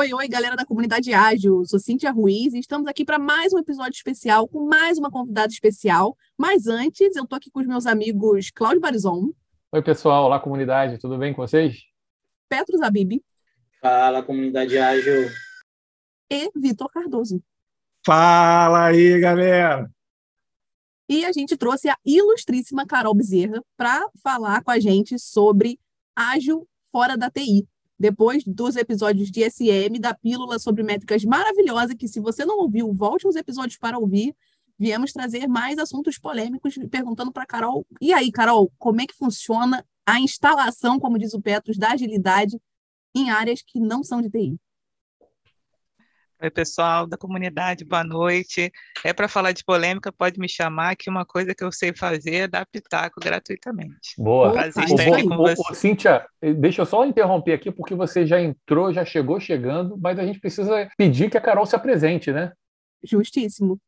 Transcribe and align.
Oi, 0.00 0.14
oi, 0.14 0.28
galera 0.28 0.56
da 0.56 0.64
comunidade 0.64 1.12
ágil. 1.12 1.62
Sou 1.66 1.78
Cíntia 1.78 2.10
Ruiz 2.10 2.54
e 2.54 2.58
estamos 2.58 2.86
aqui 2.86 3.04
para 3.04 3.18
mais 3.18 3.52
um 3.52 3.58
episódio 3.58 3.94
especial 3.94 4.48
com 4.48 4.66
mais 4.66 4.96
uma 4.96 5.10
convidada 5.10 5.52
especial. 5.52 6.16
Mas 6.38 6.66
antes, 6.66 7.14
eu 7.14 7.26
tô 7.26 7.36
aqui 7.36 7.50
com 7.50 7.60
os 7.60 7.66
meus 7.66 7.84
amigos 7.84 8.50
Cláudio 8.50 8.80
Barizon. 8.80 9.28
Oi, 9.70 9.82
pessoal. 9.82 10.24
Olá, 10.24 10.40
comunidade. 10.40 10.96
Tudo 10.96 11.18
bem 11.18 11.34
com 11.34 11.46
vocês? 11.46 11.82
Petro 12.48 12.78
Zabib. 12.78 13.22
Fala, 13.78 14.22
comunidade 14.22 14.78
ágil. 14.78 15.28
E 16.30 16.50
Vitor 16.56 16.88
Cardoso. 16.90 17.42
Fala 18.02 18.86
aí, 18.86 19.20
galera. 19.20 19.86
E 21.10 21.26
a 21.26 21.32
gente 21.32 21.58
trouxe 21.58 21.90
a 21.90 21.96
ilustríssima 22.06 22.86
Carol 22.86 23.14
Bezerra 23.14 23.62
para 23.76 24.02
falar 24.22 24.64
com 24.64 24.70
a 24.70 24.80
gente 24.80 25.18
sobre 25.18 25.78
ágil 26.16 26.66
fora 26.90 27.18
da 27.18 27.30
TI 27.30 27.68
depois 28.00 28.42
dos 28.44 28.76
episódios 28.76 29.30
de 29.30 29.48
SM, 29.48 29.98
da 30.00 30.14
pílula 30.14 30.58
sobre 30.58 30.82
métricas 30.82 31.22
maravilhosa, 31.22 31.94
que 31.94 32.08
se 32.08 32.18
você 32.18 32.46
não 32.46 32.60
ouviu, 32.60 32.90
volte 32.94 33.28
uns 33.28 33.36
episódios 33.36 33.76
para 33.76 33.98
ouvir. 33.98 34.34
Viemos 34.78 35.12
trazer 35.12 35.46
mais 35.46 35.78
assuntos 35.78 36.18
polêmicos, 36.18 36.78
perguntando 36.90 37.30
para 37.30 37.44
Carol. 37.44 37.86
E 38.00 38.14
aí, 38.14 38.32
Carol, 38.32 38.72
como 38.78 39.02
é 39.02 39.06
que 39.06 39.14
funciona 39.14 39.84
a 40.06 40.18
instalação, 40.18 40.98
como 40.98 41.18
diz 41.18 41.34
o 41.34 41.42
Petros, 41.42 41.76
da 41.76 41.90
agilidade 41.90 42.58
em 43.14 43.28
áreas 43.28 43.60
que 43.60 43.78
não 43.78 44.02
são 44.02 44.22
de 44.22 44.30
TI? 44.30 44.58
Oi, 46.42 46.50
pessoal 46.50 47.06
da 47.06 47.18
comunidade, 47.18 47.84
boa 47.84 48.02
noite. 48.02 48.72
É 49.04 49.12
para 49.12 49.28
falar 49.28 49.52
de 49.52 49.62
polêmica, 49.62 50.10
pode 50.10 50.40
me 50.40 50.48
chamar, 50.48 50.96
que 50.96 51.10
uma 51.10 51.26
coisa 51.26 51.54
que 51.54 51.62
eu 51.62 51.70
sei 51.70 51.92
fazer 51.94 52.34
é 52.34 52.48
dar 52.48 52.64
pitaco 52.64 53.20
gratuitamente. 53.20 54.14
Boa. 54.16 54.50
Prazer 54.50 54.84
estar 54.84 55.02
aqui 55.02 55.28
com 55.28 55.36
você. 55.36 55.74
Cíntia, 55.74 56.26
deixa 56.56 56.80
eu 56.80 56.86
só 56.86 57.04
interromper 57.04 57.52
aqui, 57.52 57.70
porque 57.70 57.94
você 57.94 58.24
já 58.26 58.40
entrou, 58.40 58.90
já 58.90 59.04
chegou 59.04 59.38
chegando, 59.38 59.98
mas 59.98 60.18
a 60.18 60.24
gente 60.24 60.40
precisa 60.40 60.88
pedir 60.96 61.28
que 61.28 61.36
a 61.36 61.42
Carol 61.42 61.66
se 61.66 61.76
apresente, 61.76 62.32
né? 62.32 62.52
Justíssimo. 63.04 63.78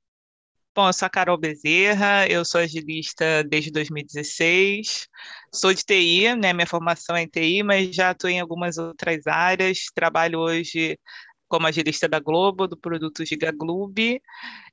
Bom, 0.75 0.89
eu 0.89 0.92
sou 0.92 1.06
a 1.06 1.11
Carol 1.11 1.39
Bezerra, 1.39 2.27
eu 2.28 2.44
sou 2.44 2.61
agilista 2.61 3.44
desde 3.44 3.70
2016, 3.70 5.06
sou 5.53 5.72
de 5.72 5.83
TI, 5.83 6.34
né? 6.34 6.53
Minha 6.53 6.66
formação 6.66 7.16
é 7.16 7.22
em 7.22 7.27
TI, 7.27 7.62
mas 7.62 7.94
já 7.94 8.11
atuei 8.11 8.34
em 8.34 8.41
algumas 8.41 8.77
outras 8.77 9.27
áreas, 9.27 9.87
trabalho 9.94 10.39
hoje 10.39 10.98
como 11.53 11.67
agilista 11.67 12.08
da 12.08 12.19
Globo, 12.19 12.67
do 12.67 12.78
produto 12.78 13.27
GigaGloob. 13.27 14.22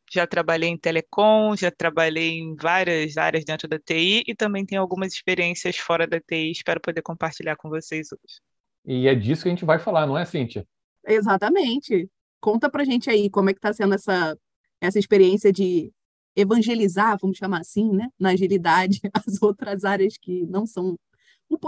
Já 0.09 0.25
trabalhei 0.25 0.69
em 0.69 0.77
telecom, 0.77 1.53
já 1.53 1.69
trabalhei 1.69 2.39
em 2.39 2.55
várias 2.55 3.17
áreas 3.17 3.43
dentro 3.43 3.67
da 3.67 3.77
TI 3.77 4.23
e 4.25 4.33
também 4.33 4.65
tenho 4.65 4.79
algumas 4.79 5.11
experiências 5.11 5.75
fora 5.75 6.07
da 6.07 6.21
TI, 6.21 6.51
espero 6.51 6.79
poder 6.79 7.01
compartilhar 7.01 7.57
com 7.57 7.67
vocês 7.67 8.07
hoje. 8.13 8.39
E 8.85 9.09
é 9.09 9.13
disso 9.13 9.43
que 9.43 9.49
a 9.49 9.51
gente 9.51 9.65
vai 9.65 9.77
falar, 9.77 10.07
não 10.07 10.17
é, 10.17 10.23
Cíntia? 10.23 10.65
Exatamente. 11.05 12.09
Conta 12.39 12.69
pra 12.69 12.85
gente 12.85 13.09
aí 13.09 13.29
como 13.29 13.49
é 13.49 13.53
que 13.53 13.59
está 13.59 13.73
sendo 13.73 13.95
essa, 13.95 14.37
essa 14.79 14.97
experiência 14.97 15.51
de 15.51 15.91
evangelizar, 16.33 17.17
vamos 17.21 17.37
chamar 17.37 17.59
assim, 17.59 17.91
né, 17.91 18.07
na 18.17 18.29
agilidade, 18.29 19.01
as 19.13 19.43
outras 19.43 19.83
áreas 19.83 20.17
que 20.17 20.45
não 20.45 20.65
são 20.65 20.97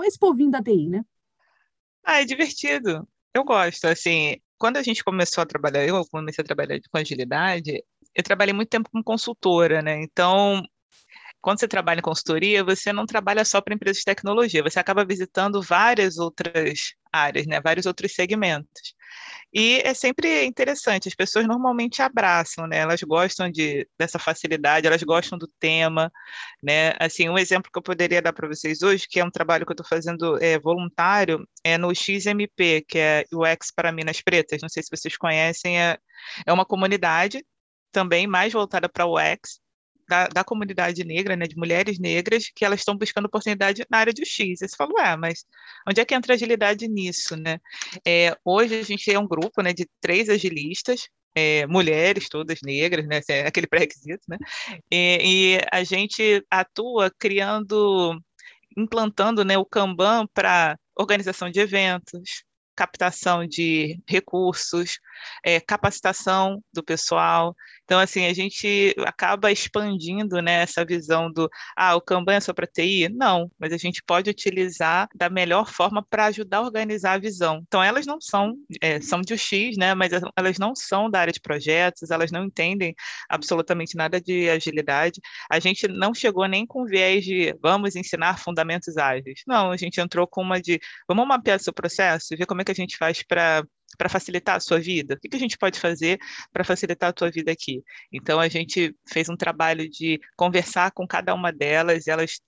esse 0.06 0.18
povinho 0.18 0.52
da 0.52 0.64
TI, 0.64 0.88
né? 0.88 1.04
Ah, 2.02 2.22
é 2.22 2.26
divertido. 2.26 3.06
Eu 3.34 3.44
gosto, 3.44 3.86
assim, 3.86 4.38
quando 4.62 4.78
a 4.78 4.84
gente 4.84 5.04
começou 5.04 5.42
a 5.42 5.46
trabalhar, 5.46 5.88
eu 5.88 6.06
comecei 6.12 6.44
a 6.44 6.46
trabalhar 6.46 6.80
com 6.92 6.98
agilidade, 7.00 7.84
eu 8.14 8.24
trabalhei 8.24 8.54
muito 8.54 8.70
tempo 8.70 8.92
como 8.92 9.04
consultora, 9.04 9.82
né? 9.82 10.04
Então, 10.04 10.62
quando 11.42 11.60
você 11.60 11.68
trabalha 11.68 12.00
em 12.00 12.04
consultoria, 12.04 12.64
você 12.64 12.94
não 12.94 13.08
trabalha 13.08 13.44
só 13.44 13.60
para 13.60 13.74
empresas 13.74 13.98
de 14.00 14.06
tecnologia, 14.06 14.62
você 14.62 14.80
acaba 14.80 15.04
visitando 15.04 15.64
várias 15.64 16.20
outras 16.20 16.94
áreas, 17.12 17.48
né? 17.48 17.60
Vários 17.60 17.88
outros 17.88 18.14
segmentos. 18.14 18.94
E 19.54 19.82
é 19.84 19.94
sempre 19.94 20.46
interessante, 20.46 21.10
as 21.10 21.16
pessoas 21.16 21.46
normalmente 21.46 22.02
abraçam, 22.02 22.66
né? 22.68 22.78
Elas 22.78 23.02
gostam 23.04 23.52
de, 23.52 23.88
dessa 23.98 24.18
facilidade, 24.18 24.88
elas 24.88 25.04
gostam 25.04 25.38
do 25.38 25.48
tema, 25.60 26.12
né? 26.64 26.94
Assim, 27.00 27.28
um 27.30 27.38
exemplo 27.38 27.70
que 27.72 27.78
eu 27.78 27.84
poderia 27.84 28.22
dar 28.22 28.34
para 28.34 28.48
vocês 28.48 28.82
hoje, 28.82 29.08
que 29.10 29.20
é 29.20 29.26
um 29.26 29.32
trabalho 29.32 29.66
que 29.66 29.72
eu 29.72 29.74
estou 29.74 29.86
fazendo 29.88 30.42
é, 30.42 30.58
voluntário, 30.58 31.46
é 31.64 31.78
no 31.78 31.94
XMP, 31.94 32.86
que 32.88 32.98
é 32.98 33.26
o 33.34 33.46
X 33.46 33.72
para 33.76 33.92
Minas 33.92 34.22
Pretas. 34.22 34.62
Não 34.62 34.70
sei 34.70 34.84
se 34.84 34.90
vocês 34.90 35.18
conhecem, 35.18 35.80
é, 35.82 35.98
é 36.46 36.54
uma 36.54 36.66
comunidade 36.66 37.46
também 37.92 38.28
mais 38.28 38.54
voltada 38.54 38.88
para 38.90 39.06
o 39.06 39.20
X, 39.20 39.61
da, 40.12 40.28
da, 40.28 40.44
comunidade 40.44 41.06
negra, 41.06 41.38
né, 41.38 41.48
de 41.48 41.56
mulheres 41.56 41.98
negras, 41.98 42.52
que 42.54 42.66
elas 42.66 42.82
estão 42.82 42.98
buscando 42.98 43.28
oportunidade 43.28 43.86
na 43.90 44.00
área 44.00 44.14
de 44.14 44.26
X. 44.26 44.60
Você 44.60 44.76
fala, 44.76 44.92
ué, 44.96 45.16
mas 45.16 45.46
onde 45.88 46.02
é 46.02 46.06
que 46.06 46.14
entra 46.14 46.34
agilidade 46.34 46.86
nisso, 46.90 47.38
né? 47.38 47.60
É, 48.06 48.38
hoje 48.44 48.78
a 48.78 48.84
gente 48.84 49.10
é 49.10 49.18
um 49.18 49.26
grupo, 49.26 49.62
né, 49.62 49.72
de 49.72 49.88
três 50.02 50.28
agilistas, 50.28 51.08
é, 51.34 51.66
mulheres 51.66 52.28
todas 52.28 52.60
negras, 52.62 53.08
né, 53.08 53.22
é 53.30 53.48
aquele 53.48 53.68
pré-requisito, 53.68 54.24
né? 54.28 54.38
E, 54.92 55.56
e 55.56 55.62
a 55.72 55.82
gente 55.86 56.46
atua 56.52 57.10
criando, 57.18 58.22
implantando, 58.78 59.46
né, 59.46 59.58
o 59.58 59.66
Kanban 59.66 60.28
para 60.34 60.78
organização 60.94 61.50
de 61.50 61.62
eventos, 61.62 62.44
captação 62.76 63.46
de 63.46 64.02
recursos, 64.08 65.00
é, 65.46 65.60
capacitação 65.60 66.64
do 66.74 66.84
pessoal. 66.84 67.56
Então, 67.92 68.00
assim, 68.00 68.26
a 68.26 68.34
gente 68.34 68.96
acaba 69.06 69.52
expandindo 69.52 70.42
né, 70.42 70.62
essa 70.62 70.86
visão 70.86 71.30
do, 71.30 71.50
ah, 71.76 71.94
o 71.94 72.00
Kanban 72.00 72.36
é 72.36 72.40
só 72.40 72.54
para 72.54 72.66
TI? 72.66 73.10
Não, 73.10 73.52
mas 73.60 73.74
a 73.74 73.78
gente 73.78 74.02
pode 74.02 74.30
utilizar 74.30 75.10
da 75.14 75.30
melhor 75.30 75.70
forma 75.70 76.02
para 76.02 76.28
ajudar 76.28 76.60
a 76.60 76.62
organizar 76.62 77.16
a 77.16 77.18
visão. 77.18 77.62
Então, 77.68 77.84
elas 77.84 78.06
não 78.06 78.22
são, 78.22 78.56
é, 78.80 79.02
são 79.02 79.20
de 79.20 79.34
UX, 79.34 79.76
né, 79.78 79.94
mas 79.94 80.14
elas 80.38 80.58
não 80.58 80.74
são 80.74 81.12
da 81.12 81.20
área 81.20 81.34
de 81.34 81.42
projetos, 81.42 82.12
elas 82.12 82.32
não 82.32 82.46
entendem 82.46 82.96
absolutamente 83.30 83.98
nada 83.98 84.22
de 84.22 84.50
agilidade. 84.50 85.20
A 85.50 85.60
gente 85.60 85.86
não 85.90 86.14
chegou 86.14 86.48
nem 86.48 86.66
com 86.66 86.86
viés 86.86 87.26
de 87.26 87.54
vamos 87.62 87.98
ensinar 87.98 88.40
fundamentos 88.40 88.96
ágeis. 88.96 89.42
Não, 89.46 89.70
a 89.70 89.76
gente 89.76 90.00
entrou 90.00 90.26
com 90.26 90.42
uma 90.42 90.62
de 90.62 90.80
vamos 91.06 91.28
mapear 91.28 91.60
seu 91.60 91.74
processo 91.74 92.34
e 92.34 92.38
ver 92.38 92.46
como 92.46 92.62
é 92.62 92.64
que 92.64 92.72
a 92.72 92.76
gente 92.76 92.96
faz 92.96 93.22
para 93.22 93.66
para 93.98 94.10
facilitar 94.10 94.56
a 94.56 94.60
sua 94.60 94.80
vida? 94.80 95.16
O 95.16 95.20
que, 95.20 95.30
que 95.30 95.36
a 95.36 95.40
gente 95.40 95.58
pode 95.58 95.80
fazer 95.80 96.20
para 96.52 96.64
facilitar 96.64 97.10
a 97.10 97.14
tua 97.14 97.30
vida 97.32 97.52
aqui? 97.52 97.82
Então, 98.12 98.40
a 98.40 98.48
gente 98.48 98.96
fez 99.08 99.30
um 99.30 99.36
trabalho 99.36 99.90
de 99.90 100.20
conversar 100.36 100.92
com 100.92 101.08
cada 101.08 101.34
uma 101.34 101.52
delas, 101.52 102.08
elas 102.08 102.40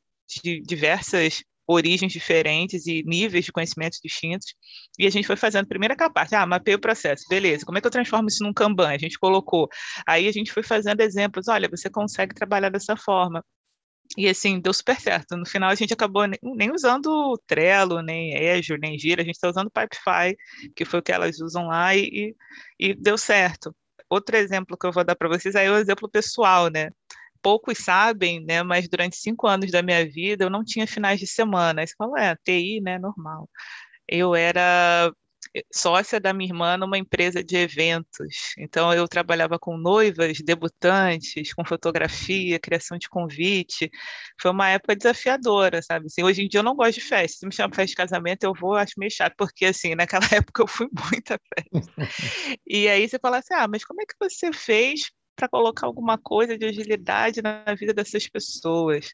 de 0.44 0.62
diversas 0.62 1.44
origens 1.68 2.12
diferentes 2.12 2.86
e 2.88 3.04
níveis 3.06 3.46
de 3.46 3.52
conhecimentos 3.52 4.00
distintos. 4.04 4.54
E 5.00 5.08
a 5.08 5.10
gente 5.10 5.26
foi 5.26 5.36
fazendo 5.36 5.68
primeiro 5.68 5.94
aquela 5.94 6.10
parte, 6.10 6.36
ah, 6.36 6.46
mapeei 6.46 6.76
o 6.76 6.80
processo, 6.80 7.24
beleza, 7.30 7.66
como 7.66 7.78
é 7.78 7.82
que 7.82 7.88
eu 7.88 7.92
transformo 7.92 8.28
isso 8.28 8.44
num 8.44 8.54
Kanban? 8.54 8.90
A 8.90 8.98
gente 8.98 9.18
colocou. 9.18 9.70
Aí 10.08 10.28
a 10.28 10.32
gente 10.32 10.52
foi 10.52 10.64
fazendo 10.64 11.02
exemplos, 11.02 11.48
olha, 11.48 11.70
você 11.70 11.90
consegue 11.90 12.36
trabalhar 12.36 12.70
dessa 12.70 12.96
forma. 12.96 13.44
E 14.16 14.30
assim, 14.30 14.60
deu 14.60 14.74
super 14.74 15.00
certo. 15.00 15.36
No 15.36 15.46
final 15.46 15.70
a 15.70 15.76
gente 15.76 15.94
acabou 15.94 16.26
nem, 16.28 16.72
usando 16.72 17.38
Trello, 17.48 18.02
nem 18.02 18.52
Azure, 18.52 18.80
nem 18.80 18.98
Gira, 18.98 19.22
a 19.22 19.26
gente 19.26 19.36
está 19.36 19.50
usando 19.50 19.72
Pipefy, 19.72 20.38
que 20.76 20.86
foi 20.86 21.00
o 21.00 21.04
que 21.04 21.12
elas 21.12 21.40
usam 21.42 21.68
lá, 21.68 21.96
e, 21.96 22.36
e 22.80 22.94
deu 22.94 23.18
certo. 23.18 23.76
Outro 24.10 24.36
exemplo 24.38 24.78
que 24.78 24.86
eu 24.86 24.92
vou 24.92 25.04
dar 25.04 25.16
para 25.16 25.30
vocês 25.30 25.56
é 25.56 25.70
o 25.72 25.78
exemplo 25.78 26.08
pessoal, 26.10 26.70
né? 26.70 26.92
Poucos 27.42 27.80
sabem, 27.80 28.40
né? 28.46 28.62
Mas 28.64 28.88
durante 28.88 29.18
cinco 29.18 29.48
anos 29.48 29.72
da 29.72 29.82
minha 29.82 30.06
vida 30.10 30.46
eu 30.46 30.50
não 30.50 30.64
tinha 30.64 30.86
finais 30.88 31.20
de 31.20 31.28
semana. 31.28 31.82
Aí 31.82 31.88
você 31.88 31.96
fala, 31.98 32.24
é, 32.24 32.36
TI, 32.36 32.82
né? 32.82 33.00
Normal. 33.00 33.50
Eu 34.08 34.36
era 34.36 35.12
sócia 35.72 36.20
da 36.20 36.34
minha 36.34 36.50
irmã 36.50 36.78
numa 36.78 36.98
empresa 36.98 37.44
de 37.44 37.56
eventos. 37.56 38.56
Então, 38.58 38.94
eu 38.94 39.08
trabalhava 39.08 39.60
com 39.60 39.78
noivas, 39.78 40.40
debutantes, 40.40 41.54
com 41.54 41.64
fotografia, 41.64 42.60
criação 42.60 42.98
de 42.98 43.08
convite. 43.08 43.92
Foi 44.42 44.52
uma 44.52 44.70
época 44.70 44.96
desafiadora, 44.96 45.82
sabe? 45.82 46.08
Assim, 46.08 46.24
hoje 46.24 46.44
em 46.44 46.48
dia 46.48 46.60
eu 46.60 46.64
não 46.64 46.76
gosto 46.76 46.96
de 46.96 47.02
festa. 47.02 47.40
Se 47.40 47.46
me 47.46 47.54
chama 47.54 47.74
festa 47.74 47.90
de 47.90 47.96
casamento, 47.96 48.44
eu 48.44 48.54
vou, 48.54 48.76
acho 48.76 48.94
meio 48.98 49.12
chato, 49.12 49.36
porque, 49.38 49.66
assim, 49.66 49.94
naquela 49.96 50.26
época 50.32 50.64
eu 50.64 50.68
fui 50.68 50.88
muita 51.12 51.40
festa. 51.54 51.92
e 52.68 52.88
aí 52.88 53.08
você 53.08 53.20
fala 53.20 53.38
assim, 53.38 53.54
ah, 53.54 53.68
mas 53.68 53.86
como 53.86 54.02
é 54.02 54.06
que 54.06 54.16
você 54.20 54.52
fez 54.52 55.12
para 55.36 55.48
colocar 55.50 55.88
alguma 55.88 56.18
coisa 56.18 56.58
de 56.58 56.66
agilidade 56.66 57.42
na 57.42 57.64
vida 57.76 57.94
dessas 57.94 58.28
pessoas? 58.28 59.10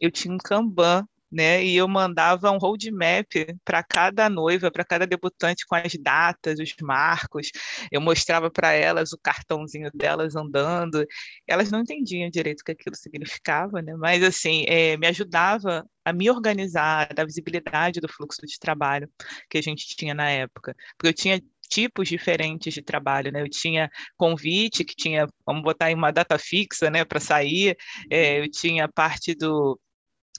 Eu 0.00 0.10
tinha 0.10 0.32
um 0.32 0.38
Kanban 0.38 1.06
né? 1.34 1.64
E 1.64 1.76
eu 1.76 1.88
mandava 1.88 2.50
um 2.50 2.58
roadmap 2.58 3.26
para 3.64 3.82
cada 3.82 4.30
noiva, 4.30 4.70
para 4.70 4.84
cada 4.84 5.06
debutante 5.06 5.66
com 5.66 5.74
as 5.74 5.92
datas, 5.94 6.58
os 6.60 6.74
marcos. 6.80 7.50
Eu 7.90 8.00
mostrava 8.00 8.50
para 8.50 8.72
elas 8.72 9.12
o 9.12 9.18
cartãozinho 9.18 9.90
delas 9.92 10.36
andando. 10.36 11.04
Elas 11.46 11.70
não 11.70 11.80
entendiam 11.80 12.30
direito 12.30 12.60
o 12.60 12.64
que 12.64 12.72
aquilo 12.72 12.96
significava, 12.96 13.82
né? 13.82 13.94
Mas 13.96 14.22
assim, 14.22 14.64
é, 14.68 14.96
me 14.96 15.06
ajudava 15.08 15.84
a 16.04 16.12
me 16.12 16.30
organizar, 16.30 17.12
da 17.14 17.24
visibilidade 17.24 18.00
do 18.00 18.08
fluxo 18.08 18.46
de 18.46 18.58
trabalho 18.58 19.08
que 19.48 19.58
a 19.58 19.62
gente 19.62 19.86
tinha 19.96 20.14
na 20.14 20.30
época, 20.30 20.76
porque 20.96 21.08
eu 21.08 21.14
tinha 21.14 21.40
tipos 21.68 22.08
diferentes 22.08 22.72
de 22.74 22.82
trabalho, 22.82 23.32
né? 23.32 23.42
Eu 23.42 23.48
tinha 23.48 23.90
convite 24.16 24.84
que 24.84 24.94
tinha, 24.94 25.26
vamos 25.46 25.62
botar 25.62 25.90
em 25.90 25.94
uma 25.94 26.10
data 26.10 26.38
fixa, 26.38 26.90
né, 26.90 27.04
para 27.04 27.20
sair. 27.20 27.76
É, 28.10 28.40
eu 28.40 28.50
tinha 28.50 28.88
parte 28.88 29.34
do 29.34 29.78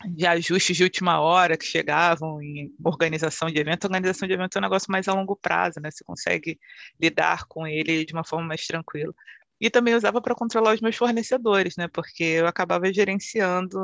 de 0.04 0.26
ajustes 0.28 0.76
de 0.76 0.84
última 0.84 1.22
hora 1.22 1.58
que 1.58 1.66
chegavam 1.66 2.42
em 2.42 2.74
organização 2.84 3.50
de 3.50 3.60
evento. 3.60 3.86
Organização 3.86 4.28
de 4.28 4.34
evento 4.34 4.58
é 4.58 4.60
um 4.60 4.62
negócio 4.62 4.92
mais 4.92 5.08
a 5.08 5.14
longo 5.14 5.36
prazo, 5.36 5.80
né? 5.80 5.90
Você 5.90 6.04
consegue 6.04 6.60
lidar 7.00 7.46
com 7.48 7.66
ele 7.66 8.06
de 8.06 8.14
uma 8.14 8.24
forma 8.24 8.46
mais 8.48 8.66
tranquila. 8.68 9.14
E 9.60 9.70
também 9.70 9.96
usava 9.96 10.22
para 10.22 10.36
controlar 10.36 10.74
os 10.74 10.82
meus 10.82 10.96
fornecedores, 10.98 11.76
né? 11.78 11.88
Porque 11.88 12.24
eu 12.24 12.48
acabava 12.48 12.92
gerenciando 12.92 13.80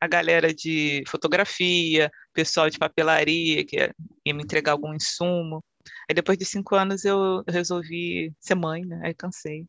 a 0.00 0.06
galera 0.08 0.52
de 0.52 1.04
fotografia, 1.06 2.10
pessoal 2.32 2.68
de 2.68 2.78
papelaria, 2.78 3.64
que 3.64 3.76
ia 3.76 4.34
me 4.34 4.42
entregar 4.42 4.72
algum 4.72 4.92
insumo. 4.94 5.62
Aí 6.08 6.14
depois 6.14 6.36
de 6.36 6.44
cinco 6.44 6.74
anos 6.74 7.04
eu 7.04 7.44
resolvi 7.48 8.34
ser 8.40 8.56
mãe, 8.56 8.84
né? 8.84 9.00
Aí 9.04 9.14
cansei, 9.14 9.64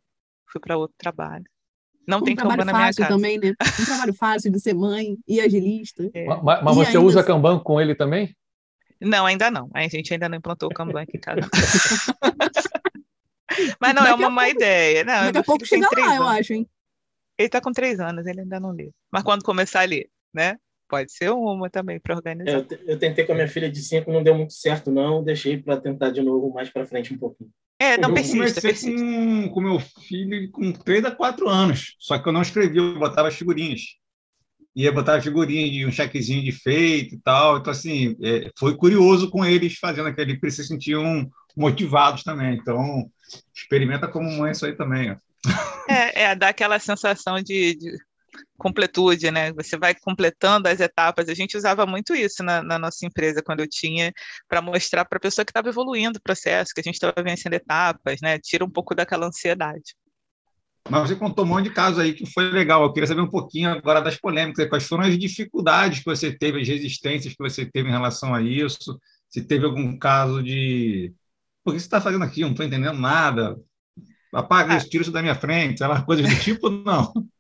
fui 0.52 0.60
para 0.60 0.78
outro 0.78 0.96
trabalho. 0.98 1.46
Não 2.08 2.20
um 2.20 2.24
tem 2.24 2.36
Kanban 2.36 2.56
na 2.64 2.66
minha 2.66 2.94
casa. 2.94 3.06
também, 3.06 3.38
né? 3.38 3.54
Um 3.80 3.86
trabalho 3.86 4.14
fácil 4.14 4.50
de 4.52 4.60
ser 4.60 4.74
mãe 4.74 5.18
e 5.28 5.42
agilista. 5.42 6.10
É. 6.14 6.26
Mas, 6.26 6.64
mas 6.64 6.76
você 6.76 6.98
usa 6.98 7.20
assim... 7.20 7.28
Kanban 7.28 7.60
com 7.60 7.82
ele 7.82 7.94
também? 7.94 8.34
Não, 9.00 9.26
ainda 9.26 9.52
não. 9.52 9.70
A 9.74 9.88
gente 9.88 10.14
ainda 10.14 10.30
não 10.30 10.38
implantou 10.38 10.70
o 10.70 10.74
Kanban 10.74 11.02
aqui 11.02 11.18
em 11.18 11.20
casa. 11.20 11.42
mas 13.80 13.94
não, 13.94 14.04
é 14.04 14.10
daqui 14.10 14.24
é 14.24 14.26
uma 14.26 14.30
má 14.30 14.50
ideia. 14.50 15.04
Não, 15.04 15.26
daqui 15.26 15.38
a 15.38 15.44
pouco 15.44 15.66
chega 15.66 15.88
lá, 15.98 16.06
anos. 16.06 16.16
eu 16.18 16.28
acho, 16.28 16.54
hein? 16.54 16.70
Ele 17.38 17.48
está 17.48 17.62
com 17.62 17.72
três 17.72 18.00
anos, 18.00 18.26
ele 18.26 18.42
ainda 18.42 18.60
não 18.60 18.72
lê. 18.72 18.90
Mas 19.12 19.24
quando 19.24 19.44
começar 19.44 19.82
a 19.82 19.86
ler, 19.86 20.10
né? 20.34 20.58
Pode 20.90 21.12
ser 21.12 21.30
uma 21.32 21.70
também 21.70 22.00
para 22.00 22.16
organizar. 22.16 22.66
Eu, 22.72 22.80
eu, 22.88 22.98
tentei 22.98 23.26
com 23.26 23.34
a 23.34 23.36
minha 23.36 23.48
filha 23.48 23.70
de 23.70 23.82
cinco, 23.82 24.12
não 24.12 24.24
deu 24.24 24.34
muito 24.34 24.54
certo, 24.54 24.90
não. 24.90 25.22
Deixei 25.22 25.58
para 25.62 25.76
tentar 25.76 26.12
de 26.12 26.22
novo 26.22 26.50
mais 26.54 26.70
para 26.70 26.86
frente 26.86 27.14
um 27.14 27.18
pouquinho. 27.18 27.52
É, 27.80 27.98
não 27.98 28.10
eu 28.10 28.16
persista, 28.16 28.38
comecei 28.38 28.62
persista. 28.62 29.04
Com, 29.04 29.50
com 29.50 29.62
meu 29.62 29.80
filho 29.80 30.52
com 30.52 30.72
3 30.72 31.06
a 31.06 31.12
4 31.12 31.48
anos, 31.48 31.96
só 32.00 32.18
que 32.18 32.28
eu 32.28 32.34
não 32.34 32.42
escrevia, 32.42 32.82
eu 32.82 32.98
botava 32.98 33.28
as 33.28 33.36
figurinhas. 33.36 33.82
Ia 34.76 34.92
botar 34.92 35.22
figurinha 35.22 35.70
de 35.72 35.86
um 35.86 35.92
chequezinho 35.92 36.44
de 36.44 36.52
feito 36.52 37.16
e 37.16 37.20
tal. 37.20 37.58
Então, 37.58 37.72
assim, 37.72 38.16
é, 38.22 38.52
foi 38.58 38.76
curioso 38.76 39.30
com 39.30 39.44
eles 39.44 39.78
fazendo 39.80 40.08
aquele, 40.08 40.38
eles 40.42 40.56
se 40.56 40.64
sentiam 40.64 41.28
motivados 41.56 42.24
também. 42.24 42.56
Então, 42.56 43.10
experimenta 43.56 44.08
como 44.08 44.32
mãe 44.32 44.52
isso 44.52 44.66
aí 44.66 44.76
também. 44.76 45.12
Ó. 45.12 45.16
É, 45.90 46.24
é, 46.24 46.36
dá 46.36 46.50
aquela 46.50 46.78
sensação 46.80 47.42
de, 47.42 47.76
de 47.76 47.98
completude, 48.58 49.32
né? 49.32 49.52
Você 49.54 49.78
vai 49.78 49.96
completando 49.96 50.68
as 50.68 50.80
etapas. 50.80 51.30
A 51.30 51.34
gente 51.34 51.58
usava 51.58 51.86
muito 51.86 52.16
isso 52.16 52.44
na, 52.44 52.64
na 52.64 52.80
nossa 52.80 53.06
empresa 53.06 53.42
quando 53.44 53.62
eu 53.62 53.68
tinha 53.70 54.12
para 54.48 54.62
mostrar 54.62 55.06
para 55.06 55.18
a 55.18 55.22
pessoa 55.22 55.46
que 55.46 55.52
estava 55.52 55.70
evoluindo 55.70 56.20
o 56.20 56.22
processo, 56.22 56.72
que 56.74 56.82
a 56.82 56.84
gente 56.84 56.96
estava 56.96 57.24
vencendo 57.24 57.54
etapas, 57.54 58.20
né? 58.22 58.40
Tira 58.40 58.66
um 58.66 58.70
pouco 58.70 58.96
daquela 58.96 59.28
ansiedade. 59.28 59.96
Mas 60.90 61.10
você 61.10 61.16
contou 61.16 61.44
um 61.44 61.48
monte 61.48 61.66
de 61.66 61.74
casos 61.74 62.00
aí 62.00 62.14
que 62.14 62.26
foi 62.26 62.50
legal. 62.50 62.84
Eu 62.84 62.94
queria 62.94 63.08
saber 63.08 63.22
um 63.22 63.30
pouquinho 63.30 63.70
agora 63.70 64.02
das 64.02 64.18
polêmicas. 64.18 64.68
Quais 64.70 64.88
foram 64.88 65.04
as 65.04 65.18
dificuldades 65.18 66.00
que 66.00 66.06
você 66.06 66.32
teve, 66.32 66.62
as 66.62 66.68
resistências 66.68 67.34
que 67.34 67.44
você 67.44 67.66
teve 67.66 67.90
em 67.90 67.92
relação 67.92 68.34
a 68.34 68.42
isso? 68.42 69.00
Se 69.30 69.42
teve 69.44 69.66
algum 69.66 69.98
caso 69.98 70.42
de. 70.42 71.14
Por 71.64 71.74
que 71.74 71.80
você 71.80 71.86
está 71.86 72.00
fazendo 72.00 72.24
aqui? 72.24 72.42
Eu 72.42 72.48
não 72.48 72.54
estou 72.54 72.66
entendendo 72.66 72.98
nada. 72.98 73.58
Apaga 74.34 74.74
ah. 74.74 74.78
isso, 74.78 74.90
tira 74.90 75.02
isso 75.02 75.12
da 75.12 75.22
minha 75.22 75.36
frente, 75.36 75.84
aquelas 75.84 76.04
coisas 76.06 76.28
do 76.28 76.40
tipo, 76.42 76.70
não. 76.70 77.12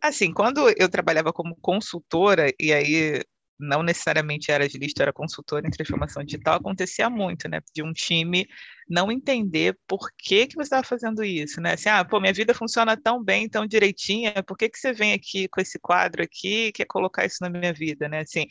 Assim, 0.00 0.32
quando 0.32 0.68
eu 0.76 0.88
trabalhava 0.88 1.32
como 1.32 1.56
consultora, 1.56 2.52
e 2.60 2.72
aí 2.72 3.22
não 3.58 3.82
necessariamente 3.82 4.50
era 4.50 4.64
agilista, 4.64 5.02
era 5.02 5.12
consultora 5.12 5.66
em 5.66 5.70
transformação 5.70 6.24
digital, 6.24 6.56
acontecia 6.56 7.08
muito, 7.08 7.48
né? 7.48 7.60
De 7.74 7.82
um 7.82 7.92
time 7.92 8.46
não 8.88 9.10
entender 9.10 9.76
por 9.86 10.10
que, 10.16 10.46
que 10.46 10.54
você 10.54 10.62
estava 10.64 10.84
fazendo 10.84 11.24
isso, 11.24 11.60
né? 11.60 11.74
Assim, 11.74 11.88
ah, 11.88 12.04
pô, 12.04 12.20
minha 12.20 12.32
vida 12.32 12.54
funciona 12.54 12.96
tão 12.96 13.22
bem, 13.22 13.48
tão 13.48 13.66
direitinha, 13.66 14.42
por 14.46 14.56
que, 14.56 14.68
que 14.68 14.78
você 14.78 14.92
vem 14.92 15.12
aqui 15.12 15.48
com 15.48 15.60
esse 15.60 15.78
quadro 15.78 16.22
aqui 16.22 16.66
e 16.66 16.72
quer 16.72 16.86
colocar 16.86 17.24
isso 17.24 17.38
na 17.40 17.50
minha 17.50 17.72
vida, 17.72 18.08
né? 18.08 18.20
Assim, 18.20 18.46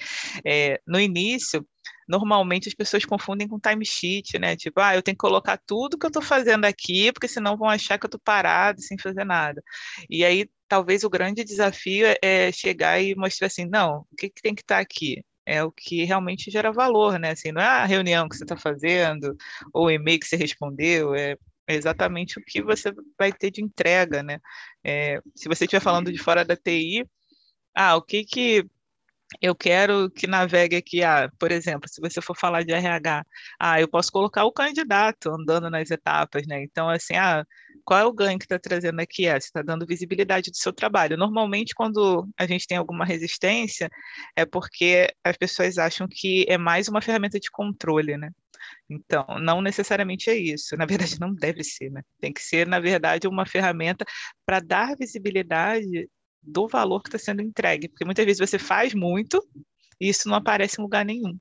é, 0.45 0.80
no 0.88 1.00
início, 1.00 1.65
normalmente 2.07 2.68
as 2.68 2.74
pessoas 2.74 3.06
confundem 3.06 3.47
com 3.47 3.59
timesheet, 3.59 4.38
né? 4.39 4.56
Tipo, 4.56 4.81
ah, 4.81 4.95
eu 4.95 5.01
tenho 5.01 5.15
que 5.15 5.19
colocar 5.21 5.57
tudo 5.65 5.97
que 5.97 6.06
eu 6.06 6.09
estou 6.09 6.21
fazendo 6.21 6.65
aqui, 6.65 7.12
porque 7.12 7.27
senão 7.27 7.57
vão 7.57 7.69
achar 7.69 7.97
que 7.97 8.06
eu 8.06 8.07
estou 8.07 8.21
parado 8.24 8.81
sem 8.81 8.97
fazer 8.97 9.25
nada. 9.25 9.62
E 10.09 10.25
aí 10.25 10.50
talvez 10.68 11.03
o 11.03 11.09
grande 11.09 11.44
desafio 11.44 12.06
é, 12.07 12.18
é 12.21 12.51
chegar 12.51 13.00
e 13.01 13.15
mostrar 13.15 13.47
assim, 13.47 13.65
não, 13.65 14.06
o 14.12 14.15
que, 14.18 14.30
que 14.30 14.41
tem 14.41 14.56
que 14.56 14.62
estar 14.62 14.77
tá 14.77 14.81
aqui? 14.81 15.24
É 15.45 15.63
o 15.63 15.72
que 15.72 16.04
realmente 16.06 16.50
gera 16.51 16.72
valor, 16.72 17.19
né? 17.19 17.31
Assim, 17.31 17.51
não 17.51 17.62
é 17.62 17.66
a 17.66 17.86
reunião 17.86 18.30
que 18.30 18.38
você 18.38 18.44
está 18.44 18.56
fazendo, 18.57 19.36
ou 19.74 19.88
o 19.88 19.92
e-mail 19.92 20.19
que 20.19 20.28
você 20.28 20.38
respondeu, 20.38 21.13
é 21.16 21.36
exatamente 21.68 22.40
o 22.40 22.44
que 22.44 22.62
você 22.62 22.94
vai 23.18 23.31
ter 23.31 23.51
de 23.51 23.62
entrega, 23.63 24.24
né? 24.24 24.40
É, 24.84 25.19
se 25.36 25.48
você 25.48 25.66
estiver 25.66 25.81
falando 25.81 26.12
de 26.12 26.18
fora 26.18 26.45
da 26.45 26.56
TI, 26.56 27.06
ah, 27.75 27.95
o 27.95 28.01
que 28.01 28.25
que 28.25 28.66
eu 29.42 29.56
quero 29.56 30.10
que 30.12 30.28
navegue 30.28 30.75
aqui, 30.75 31.04
ah, 31.04 31.30
por 31.40 31.51
exemplo, 31.51 31.90
se 31.90 32.01
você 32.01 32.22
for 32.22 32.38
falar 32.38 32.63
de 32.63 32.74
RH, 32.74 33.25
ah, 33.60 33.81
eu 33.81 33.88
posso 33.88 34.12
colocar 34.12 34.45
o 34.45 34.51
candidato 34.51 35.30
andando 35.31 35.69
nas 35.69 35.90
etapas, 35.92 36.45
né? 36.48 36.63
Então, 36.63 36.90
assim, 36.90 37.16
ah, 37.16 37.45
qual 37.85 38.00
é 38.00 38.06
o 38.06 38.13
ganho 38.13 38.39
que 38.39 38.45
está 38.45 38.57
trazendo 38.57 39.00
aqui? 39.00 39.27
Ah, 39.27 39.39
você 39.39 39.47
está 39.47 39.62
dando 39.62 39.85
visibilidade 39.85 40.51
do 40.51 40.57
seu 40.57 40.71
trabalho. 40.71 41.18
Normalmente, 41.18 41.74
quando 41.75 42.27
a 42.38 42.45
gente 42.45 42.68
tem 42.68 42.77
alguma 42.77 43.06
resistência, 43.06 43.89
é 44.35 44.45
porque 44.45 45.13
as 45.24 45.38
pessoas 45.38 45.77
acham 45.77 46.07
que 46.09 46.45
é 46.47 46.57
mais 46.57 46.88
uma 46.88 47.01
ferramenta 47.01 47.39
de 47.39 47.51
controle, 47.51 48.18
né? 48.18 48.31
Então, 48.89 49.25
não 49.41 49.62
necessariamente 49.62 50.30
é 50.30 50.35
isso. 50.35 50.77
Na 50.77 50.85
verdade, 51.15 51.19
não 51.19 51.33
deve 51.33 51.63
ser, 51.63 51.91
né? 51.91 52.01
Tem 52.19 52.31
que 52.31 52.41
ser, 52.41 52.68
na 52.68 52.80
verdade, 52.80 53.27
uma 53.27 53.45
ferramenta 53.45 54.06
para 54.45 54.59
dar 54.59 54.95
visibilidade 54.97 56.09
do 56.41 56.68
valor 56.68 57.01
que 57.01 57.09
está 57.09 57.18
sendo 57.18 57.41
entregue. 57.41 57.89
Porque 57.89 58.06
muitas 58.06 58.25
vezes 58.25 58.39
você 58.39 58.59
faz 58.59 58.94
muito 58.94 59.45
e 60.00 60.09
isso 60.09 60.27
não 60.27 60.35
aparece 60.35 60.80
em 60.80 60.83
lugar 60.83 61.06
nenhum. 61.06 61.38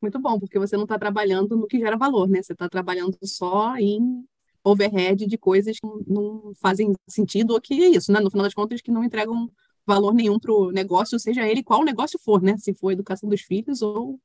Muito 0.00 0.18
bom, 0.18 0.38
porque 0.38 0.58
você 0.58 0.76
não 0.76 0.84
está 0.84 0.98
trabalhando 0.98 1.56
no 1.56 1.66
que 1.66 1.78
gera 1.78 1.96
valor, 1.96 2.28
né? 2.28 2.42
Você 2.42 2.54
está 2.54 2.68
trabalhando 2.68 3.18
só 3.22 3.76
em 3.76 4.24
overhead 4.64 5.26
de 5.26 5.38
coisas 5.38 5.78
que 5.78 5.86
não 6.06 6.52
fazem 6.60 6.94
sentido, 7.08 7.52
ou 7.52 7.60
que 7.60 7.74
é 7.74 7.88
isso, 7.88 8.12
né? 8.12 8.20
No 8.20 8.30
final 8.30 8.44
das 8.44 8.54
contas, 8.54 8.80
que 8.80 8.90
não 8.90 9.04
entregam 9.04 9.50
valor 9.86 10.14
nenhum 10.14 10.38
para 10.38 10.52
o 10.52 10.70
negócio, 10.70 11.18
seja 11.18 11.46
ele 11.46 11.62
qual 11.62 11.84
negócio 11.84 12.18
for, 12.18 12.42
né? 12.42 12.56
Se 12.58 12.74
for 12.74 12.92
educação 12.92 13.28
dos 13.28 13.40
filhos 13.40 13.82
ou 13.82 14.20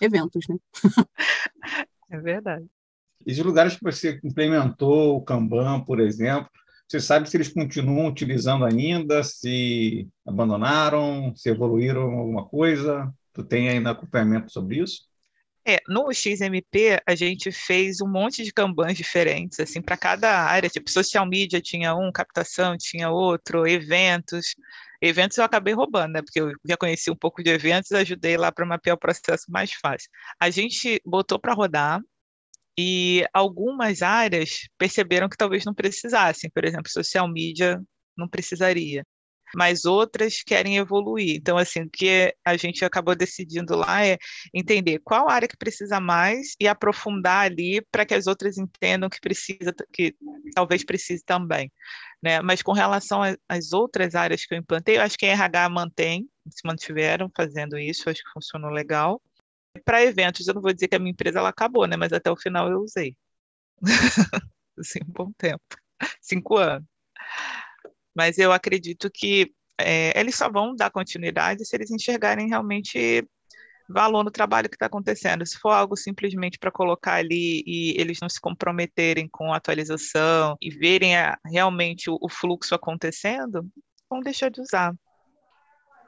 eventos, 0.00 0.46
né? 0.48 0.56
É 2.08 2.20
verdade. 2.20 2.64
E 3.26 3.32
os 3.32 3.38
lugares 3.38 3.74
que 3.74 3.82
você 3.82 4.20
implementou 4.22 5.16
o 5.16 5.20
Kanban, 5.20 5.80
por 5.80 5.98
exemplo, 5.98 6.48
você 6.88 7.00
sabe 7.00 7.28
se 7.28 7.36
eles 7.36 7.52
continuam 7.52 8.06
utilizando 8.06 8.64
ainda, 8.64 9.24
se 9.24 10.08
abandonaram, 10.24 11.34
se 11.34 11.48
evoluíram 11.48 12.16
alguma 12.16 12.46
coisa? 12.46 13.12
Tu 13.32 13.42
tem 13.42 13.68
ainda 13.68 13.90
acompanhamento 13.90 14.52
sobre 14.52 14.78
isso? 14.78 15.02
É, 15.68 15.80
no 15.88 16.12
XMP 16.12 17.02
a 17.04 17.14
gente 17.16 17.50
fez 17.50 18.00
um 18.00 18.08
monte 18.08 18.44
de 18.44 18.52
Kanbans 18.52 18.96
diferentes, 18.96 19.58
assim, 19.58 19.82
para 19.82 19.96
cada 19.96 20.30
área, 20.44 20.70
tipo, 20.70 20.88
social 20.90 21.26
media 21.26 21.60
tinha 21.60 21.94
um, 21.94 22.12
captação 22.12 22.76
tinha 22.78 23.10
outro, 23.10 23.66
eventos. 23.66 24.54
Eventos 25.02 25.36
eu 25.38 25.44
acabei 25.44 25.74
roubando, 25.74 26.12
né? 26.12 26.22
Porque 26.22 26.40
eu 26.40 26.52
já 26.64 26.76
conheci 26.76 27.10
um 27.10 27.16
pouco 27.16 27.42
de 27.42 27.50
eventos, 27.50 27.90
ajudei 27.92 28.36
lá 28.36 28.52
para 28.52 28.64
mapear 28.64 28.94
o 28.94 28.98
processo 28.98 29.44
mais 29.50 29.72
fácil. 29.72 30.08
A 30.40 30.50
gente 30.50 31.00
botou 31.04 31.38
para 31.38 31.52
rodar, 31.52 32.00
e 32.78 33.26
algumas 33.32 34.02
áreas 34.02 34.68
perceberam 34.76 35.28
que 35.28 35.36
talvez 35.36 35.64
não 35.64 35.74
precisassem, 35.74 36.50
por 36.50 36.64
exemplo, 36.64 36.90
social 36.90 37.26
media 37.26 37.80
não 38.16 38.28
precisaria, 38.28 39.04
mas 39.54 39.84
outras 39.84 40.42
querem 40.42 40.76
evoluir. 40.76 41.36
Então, 41.36 41.56
assim, 41.56 41.82
o 41.82 41.90
que 41.90 42.34
a 42.44 42.56
gente 42.56 42.84
acabou 42.84 43.14
decidindo 43.14 43.76
lá 43.76 44.04
é 44.04 44.18
entender 44.52 45.00
qual 45.04 45.28
área 45.28 45.48
que 45.48 45.56
precisa 45.56 46.00
mais 46.00 46.54
e 46.60 46.66
aprofundar 46.66 47.46
ali 47.46 47.80
para 47.90 48.04
que 48.04 48.14
as 48.14 48.26
outras 48.26 48.58
entendam 48.58 49.08
que 49.08 49.20
precisa, 49.20 49.74
que 49.92 50.14
talvez 50.54 50.84
precise 50.84 51.24
também. 51.24 51.70
Né? 52.22 52.40
Mas 52.40 52.62
com 52.62 52.72
relação 52.72 53.20
às 53.48 53.72
outras 53.72 54.14
áreas 54.14 54.44
que 54.44 54.54
eu 54.54 54.58
implantei, 54.58 54.96
eu 54.96 55.02
acho 55.02 55.16
que 55.16 55.26
a 55.26 55.30
RH 55.30 55.68
mantém, 55.68 56.28
se 56.50 56.66
mantiveram 56.66 57.30
fazendo 57.36 57.78
isso, 57.78 58.08
acho 58.10 58.22
que 58.22 58.30
funcionou 58.30 58.70
legal. 58.70 59.20
Para 59.84 60.02
eventos, 60.02 60.48
eu 60.48 60.54
não 60.54 60.62
vou 60.62 60.72
dizer 60.72 60.88
que 60.88 60.96
a 60.96 60.98
minha 60.98 61.12
empresa 61.12 61.38
ela 61.38 61.50
acabou, 61.50 61.86
né? 61.86 61.96
Mas 61.96 62.12
até 62.12 62.30
o 62.30 62.36
final 62.36 62.70
eu 62.70 62.80
usei. 62.80 63.16
assim, 64.78 65.00
um 65.06 65.12
bom 65.12 65.32
tempo. 65.36 65.62
Cinco 66.20 66.56
anos. 66.56 66.86
Mas 68.16 68.38
eu 68.38 68.50
acredito 68.50 69.10
que 69.10 69.52
é, 69.78 70.18
eles 70.18 70.34
só 70.34 70.50
vão 70.50 70.74
dar 70.74 70.90
continuidade 70.90 71.66
se 71.66 71.76
eles 71.76 71.90
enxergarem 71.90 72.48
realmente 72.48 73.28
valor 73.88 74.24
no 74.24 74.30
trabalho 74.30 74.68
que 74.68 74.74
está 74.76 74.86
acontecendo. 74.86 75.46
Se 75.46 75.58
for 75.58 75.70
algo 75.70 75.96
simplesmente 75.96 76.58
para 76.58 76.70
colocar 76.70 77.14
ali 77.14 77.62
e 77.66 77.94
eles 78.00 78.18
não 78.20 78.28
se 78.28 78.40
comprometerem 78.40 79.28
com 79.28 79.52
a 79.52 79.56
atualização 79.56 80.56
e 80.60 80.70
verem 80.70 81.16
a, 81.16 81.38
realmente 81.44 82.10
o, 82.10 82.18
o, 82.20 82.28
fluxo 82.28 82.74
acontecendo, 82.74 83.66
vão 84.10 84.20
deixar 84.20 84.50
de 84.50 84.60
usar. 84.60 84.94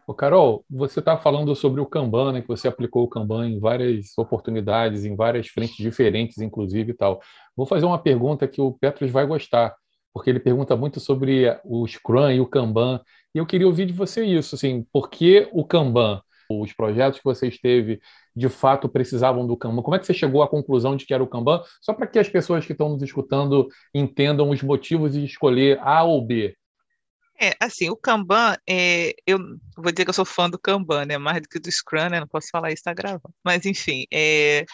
Ô, 0.07 0.15
Carol, 0.15 0.65
você 0.71 1.01
está 1.01 1.19
falando 1.19 1.55
sobre 1.55 1.83
o 1.83 1.87
Kanban, 1.87 2.33
né, 2.33 2.41
que 2.41 2.49
você 2.49 2.67
aplicou 2.67 3.05
o 3.05 3.09
Kanban 3.09 3.51
em 3.51 3.61
várias 3.61 4.17
oportunidades, 4.17 5.05
em 5.05 5.15
várias 5.15 5.49
frentes 5.49 5.77
diferentes, 5.77 6.39
inclusive 6.39 6.93
e 6.93 6.95
tal. 6.95 7.21
Vou 7.55 7.67
fazer 7.67 7.85
uma 7.85 7.99
pergunta 7.99 8.49
que 8.49 8.61
o 8.61 8.73
Petros 8.73 9.11
vai 9.11 9.27
gostar, 9.27 9.77
porque 10.13 10.31
ele 10.31 10.41
pergunta 10.41 10.77
muito 10.77 11.01
sobre 11.01 11.57
o 11.65 11.87
Scrum 11.87 12.31
e 12.31 12.41
o 12.41 12.47
Kanban 12.47 13.01
E 13.35 13.39
eu 13.39 13.47
queria 13.47 13.67
ouvir 13.67 13.87
de 13.87 13.93
você 13.93 14.25
isso, 14.25 14.55
assim, 14.55 14.85
por 14.93 15.11
que 15.11 15.49
o 15.53 15.65
Kanban, 15.65 16.21
os 16.51 16.73
projetos 16.73 17.19
que 17.19 17.25
você 17.25 17.49
esteve, 17.49 18.01
de 18.35 18.49
fato 18.49 18.89
precisavam 18.89 19.47
do 19.47 19.57
Kanban? 19.57 19.83
Como 19.83 19.97
é 19.97 19.99
que 19.99 20.07
você 20.07 20.15
chegou 20.15 20.43
à 20.43 20.49
conclusão 20.49 20.97
de 20.97 21.05
que 21.07 21.15
era 21.15 21.23
o 21.23 21.27
Kanban? 21.27 21.63
Só 21.83 21.93
para 21.93 22.07
que 22.07 22.19
as 22.19 22.29
pessoas 22.29 22.65
que 22.67 22.73
estão 22.73 22.89
nos 22.91 23.03
escutando 23.03 23.69
entendam 23.95 24.51
os 24.51 24.63
motivos 24.63 25.13
de 25.13 25.25
escolher 25.25 25.79
A 25.81 26.05
ou 26.05 26.25
B. 26.25 26.57
É, 27.41 27.55
assim, 27.61 27.89
o 27.89 27.97
Kanban, 27.97 28.57
é, 28.69 29.15
eu 29.27 29.39
vou 29.77 29.93
dizer 29.93 30.05
que 30.05 30.11
eu 30.11 30.15
sou 30.15 30.25
fã 30.25 30.51
do 30.51 30.59
Kanban, 30.59 31.07
né? 31.07 31.19
Mais 31.19 31.41
do 31.41 31.49
que 31.49 31.61
do 31.61 31.71
Scrum, 31.71 32.09
né? 32.11 32.19
Não 32.19 32.27
posso 32.27 32.49
falar 32.51 32.73
isso, 32.73 32.83
tá 32.83 32.93
gravando. 32.93 33.33
Mas, 33.45 33.65
enfim, 33.65 34.07
é, 34.13 34.67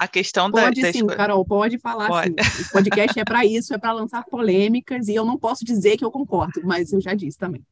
a 0.00 0.08
questão 0.08 0.50
pode 0.50 0.80
da... 0.80 0.86
Pode 0.88 0.98
sim, 0.98 1.06
Carol, 1.06 1.44
pode 1.44 1.78
falar 1.78 2.08
pode. 2.08 2.28
sim. 2.28 2.34
Esse 2.38 2.72
podcast 2.72 3.20
é 3.20 3.24
para 3.24 3.44
isso, 3.44 3.74
é 3.74 3.78
para 3.78 3.92
lançar 3.92 4.24
polêmicas, 4.24 5.08
e 5.08 5.14
eu 5.14 5.24
não 5.24 5.38
posso 5.38 5.64
dizer 5.64 5.98
que 5.98 6.04
eu 6.04 6.10
concordo, 6.10 6.62
mas 6.64 6.92
eu 6.92 7.00
já 7.00 7.12
disse 7.12 7.36
também. 7.36 7.62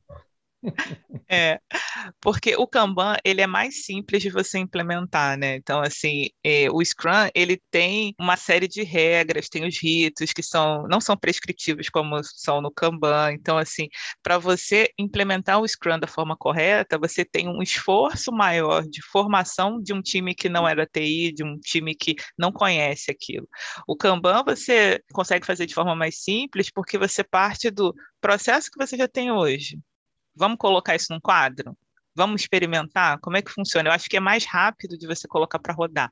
É, 1.29 1.59
porque 2.21 2.57
o 2.57 2.67
Kanban 2.67 3.17
ele 3.25 3.41
é 3.41 3.47
mais 3.47 3.85
simples 3.85 4.23
de 4.23 4.31
você 4.31 4.59
implementar, 4.59 5.39
né? 5.39 5.57
Então, 5.57 5.81
assim, 5.81 6.29
é, 6.45 6.71
o 6.71 6.85
Scrum 6.85 7.29
ele 7.35 7.61
tem 7.71 8.15
uma 8.19 8.37
série 8.37 8.69
de 8.69 8.83
regras, 8.83 9.49
tem 9.49 9.67
os 9.67 9.79
ritos 9.81 10.33
que 10.33 10.43
são 10.43 10.87
não 10.89 11.01
são 11.01 11.17
prescritivos 11.17 11.89
como 11.89 12.21
são 12.23 12.61
no 12.61 12.71
Kanban. 12.71 13.33
Então, 13.33 13.59
assim, 13.59 13.89
para 14.23 14.39
você 14.39 14.91
implementar 14.99 15.61
o 15.61 15.67
Scrum 15.69 15.99
da 15.99 16.07
forma 16.07 16.37
correta, 16.37 16.99
você 16.99 17.25
tem 17.25 17.49
um 17.49 17.63
esforço 17.63 18.33
maior 18.33 18.83
de 18.87 19.03
formação 19.03 19.81
de 19.83 19.93
um 19.93 20.03
time 20.03 20.35
que 20.35 20.49
não 20.49 20.69
era 20.69 20.87
TI, 20.87 21.33
de 21.33 21.45
um 21.45 21.59
time 21.59 21.95
que 21.95 22.17
não 22.39 22.53
conhece 22.53 23.11
aquilo. 23.11 23.49
O 23.87 23.97
Kanban 23.97 24.45
você 24.45 25.01
consegue 25.13 25.47
fazer 25.47 25.67
de 25.67 25.75
forma 25.75 25.95
mais 25.95 26.23
simples 26.23 26.71
porque 26.71 26.99
você 26.99 27.25
parte 27.25 27.71
do 27.71 27.95
processo 28.21 28.71
que 28.71 28.79
você 28.79 28.97
já 28.97 29.09
tem 29.09 29.31
hoje. 29.33 29.79
Vamos 30.35 30.59
colocar 30.59 30.95
isso 30.95 31.13
num 31.13 31.21
quadro? 31.21 31.77
Vamos 32.15 32.43
experimentar? 32.43 33.19
Como 33.21 33.37
é 33.37 33.43
que 33.43 33.51
funciona? 33.51 33.89
Eu 33.89 33.93
acho 33.93 34.09
que 34.09 34.17
é 34.17 34.21
mais 34.21 34.45
rápido 34.45 34.97
de 34.97 35.07
você 35.07 35.27
colocar 35.27 35.59
para 35.59 35.75
rodar. 35.75 36.11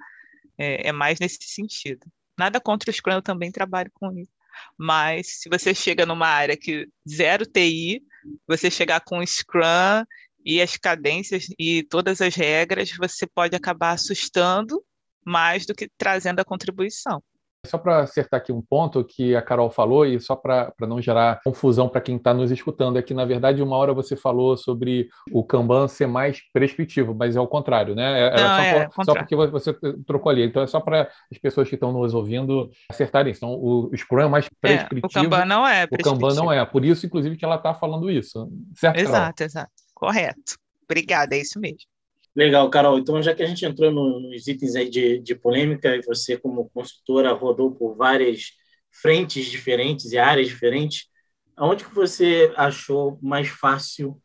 É, 0.59 0.89
é, 0.89 0.93
mais 0.93 1.19
nesse 1.19 1.39
sentido. 1.43 2.07
Nada 2.39 2.61
contra 2.61 2.91
o 2.91 2.93
Scrum, 2.93 3.15
eu 3.15 3.23
também 3.23 3.51
trabalho 3.51 3.91
com 3.95 4.13
isso. 4.17 4.33
Mas 4.77 5.41
se 5.41 5.49
você 5.49 5.75
chega 5.75 6.05
numa 6.05 6.27
área 6.27 6.57
que 6.57 6.87
zero 7.09 7.47
TI, 7.47 8.03
você 8.47 8.71
chegar 8.71 9.01
com 9.01 9.19
o 9.19 9.27
Scrum 9.27 10.05
e 10.45 10.61
as 10.61 10.77
cadências 10.77 11.47
e 11.59 11.83
todas 11.85 12.21
as 12.21 12.35
regras, 12.35 12.91
você 12.93 13.27
pode 13.27 13.57
acabar 13.57 13.93
assustando 13.93 14.85
mais 15.25 15.65
do 15.67 15.75
que 15.75 15.89
trazendo 15.97 16.41
a 16.41 16.45
contribuição. 16.45 17.23
Só 17.65 17.79
para 17.79 18.01
acertar 18.01 18.41
aqui 18.41 18.51
um 18.51 18.61
ponto 18.61 19.05
que 19.05 19.37
a 19.37 19.41
Carol 19.41 19.71
falou, 19.71 20.05
e 20.05 20.21
só 20.21 20.35
para 20.35 20.73
não 20.81 21.01
gerar 21.01 21.41
confusão 21.45 21.89
para 21.89 22.01
quem 22.01 22.17
está 22.17 22.35
nos 22.35 22.51
escutando, 22.51 22.99
é 22.99 23.03
que, 23.03 23.15
na 23.15 23.25
verdade, 23.25 23.63
uma 23.63 23.77
hora 23.77 23.95
você 23.95 24.17
falou 24.17 24.57
sobre 24.57 25.09
o 25.31 25.45
Kanban 25.45 25.87
ser 25.87 26.09
mais 26.09 26.41
prescritivo, 26.53 27.15
mas 27.15 27.37
é 27.37 27.41
o 27.41 27.47
contrário, 27.47 27.95
né? 27.95 28.27
É, 28.27 28.31
não, 28.31 28.37
só, 28.37 28.63
é, 28.63 28.89
por, 28.89 29.05
só, 29.05 29.15
porque 29.15 29.37
você 29.37 29.73
trocou 30.05 30.31
ali. 30.31 30.43
Então, 30.43 30.61
é 30.61 30.67
só 30.67 30.81
para 30.81 31.09
as 31.31 31.39
pessoas 31.39 31.69
que 31.69 31.77
estão 31.77 31.93
nos 31.93 32.15
ouvindo 32.15 32.69
acertarem 32.91 33.31
isso. 33.31 33.39
Então, 33.39 33.55
o 33.55 33.97
Scrum 33.97 34.23
é 34.23 34.29
mais 34.29 34.49
prescritivo. 34.61 35.07
É, 35.07 35.21
o 35.21 35.31
Kanban 35.31 35.45
não 35.45 35.65
é 35.65 35.85
O 35.85 36.03
Kanban 36.03 36.35
não 36.35 36.53
é. 36.53 36.67
Por 36.67 36.85
isso, 36.85 37.07
inclusive, 37.07 37.37
que 37.37 37.45
ela 37.45 37.57
está 37.57 37.73
falando 37.73 38.11
isso. 38.11 38.51
Certo, 38.75 38.99
Exato, 38.99 39.37
Carol? 39.37 39.47
exato. 39.47 39.73
Correto. 39.95 40.57
Obrigada, 40.85 41.37
é 41.37 41.41
isso 41.41 41.61
mesmo. 41.61 41.92
Legal, 42.35 42.69
Carol. 42.71 42.99
Então, 42.99 43.23
já 43.23 43.35
que 43.35 43.43
a 43.43 43.47
gente 43.47 43.65
entrou 43.65 43.91
nos 43.91 44.47
itens 44.47 44.75
aí 44.75 44.89
de, 44.89 45.19
de 45.19 45.35
polêmica 45.35 45.95
e 45.95 46.03
você, 46.03 46.37
como 46.37 46.71
consultora, 46.71 47.33
rodou 47.33 47.75
por 47.75 47.95
várias 47.95 48.53
frentes 48.91 49.47
diferentes 49.47 50.13
e 50.13 50.19
áreas 50.19 50.49
diferentes, 50.49 51.09
aonde 51.57 51.85
que 51.85 51.95
você 51.95 52.53
achou 52.57 53.19
mais 53.23 53.49
fácil 53.49 54.21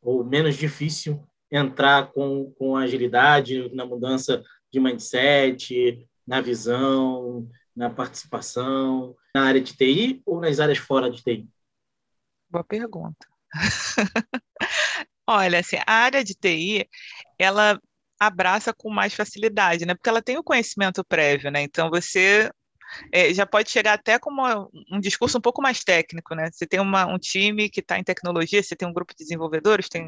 ou 0.00 0.24
menos 0.24 0.56
difícil 0.56 1.24
entrar 1.50 2.12
com, 2.12 2.52
com 2.58 2.76
agilidade 2.76 3.74
na 3.74 3.84
mudança 3.84 4.42
de 4.70 4.78
mindset, 4.78 6.06
na 6.26 6.40
visão, 6.40 7.48
na 7.74 7.90
participação, 7.90 9.16
na 9.34 9.44
área 9.44 9.60
de 9.60 9.74
TI 9.74 10.22
ou 10.26 10.40
nas 10.40 10.60
áreas 10.60 10.78
fora 10.78 11.10
de 11.10 11.22
TI? 11.22 11.48
Boa 12.50 12.64
pergunta. 12.64 13.26
Olha, 15.26 15.58
assim, 15.58 15.76
a 15.86 15.92
área 15.92 16.24
de 16.24 16.34
TI, 16.34 16.88
ela 17.38 17.80
abraça 18.20 18.72
com 18.74 18.90
mais 18.90 19.14
facilidade, 19.14 19.86
né? 19.86 19.94
Porque 19.94 20.08
ela 20.08 20.22
tem 20.22 20.38
o 20.38 20.42
conhecimento 20.42 21.04
prévio, 21.04 21.50
né? 21.50 21.62
Então 21.62 21.90
você 21.90 22.50
é, 23.12 23.32
já 23.34 23.46
pode 23.46 23.70
chegar 23.70 23.94
até 23.94 24.18
com 24.18 24.30
uma, 24.30 24.66
um 24.90 25.00
discurso 25.00 25.38
um 25.38 25.40
pouco 25.40 25.62
mais 25.62 25.84
técnico, 25.84 26.34
né? 26.34 26.50
Você 26.52 26.66
tem 26.66 26.80
uma, 26.80 27.06
um 27.06 27.18
time 27.18 27.68
que 27.68 27.80
está 27.80 27.98
em 27.98 28.04
tecnologia, 28.04 28.62
você 28.62 28.74
tem 28.74 28.88
um 28.88 28.92
grupo 28.92 29.12
de 29.14 29.24
desenvolvedores, 29.24 29.88
tem 29.88 30.06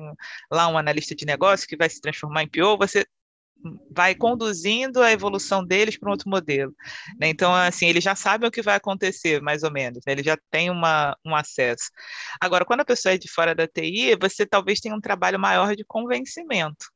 lá 0.51 0.69
um 0.69 0.79
analista 0.79 1.15
de 1.15 1.25
negócio 1.27 1.69
que 1.69 1.77
vai 1.77 1.89
se 1.89 2.01
transformar 2.01 2.43
em 2.43 2.49
PO, 2.49 2.79
você 2.79 3.07
vai 3.91 4.15
conduzindo 4.15 5.03
a 5.03 5.13
evolução 5.13 5.65
deles 5.65 5.99
para 5.99 6.09
um 6.09 6.13
outro 6.13 6.31
modelo. 6.31 6.75
Né? 7.21 7.29
Então, 7.29 7.55
assim, 7.55 7.87
eles 7.87 8.03
já 8.03 8.15
sabem 8.15 8.49
o 8.49 8.51
que 8.51 8.63
vai 8.63 8.77
acontecer, 8.77 9.41
mais 9.43 9.63
ou 9.63 9.71
menos, 9.71 10.01
né? 10.07 10.13
ele 10.13 10.23
já 10.23 10.37
tem 10.51 10.71
uma, 10.71 11.17
um 11.25 11.35
acesso. 11.35 11.91
Agora, 12.41 12.65
quando 12.65 12.81
a 12.81 12.85
pessoa 12.85 13.15
é 13.15 13.19
de 13.19 13.31
fora 13.31 13.55
da 13.55 13.67
TI, 13.69 14.17
você 14.21 14.47
talvez 14.47 14.81
tenha 14.81 14.95
um 14.95 15.01
trabalho 15.01 15.39
maior 15.39 15.77
de 15.77 15.85
convencimento. 15.85 16.87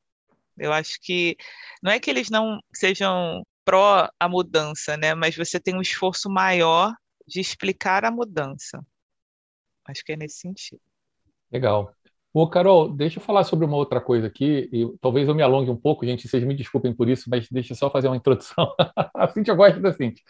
Eu 0.59 0.73
acho 0.73 0.99
que 1.03 1.37
não 1.83 1.91
é 1.91 1.99
que 1.99 2.11
eles 2.11 2.31
não 2.31 2.61
sejam 2.75 3.43
pró 3.65 4.09
a 4.21 4.29
mudança, 4.29 4.97
né? 4.97 5.15
mas 5.15 5.37
você 5.37 5.59
tem 5.59 5.77
um 5.77 5.81
esforço 5.81 6.29
maior 6.29 6.95
de 7.27 7.41
explicar 7.41 8.05
a 8.05 8.11
mudança. 8.11 8.85
Acho 9.87 10.05
que 10.05 10.13
é 10.13 10.17
nesse 10.17 10.39
sentido. 10.39 10.81
Legal. 11.51 11.95
Ô, 12.37 12.49
Carol, 12.49 12.89
deixa 12.89 13.21
eu 13.21 13.23
falar 13.23 13.45
sobre 13.45 13.65
uma 13.65 13.77
outra 13.77 14.01
coisa 14.01 14.27
aqui, 14.27 14.69
e 14.73 14.85
talvez 15.01 15.29
eu 15.29 15.37
me 15.37 15.43
alongue 15.43 15.71
um 15.71 15.77
pouco, 15.77 16.05
gente, 16.05 16.27
vocês 16.27 16.43
me 16.43 16.53
desculpem 16.53 16.93
por 16.93 17.09
isso, 17.09 17.31
mas 17.31 17.49
deixa 17.49 17.75
eu 17.75 17.77
só 17.77 17.89
fazer 17.89 18.09
uma 18.09 18.17
introdução. 18.17 18.75
a 19.15 19.29
Cintia 19.29 19.55
gosta 19.55 19.79
da 19.79 19.93
Cintia. 19.93 20.21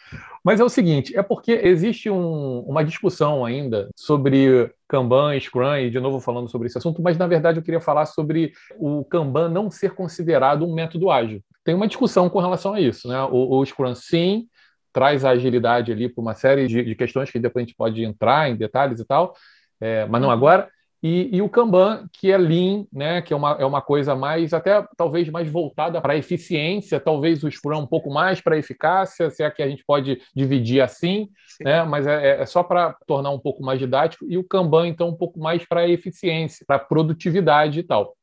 Mas 0.44 0.60
é 0.60 0.64
o 0.64 0.68
seguinte, 0.68 1.16
é 1.16 1.22
porque 1.22 1.52
existe 1.52 2.10
um, 2.10 2.58
uma 2.60 2.84
discussão 2.84 3.42
ainda 3.42 3.88
sobre 3.96 4.70
Kanban, 4.86 5.40
Scrum, 5.40 5.76
e 5.76 5.88
de 5.88 5.98
novo 5.98 6.20
falando 6.20 6.50
sobre 6.50 6.66
esse 6.66 6.76
assunto, 6.76 7.00
mas 7.00 7.16
na 7.16 7.26
verdade 7.26 7.58
eu 7.58 7.62
queria 7.62 7.80
falar 7.80 8.04
sobre 8.04 8.52
o 8.78 9.02
Kanban 9.06 9.48
não 9.48 9.70
ser 9.70 9.94
considerado 9.94 10.66
um 10.66 10.74
método 10.74 11.10
ágil. 11.10 11.42
Tem 11.64 11.74
uma 11.74 11.88
discussão 11.88 12.28
com 12.28 12.38
relação 12.38 12.74
a 12.74 12.80
isso, 12.82 13.08
né? 13.08 13.22
O, 13.22 13.56
o 13.56 13.64
Scrum, 13.64 13.94
sim, 13.94 14.46
traz 14.92 15.24
a 15.24 15.30
agilidade 15.30 15.90
ali 15.90 16.10
para 16.10 16.20
uma 16.20 16.34
série 16.34 16.66
de, 16.66 16.84
de, 16.84 16.94
questões 16.94 17.30
que 17.30 17.38
depois 17.38 17.62
a 17.62 17.66
gente 17.66 17.76
pode 17.76 18.04
entrar 18.04 18.50
em 18.50 18.56
detalhes 18.56 19.00
e 19.00 19.06
tal, 19.06 19.34
é, 19.80 20.04
mas 20.04 20.20
não 20.20 20.28
uhum. 20.28 20.34
agora. 20.34 20.68
E, 21.06 21.36
e, 21.36 21.42
o 21.42 21.50
Kanban, 21.50 22.08
que 22.10 22.32
é 22.32 22.38
lean, 22.38 22.86
né, 22.90 23.20
que 23.20 23.34
é 23.34 23.36
uma, 23.36 23.50
é 23.60 23.66
uma 23.66 23.82
coisa 23.82 24.16
mais, 24.16 24.54
até 24.54 24.82
talvez 24.96 25.28
mais 25.28 25.46
voltada 25.50 26.00
para 26.00 26.14
a 26.14 26.16
eficiência, 26.16 26.98
talvez 26.98 27.44
o 27.44 27.50
Scrum 27.50 27.80
um 27.80 27.86
pouco 27.86 28.08
mais 28.08 28.40
para 28.40 28.54
a 28.54 28.58
eficácia, 28.58 29.28
se 29.28 29.42
é 29.42 29.50
que 29.50 29.62
a 29.62 29.68
gente 29.68 29.84
pode 29.84 30.22
dividir 30.34 30.80
assim, 30.80 31.28
né, 31.60 31.84
mas 31.84 32.06
é, 32.06 32.40
é 32.40 32.46
só 32.46 32.62
para 32.62 32.96
tornar 33.06 33.32
um 33.32 33.38
pouco 33.38 33.62
mais 33.62 33.78
didático, 33.78 34.24
e 34.26 34.38
o 34.38 34.44
Kanban, 34.44 34.88
então, 34.88 35.10
um 35.10 35.14
pouco 35.14 35.38
mais 35.38 35.66
para 35.66 35.80
a 35.80 35.88
eficiência, 35.90 36.64
para 36.66 36.76
a 36.76 36.78
produtividade 36.78 37.80
e 37.80 37.82
tal. 37.82 38.16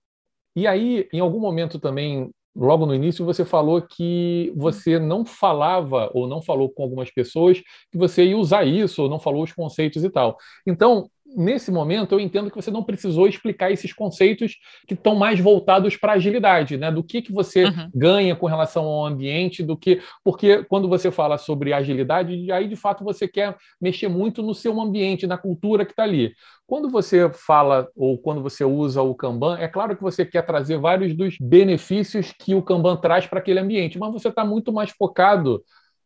E 0.55 0.65
aí, 0.65 1.07
em 1.13 1.19
algum 1.19 1.39
momento 1.39 1.77
também, 1.77 2.31
logo 2.55 2.87
no 2.87 2.95
início, 2.95 3.23
você 3.23 3.45
falou 3.45 3.79
que 3.81 4.51
você 4.55 4.97
não 4.97 5.23
falava 5.23 6.09
ou 6.15 6.27
não 6.27 6.41
falou 6.41 6.67
com 6.67 6.81
algumas 6.81 7.11
pessoas 7.11 7.61
que 7.91 7.97
você 7.97 8.25
ia 8.25 8.37
usar 8.37 8.65
isso, 8.65 9.03
ou 9.03 9.09
não 9.09 9.19
falou 9.19 9.43
os 9.43 9.53
conceitos 9.53 10.03
e 10.03 10.09
tal. 10.09 10.35
Então, 10.65 11.07
nesse 11.35 11.71
momento, 11.71 12.13
eu 12.13 12.19
entendo 12.19 12.49
que 12.49 12.55
você 12.55 12.71
não 12.71 12.83
precisou 12.83 13.27
explicar 13.27 13.71
esses 13.71 13.93
conceitos 13.93 14.57
que 14.87 14.93
estão 14.93 15.15
mais 15.15 15.39
voltados 15.39 15.95
para 15.95 16.13
agilidade, 16.13 16.77
né? 16.77 16.91
Do 16.91 17.03
que, 17.03 17.21
que 17.21 17.31
você 17.31 17.65
uhum. 17.65 17.89
ganha 17.93 18.35
com 18.35 18.45
relação 18.45 18.85
ao 18.85 19.05
ambiente, 19.05 19.63
do 19.63 19.77
que. 19.77 20.01
Porque 20.23 20.63
quando 20.65 20.87
você 20.87 21.11
fala 21.11 21.37
sobre 21.37 21.73
agilidade, 21.73 22.51
aí 22.51 22.67
de 22.67 22.75
fato 22.75 23.03
você 23.03 23.27
quer 23.27 23.55
mexer 23.79 24.07
muito 24.07 24.41
no 24.41 24.53
seu 24.53 24.79
ambiente, 24.79 25.27
na 25.27 25.37
cultura 25.37 25.85
que 25.85 25.91
está 25.91 26.03
ali. 26.03 26.33
Quando 26.67 26.89
você 26.89 27.29
fala 27.29 27.89
ou 27.95 28.17
quando 28.17 28.41
você 28.41 28.63
usa 28.63 29.01
o 29.01 29.13
Kanban, 29.13 29.57
é 29.57 29.67
claro 29.67 29.95
que 29.95 30.01
você 30.01 30.25
quer 30.25 30.45
trazer 30.45 30.77
vários 30.77 31.13
dos 31.13 31.37
benefícios 31.39 32.33
que 32.37 32.55
o 32.55 32.61
Kanban 32.61 32.95
traz 32.97 33.27
para 33.27 33.39
aquele 33.39 33.59
ambiente, 33.59 33.99
mas 33.99 34.11
você 34.11 34.29
está 34.29 34.45
muito 34.45 34.71
mais 34.71 34.89
focado 34.91 35.61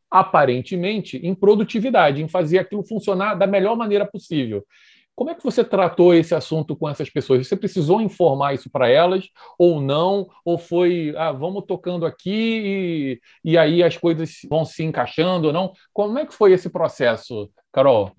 aparentemente 0.10 1.17
em 1.17 1.36
produtividade, 1.36 2.24
em 2.24 2.27
fazer 2.27 2.60
aquilo 2.60 2.84
funcionar 2.84 3.36
da 3.36 3.46
melhor 3.46 3.75
maneira 3.75 4.05
possível. 4.05 4.65
Como 5.15 5.29
é 5.29 5.36
que 5.36 5.43
você 5.43 5.63
tratou 5.63 6.13
esse 6.13 6.36
assunto 6.36 6.75
com 6.75 6.89
essas 6.89 7.10
pessoas? 7.10 7.48
Você 7.48 7.55
precisou 7.55 8.01
informar 8.01 8.53
isso 8.53 8.69
para 8.69 8.89
elas 8.89 9.29
ou 9.57 9.79
não? 9.79 10.27
Ou 10.43 10.57
foi, 10.57 11.13
ah, 11.15 11.31
vamos 11.31 11.63
tocando 11.65 12.05
aqui 12.05 13.19
e, 13.43 13.51
e 13.51 13.57
aí 13.57 13.81
as 13.81 13.95
coisas 13.95 14.39
vão 14.50 14.65
se 14.65 14.84
encaixando 14.84 15.48
ou 15.48 15.53
não? 15.53 15.74
Como 15.93 16.19
é 16.19 16.25
que 16.25 16.34
foi 16.34 16.51
esse 16.51 16.69
processo, 16.69 17.50
Carol? 17.72 18.13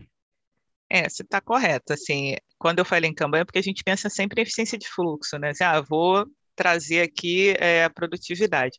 É, 0.88 1.08
você 1.08 1.22
está 1.22 1.40
correto. 1.40 1.92
Assim, 1.92 2.34
quando 2.58 2.78
eu 2.78 2.84
falei 2.84 3.10
em 3.10 3.14
campanha, 3.14 3.42
é 3.42 3.44
porque 3.44 3.58
a 3.58 3.62
gente 3.62 3.84
pensa 3.84 4.08
sempre 4.08 4.40
em 4.40 4.44
eficiência 4.44 4.78
de 4.78 4.88
fluxo, 4.88 5.38
né? 5.38 5.50
Assim, 5.50 5.64
ah, 5.64 5.80
vou 5.82 6.26
trazer 6.54 7.02
aqui 7.02 7.54
é, 7.58 7.84
a 7.84 7.90
produtividade. 7.90 8.76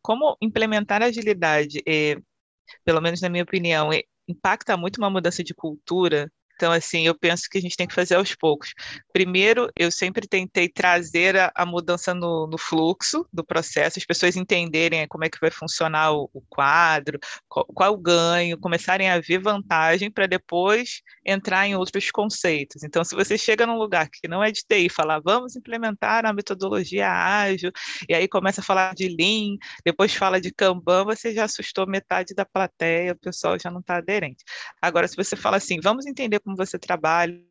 Como 0.00 0.36
implementar 0.40 1.02
agilidade, 1.02 1.82
é, 1.86 2.16
pelo 2.84 3.00
menos 3.02 3.20
na 3.20 3.28
minha 3.28 3.42
opinião, 3.42 3.92
é, 3.92 4.02
impacta 4.26 4.76
muito 4.76 4.98
uma 4.98 5.10
mudança 5.10 5.44
de 5.44 5.54
cultura 5.54 6.30
Então, 6.58 6.72
assim, 6.72 7.06
eu 7.06 7.14
penso 7.14 7.48
que 7.48 7.56
a 7.56 7.60
gente 7.60 7.76
tem 7.76 7.86
que 7.86 7.94
fazer 7.94 8.16
aos 8.16 8.34
poucos. 8.34 8.74
Primeiro, 9.12 9.70
eu 9.76 9.92
sempre 9.92 10.26
tentei 10.26 10.68
trazer 10.68 11.36
a, 11.36 11.52
a 11.54 11.64
mudança 11.64 12.12
no, 12.12 12.48
no, 12.48 12.58
fluxo 12.58 13.24
do 13.32 13.44
processo, 13.44 13.96
as 13.96 14.04
pessoas 14.04 14.34
entenderem 14.34 15.06
como 15.06 15.24
é 15.24 15.30
que 15.30 15.38
vai 15.40 15.52
funcionar 15.52 16.10
o, 16.12 16.28
o 16.34 16.42
quadro, 16.48 17.20
qual, 17.48 17.64
qual, 17.66 17.94
o 17.94 17.96
ganho, 17.96 18.58
começarem 18.58 19.08
a 19.08 19.20
ver 19.20 19.38
vantagem 19.38 20.10
para 20.10 20.26
depois 20.26 21.00
entrar 21.24 21.64
em 21.64 21.76
outros 21.76 22.10
conceitos. 22.10 22.82
Então, 22.82 23.04
se 23.04 23.14
você 23.14 23.38
chega 23.38 23.64
num 23.64 23.78
lugar 23.78 24.08
que 24.10 24.26
não 24.26 24.42
é 24.42 24.50
de 24.50 24.64
TI, 24.68 24.88
falar, 24.88 25.20
vamos 25.20 25.54
implementar 25.54 26.26
a 26.26 26.32
metodologia 26.32 27.08
ágil, 27.08 27.70
e 28.08 28.14
aí 28.14 28.26
começa 28.26 28.60
a 28.60 28.64
falar 28.64 28.96
de 28.96 29.06
Lean, 29.08 29.56
depois 29.84 30.12
fala 30.12 30.40
de 30.40 30.52
Kanban, 30.52 31.04
você 31.04 31.32
já 31.32 31.44
assustou 31.44 31.86
metade 31.86 32.34
da 32.34 32.44
plateia, 32.44 33.12
o 33.12 33.16
pessoal 33.16 33.56
já 33.60 33.70
não 33.70 33.78
está 33.78 33.98
aderente. 33.98 34.44
Agora, 34.82 35.06
se 35.06 35.14
você 35.14 35.36
fala 35.36 35.56
assim, 35.58 35.78
vamos 35.80 36.04
entender 36.04 36.40
como 36.48 36.56
você 36.56 36.78
trabalha, 36.78 37.44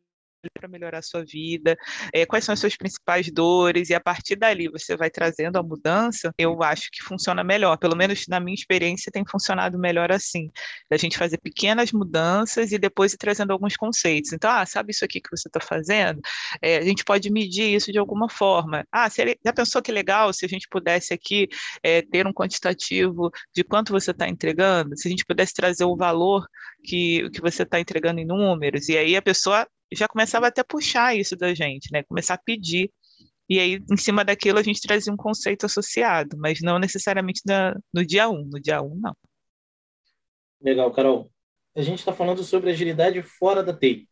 para 0.54 0.68
melhorar 0.68 0.98
a 0.98 1.02
sua 1.02 1.24
vida, 1.24 1.76
é, 2.12 2.24
quais 2.24 2.44
são 2.44 2.52
as 2.52 2.60
suas 2.60 2.76
principais 2.76 3.30
dores, 3.30 3.90
e 3.90 3.94
a 3.94 4.00
partir 4.00 4.36
dali 4.36 4.68
você 4.68 4.96
vai 4.96 5.10
trazendo 5.10 5.56
a 5.56 5.62
mudança, 5.62 6.32
eu 6.38 6.62
acho 6.62 6.90
que 6.92 7.02
funciona 7.02 7.42
melhor. 7.42 7.76
Pelo 7.76 7.96
menos 7.96 8.26
na 8.28 8.38
minha 8.38 8.54
experiência 8.54 9.10
tem 9.10 9.24
funcionado 9.26 9.78
melhor 9.78 10.12
assim, 10.12 10.50
da 10.90 10.96
gente 10.96 11.18
fazer 11.18 11.38
pequenas 11.38 11.92
mudanças 11.92 12.72
e 12.72 12.78
depois 12.78 13.12
ir 13.12 13.18
trazendo 13.18 13.52
alguns 13.52 13.76
conceitos. 13.76 14.32
Então, 14.32 14.50
ah, 14.50 14.64
sabe 14.64 14.92
isso 14.92 15.04
aqui 15.04 15.20
que 15.20 15.30
você 15.30 15.48
está 15.48 15.60
fazendo? 15.60 16.20
É, 16.62 16.78
a 16.78 16.82
gente 16.82 17.04
pode 17.04 17.30
medir 17.30 17.74
isso 17.74 17.90
de 17.90 17.98
alguma 17.98 18.28
forma. 18.28 18.86
Ah, 18.92 19.08
já 19.08 19.52
pensou 19.52 19.82
que 19.82 19.90
legal 19.90 20.32
se 20.32 20.44
a 20.44 20.48
gente 20.48 20.68
pudesse 20.68 21.12
aqui 21.12 21.48
é, 21.82 22.02
ter 22.02 22.26
um 22.26 22.32
quantitativo 22.32 23.30
de 23.54 23.64
quanto 23.64 23.92
você 23.92 24.12
está 24.12 24.28
entregando? 24.28 24.96
Se 24.96 25.08
a 25.08 25.10
gente 25.10 25.24
pudesse 25.24 25.54
trazer 25.54 25.84
o 25.84 25.96
valor 25.96 26.46
que, 26.84 27.28
que 27.30 27.40
você 27.40 27.62
está 27.64 27.80
entregando 27.80 28.20
em 28.20 28.26
números, 28.26 28.88
e 28.88 28.96
aí 28.96 29.16
a 29.16 29.22
pessoa 29.22 29.66
já 29.92 30.08
começava 30.08 30.46
até 30.46 30.60
a 30.60 30.64
puxar 30.64 31.16
isso 31.16 31.36
da 31.36 31.54
gente, 31.54 31.90
né? 31.92 32.02
Começar 32.02 32.34
a 32.34 32.38
pedir. 32.38 32.90
E 33.48 33.58
aí, 33.58 33.82
em 33.90 33.96
cima 33.96 34.24
daquilo, 34.24 34.58
a 34.58 34.62
gente 34.62 34.80
trazia 34.80 35.12
um 35.12 35.16
conceito 35.16 35.64
associado, 35.64 36.36
mas 36.38 36.60
não 36.60 36.78
necessariamente 36.78 37.40
na, 37.46 37.74
no 37.92 38.04
dia 38.04 38.28
1. 38.28 38.32
Um. 38.32 38.44
No 38.44 38.60
dia 38.60 38.82
1, 38.82 38.86
um, 38.86 39.00
não. 39.00 39.16
Legal, 40.60 40.92
Carol. 40.92 41.30
A 41.74 41.80
gente 41.80 42.00
está 42.00 42.12
falando 42.12 42.42
sobre 42.42 42.70
agilidade 42.70 43.22
fora 43.22 43.62
da 43.62 43.72
TI. 43.72 44.08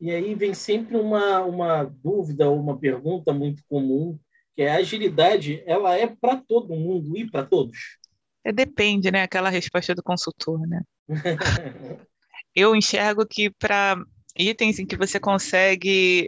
E 0.00 0.10
aí 0.10 0.34
vem 0.34 0.54
sempre 0.54 0.96
uma, 0.96 1.40
uma 1.42 1.84
dúvida 1.84 2.48
ou 2.48 2.58
uma 2.58 2.78
pergunta 2.78 3.32
muito 3.32 3.62
comum, 3.68 4.18
que 4.54 4.62
é 4.62 4.70
a 4.72 4.76
agilidade, 4.76 5.62
ela 5.66 5.96
é 5.96 6.06
para 6.06 6.36
todo 6.36 6.74
mundo 6.74 7.16
e 7.16 7.30
para 7.30 7.44
todos? 7.44 7.98
É, 8.44 8.52
depende, 8.52 9.10
né? 9.10 9.22
Aquela 9.22 9.48
resposta 9.48 9.94
do 9.94 10.02
consultor, 10.02 10.60
né? 10.66 10.82
Eu 12.54 12.76
enxergo 12.76 13.26
que 13.26 13.50
para 13.50 13.96
itens 14.36 14.78
em 14.78 14.86
que 14.86 14.96
você 14.96 15.20
consegue. 15.20 16.26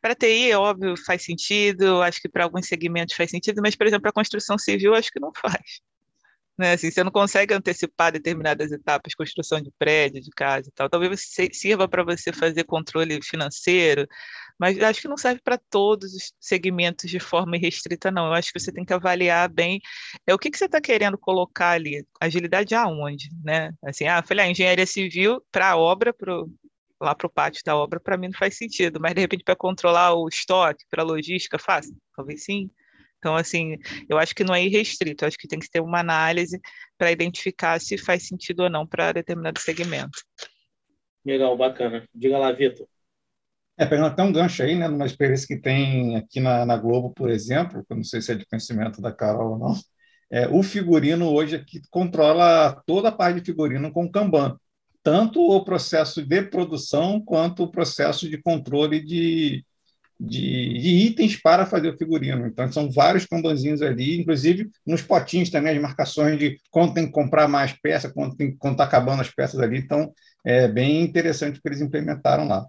Para 0.00 0.14
TI, 0.14 0.50
é 0.52 0.56
óbvio, 0.56 0.94
faz 0.96 1.24
sentido, 1.24 2.00
acho 2.02 2.20
que 2.20 2.28
para 2.28 2.44
alguns 2.44 2.68
segmentos 2.68 3.16
faz 3.16 3.30
sentido, 3.30 3.60
mas, 3.60 3.74
por 3.74 3.86
exemplo, 3.86 4.02
para 4.02 4.12
construção 4.12 4.56
civil, 4.56 4.94
acho 4.94 5.10
que 5.10 5.20
não 5.20 5.32
faz. 5.34 5.80
Né? 6.58 6.72
Assim, 6.72 6.90
você 6.90 7.04
não 7.04 7.12
consegue 7.12 7.54
antecipar 7.54 8.10
determinadas 8.10 8.72
etapas, 8.72 9.14
construção 9.14 9.60
de 9.60 9.70
prédio, 9.78 10.20
de 10.20 10.30
casa 10.30 10.68
e 10.68 10.72
tal. 10.72 10.90
Talvez 10.90 11.24
sirva 11.52 11.88
para 11.88 12.02
você 12.02 12.32
fazer 12.32 12.64
controle 12.64 13.22
financeiro, 13.22 14.08
mas 14.58 14.76
acho 14.82 15.00
que 15.02 15.08
não 15.08 15.16
serve 15.16 15.40
para 15.40 15.56
todos 15.56 16.12
os 16.14 16.32
segmentos 16.40 17.08
de 17.08 17.20
forma 17.20 17.56
irrestrita, 17.56 18.10
não. 18.10 18.26
Eu 18.26 18.32
acho 18.32 18.52
que 18.52 18.58
você 18.58 18.72
tem 18.72 18.84
que 18.84 18.92
avaliar 18.92 19.48
bem 19.48 19.80
é, 20.26 20.34
o 20.34 20.38
que, 20.38 20.50
que 20.50 20.58
você 20.58 20.64
está 20.64 20.80
querendo 20.80 21.16
colocar 21.16 21.70
ali, 21.70 22.04
agilidade 22.20 22.74
aonde, 22.74 23.30
né? 23.44 23.72
Assim, 23.84 24.06
ah, 24.08 24.20
falei, 24.20 24.46
ah, 24.46 24.50
engenharia 24.50 24.86
civil 24.86 25.40
para 25.52 25.76
obra, 25.76 26.12
para 26.12 26.42
lá 27.00 27.14
para 27.14 27.26
o 27.26 27.30
pátio 27.30 27.62
da 27.64 27.76
obra, 27.76 28.00
para 28.00 28.16
mim 28.16 28.28
não 28.28 28.38
faz 28.38 28.56
sentido. 28.56 28.98
Mas, 29.00 29.14
de 29.14 29.20
repente, 29.20 29.44
para 29.44 29.56
controlar 29.56 30.14
o 30.14 30.28
estoque, 30.28 30.84
para 30.90 31.02
a 31.02 31.06
logística, 31.06 31.58
faz? 31.58 31.86
Talvez 32.14 32.44
sim. 32.44 32.70
Então, 33.18 33.34
assim, 33.34 33.76
eu 34.08 34.16
acho 34.18 34.34
que 34.34 34.44
não 34.44 34.54
é 34.54 34.64
irrestrito, 34.64 35.24
eu 35.24 35.28
acho 35.28 35.38
que 35.38 35.48
tem 35.48 35.58
que 35.58 35.68
ter 35.68 35.80
uma 35.80 35.98
análise 36.00 36.60
para 36.96 37.10
identificar 37.10 37.80
se 37.80 37.98
faz 37.98 38.26
sentido 38.28 38.60
ou 38.60 38.70
não 38.70 38.86
para 38.86 39.12
determinado 39.12 39.58
segmento. 39.60 40.18
Legal, 41.24 41.56
bacana. 41.56 42.08
Diga 42.14 42.38
lá, 42.38 42.52
Vitor. 42.52 42.86
É, 43.76 43.86
pegando 43.86 44.06
até 44.06 44.22
um 44.22 44.32
gancho 44.32 44.62
aí, 44.62 44.74
né, 44.74 44.88
numa 44.88 45.06
experiência 45.06 45.46
que 45.46 45.60
tem 45.60 46.16
aqui 46.16 46.40
na, 46.40 46.64
na 46.66 46.76
Globo, 46.76 47.12
por 47.12 47.30
exemplo, 47.30 47.84
que 47.84 47.92
eu 47.92 47.96
não 47.96 48.04
sei 48.04 48.20
se 48.20 48.32
é 48.32 48.34
de 48.34 48.46
conhecimento 48.46 49.00
da 49.00 49.12
Carol 49.12 49.52
ou 49.52 49.58
não, 49.58 49.74
é, 50.30 50.48
o 50.48 50.62
figurino 50.62 51.32
hoje 51.32 51.56
aqui 51.56 51.80
controla 51.90 52.82
toda 52.86 53.08
a 53.08 53.12
parte 53.12 53.40
de 53.40 53.46
figurino 53.46 53.92
com 53.92 54.10
Kanban 54.10 54.58
tanto 55.02 55.40
o 55.40 55.64
processo 55.64 56.24
de 56.24 56.42
produção 56.42 57.20
quanto 57.20 57.64
o 57.64 57.70
processo 57.70 58.28
de 58.28 58.40
controle 58.40 59.00
de, 59.00 59.64
de, 60.18 60.78
de, 60.78 60.88
itens 61.06 61.40
para 61.40 61.66
fazer 61.66 61.90
o 61.90 61.96
figurino. 61.96 62.46
Então, 62.46 62.70
são 62.70 62.90
vários 62.90 63.24
cambanzinhos 63.24 63.82
ali, 63.82 64.20
inclusive 64.20 64.70
nos 64.86 65.02
potinhos 65.02 65.50
também, 65.50 65.76
as 65.76 65.82
marcações 65.82 66.38
de 66.38 66.60
quando 66.70 66.94
tem 66.94 67.06
que 67.06 67.12
comprar 67.12 67.48
mais 67.48 67.72
peça, 67.72 68.12
quando 68.12 68.36
está 68.40 68.84
acabando 68.84 69.22
as 69.22 69.30
peças 69.30 69.60
ali. 69.60 69.78
Então, 69.78 70.12
é 70.44 70.68
bem 70.68 71.02
interessante 71.02 71.58
o 71.58 71.62
que 71.62 71.68
eles 71.68 71.80
implementaram 71.80 72.46
lá. 72.46 72.66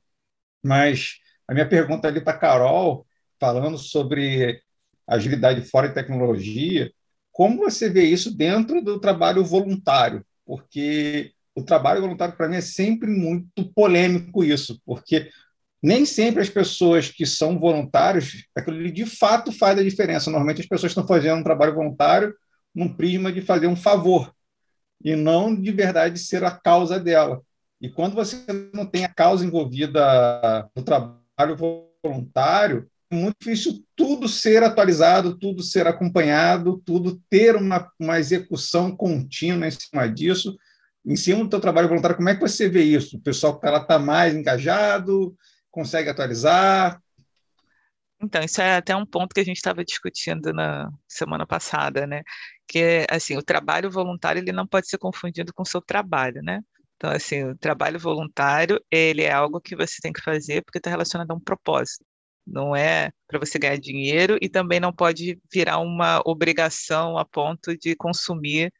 Mas 0.64 1.16
a 1.48 1.54
minha 1.54 1.68
pergunta 1.68 2.08
ali 2.08 2.22
para 2.22 2.34
a 2.34 2.38
Carol, 2.38 3.06
falando 3.40 3.78
sobre 3.78 4.62
agilidade 5.08 5.62
fora 5.68 5.88
de 5.88 5.96
tecnologia, 5.96 6.92
como 7.32 7.58
você 7.58 7.90
vê 7.90 8.04
isso 8.04 8.36
dentro 8.36 8.84
do 8.84 9.00
trabalho 9.00 9.44
voluntário? 9.44 10.26
Porque 10.46 11.32
o 11.60 11.66
trabalho 11.66 12.02
voluntário 12.02 12.36
para 12.36 12.48
mim 12.48 12.56
é 12.56 12.62
sempre 12.62 13.10
muito 13.10 13.72
polêmico 13.74 14.44
isso, 14.44 14.82
porque 14.86 15.30
nem 15.82 16.06
sempre 16.06 16.42
as 16.42 16.50
pessoas 16.50 17.10
que 17.10 17.26
são 17.26 17.60
voluntários, 17.60 18.46
aquilo 18.56 18.92
de 18.92 19.06
fato 19.06 19.52
faz 19.52 19.78
a 19.78 19.84
diferença. 19.84 20.30
Normalmente 20.30 20.62
as 20.62 20.68
pessoas 20.68 20.92
estão 20.92 21.08
fazendo 21.08 21.40
um 21.40 21.44
trabalho 21.44 21.74
voluntário 21.74 22.34
num 22.76 22.94
prisma 22.94 23.32
de 23.32 23.42
fazer 23.42 23.68
um 23.68 23.76
favor 23.76 24.34
e 25.04 25.16
não 25.16 25.56
de 25.56 25.72
verdade 25.72 26.20
ser 26.20 26.44
a 26.44 26.52
causa 26.52 27.00
dela. 27.00 27.42
E 27.82 27.90
quando 27.90 28.14
você 28.14 28.38
não 28.74 28.86
tem 28.86 29.06
a 29.06 29.14
causa 29.14 29.46
envolvida 29.46 30.70
no 30.76 30.84
trabalho 30.84 31.56
voluntário, 32.04 32.90
é 33.10 33.16
muito 33.16 33.38
difícil 33.40 33.84
tudo 33.96 34.28
ser 34.28 34.62
atualizado, 34.64 35.38
tudo 35.38 35.64
ser 35.64 35.88
acompanhado, 35.88 36.82
tudo 36.86 37.20
ter 37.30 37.56
uma, 37.56 37.90
uma 37.98 38.20
execução 38.20 38.96
contínua 38.96 39.68
em 39.68 39.72
cima 39.72 40.08
disso 40.08 40.58
em 41.06 41.16
cima 41.16 41.44
do 41.44 41.50
teu 41.50 41.60
trabalho 41.60 41.88
voluntário, 41.88 42.18
como 42.18 42.30
é 42.30 42.36
que 42.36 42.42
você 42.42 42.70
vê 42.70 42.84
isso? 42.84 43.18
O 43.18 43.22
pessoal 43.22 43.54
que 43.54 43.60
está 43.60 43.72
lá 43.72 43.82
está 43.82 44.00
mais 44.00 44.36
engajado, 44.36 45.36
consegue 45.72 46.10
atualizar? 46.10 47.02
Então, 48.22 48.44
isso 48.44 48.62
é 48.62 48.76
até 48.76 48.96
um 48.96 49.06
ponto 49.06 49.34
que 49.34 49.40
a 49.40 49.46
gente 49.46 49.58
estava 49.58 49.84
discutindo 49.84 50.54
na 50.54 50.90
semana 51.08 51.48
passada, 51.48 52.06
né? 52.06 52.22
Que 52.68 53.06
assim, 53.10 53.38
o 53.38 53.44
trabalho 53.44 53.90
voluntário 53.90 54.42
ele 54.42 54.52
não 54.52 54.68
pode 54.68 54.90
ser 54.90 54.98
confundido 54.98 55.54
com 55.54 55.64
o 55.64 55.66
seu 55.66 55.82
trabalho, 55.82 56.42
né? 56.44 56.60
Então, 56.98 57.12
assim, 57.12 57.46
o 57.46 57.58
trabalho 57.58 57.98
voluntário 57.98 58.84
ele 58.92 59.24
é 59.24 59.32
algo 59.32 59.62
que 59.62 59.76
você 59.76 60.02
tem 60.02 60.12
que 60.12 60.22
fazer 60.22 60.62
porque 60.64 60.80
está 60.80 60.90
relacionado 60.90 61.32
a 61.32 61.34
um 61.34 61.40
propósito. 61.40 62.04
Não 62.46 62.76
é 62.76 63.12
para 63.28 63.40
você 63.40 63.58
ganhar 63.58 63.78
dinheiro 63.78 64.38
e 64.42 64.50
também 64.50 64.80
não 64.82 64.92
pode 64.92 65.40
virar 65.52 65.78
uma 65.80 66.22
obrigação 66.26 67.18
a 67.18 67.24
ponto 67.24 67.78
de 67.78 67.96
consumir 67.96 68.74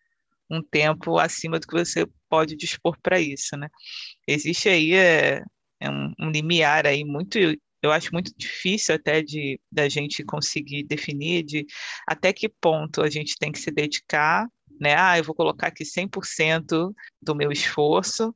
um 0.50 0.62
tempo 0.62 1.18
acima 1.20 1.60
do 1.60 1.68
que 1.68 1.78
você 1.78 2.08
pode 2.30 2.56
dispor 2.56 2.98
para 3.02 3.20
isso, 3.20 3.56
né? 3.58 3.68
Existe 4.28 4.70
aí 4.70 4.94
é, 4.94 5.44
é 5.80 5.90
um, 5.90 6.14
um, 6.20 6.32
limiar 6.32 6.86
aí 6.88 7.04
muito, 7.04 7.38
eu 7.82 7.92
acho 7.92 8.12
muito 8.14 8.32
difícil 8.38 8.96
até 8.96 9.22
de 9.22 9.60
da 9.72 9.88
gente 9.90 10.24
conseguir 10.24 10.84
definir 10.84 11.44
de 11.44 11.66
até 12.08 12.34
que 12.34 12.50
ponto 12.50 13.02
a 13.02 13.10
gente 13.10 13.36
tem 13.38 13.52
que 13.52 13.60
se 13.60 13.72
dedicar, 13.72 14.48
né? 14.80 14.96
Ah, 14.98 15.18
eu 15.18 15.24
vou 15.24 15.36
colocar 15.36 15.68
aqui 15.68 15.84
100% 15.86 16.94
do 17.22 17.36
meu 17.36 17.52
esforço 17.52 18.34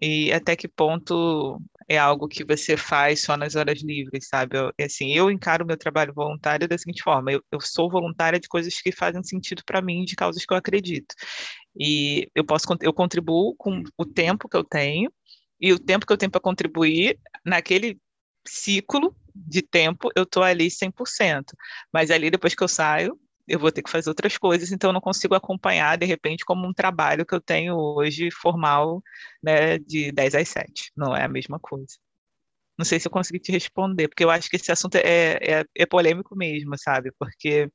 e 0.00 0.32
até 0.32 0.56
que 0.56 0.68
ponto 0.68 1.60
é 1.88 1.98
algo 1.98 2.28
que 2.28 2.44
você 2.44 2.76
faz 2.76 3.22
só 3.22 3.36
nas 3.36 3.54
horas 3.54 3.82
livres, 3.82 4.28
sabe? 4.28 4.56
Eu, 4.58 4.72
assim, 4.80 5.12
eu 5.12 5.30
encaro 5.30 5.66
meu 5.66 5.76
trabalho 5.76 6.12
voluntário 6.14 6.68
da 6.68 6.78
seguinte 6.78 7.02
forma: 7.02 7.32
eu, 7.32 7.42
eu 7.50 7.60
sou 7.60 7.90
voluntária 7.90 8.40
de 8.40 8.48
coisas 8.48 8.80
que 8.80 8.92
fazem 8.92 9.22
sentido 9.22 9.62
para 9.64 9.82
mim, 9.82 10.04
de 10.04 10.16
causas 10.16 10.44
que 10.44 10.52
eu 10.52 10.56
acredito. 10.58 11.14
E 11.78 12.28
eu 12.34 12.44
posso, 12.44 12.66
eu 12.82 12.92
contribuo 12.92 13.54
com 13.56 13.82
o 13.98 14.04
tempo 14.04 14.48
que 14.48 14.56
eu 14.56 14.64
tenho 14.64 15.12
e 15.60 15.72
o 15.72 15.78
tempo 15.78 16.06
que 16.06 16.12
eu 16.12 16.16
tenho 16.16 16.30
para 16.30 16.40
contribuir 16.40 17.18
naquele 17.44 17.98
ciclo 18.46 19.16
de 19.34 19.62
tempo, 19.62 20.10
eu 20.14 20.22
estou 20.24 20.42
ali 20.42 20.70
100%. 20.70 21.54
Mas 21.92 22.10
ali, 22.10 22.30
depois 22.30 22.54
que 22.54 22.62
eu 22.62 22.68
saio, 22.68 23.18
eu 23.46 23.58
vou 23.58 23.70
ter 23.70 23.82
que 23.82 23.90
fazer 23.90 24.08
outras 24.08 24.38
coisas, 24.38 24.72
então 24.72 24.90
eu 24.90 24.94
não 24.94 25.00
consigo 25.00 25.34
acompanhar, 25.34 25.98
de 25.98 26.06
repente, 26.06 26.44
como 26.44 26.66
um 26.66 26.72
trabalho 26.72 27.26
que 27.26 27.34
eu 27.34 27.40
tenho 27.40 27.76
hoje 27.76 28.30
formal, 28.30 29.02
né, 29.42 29.78
de 29.78 30.12
10 30.12 30.34
às 30.34 30.48
7. 30.48 30.92
Não 30.96 31.14
é 31.14 31.24
a 31.24 31.28
mesma 31.28 31.58
coisa. 31.60 31.96
Não 32.78 32.84
sei 32.84 32.98
se 32.98 33.06
eu 33.06 33.12
consegui 33.12 33.38
te 33.38 33.52
responder, 33.52 34.08
porque 34.08 34.24
eu 34.24 34.30
acho 34.30 34.48
que 34.50 34.56
esse 34.56 34.72
assunto 34.72 34.96
é, 34.96 35.38
é, 35.40 35.64
é 35.76 35.86
polêmico 35.86 36.36
mesmo, 36.36 36.76
sabe? 36.78 37.12
Porque 37.18 37.70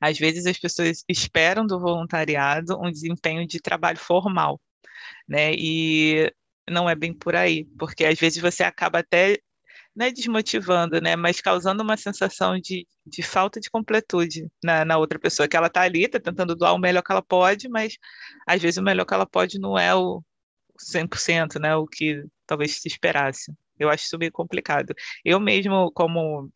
às 0.00 0.18
vezes 0.18 0.46
as 0.46 0.58
pessoas 0.58 1.04
esperam 1.08 1.66
do 1.66 1.80
voluntariado 1.80 2.78
um 2.80 2.90
desempenho 2.90 3.46
de 3.46 3.60
trabalho 3.60 3.98
formal, 3.98 4.60
né? 5.28 5.52
E 5.54 6.32
não 6.68 6.88
é 6.90 6.94
bem 6.94 7.14
por 7.14 7.36
aí, 7.36 7.64
porque 7.78 8.04
às 8.04 8.18
vezes 8.18 8.40
você 8.42 8.62
acaba 8.64 8.98
até 9.00 9.38
não 9.96 10.06
é 10.06 10.12
desmotivando, 10.12 11.00
né, 11.00 11.16
mas 11.16 11.40
causando 11.40 11.82
uma 11.82 11.96
sensação 11.96 12.60
de, 12.60 12.86
de 13.06 13.22
falta 13.22 13.58
de 13.58 13.70
completude 13.70 14.46
na, 14.62 14.84
na 14.84 14.98
outra 14.98 15.18
pessoa, 15.18 15.48
que 15.48 15.56
ela 15.56 15.68
está 15.68 15.80
ali, 15.82 16.04
está 16.04 16.20
tentando 16.20 16.54
doar 16.54 16.74
o 16.74 16.78
melhor 16.78 17.02
que 17.02 17.10
ela 17.10 17.22
pode, 17.22 17.68
mas 17.68 17.96
às 18.46 18.60
vezes 18.60 18.76
o 18.76 18.82
melhor 18.82 19.06
que 19.06 19.14
ela 19.14 19.26
pode 19.26 19.58
não 19.58 19.78
é 19.78 19.94
o 19.94 20.22
100%, 20.78 21.58
né, 21.58 21.74
o 21.74 21.86
que 21.86 22.22
talvez 22.46 22.80
se 22.80 22.88
esperasse. 22.88 23.52
Eu 23.78 23.88
acho 23.90 24.04
isso 24.04 24.18
meio 24.18 24.32
complicado. 24.32 24.94
Eu 25.24 25.40
mesmo, 25.40 25.90
como 25.92 26.50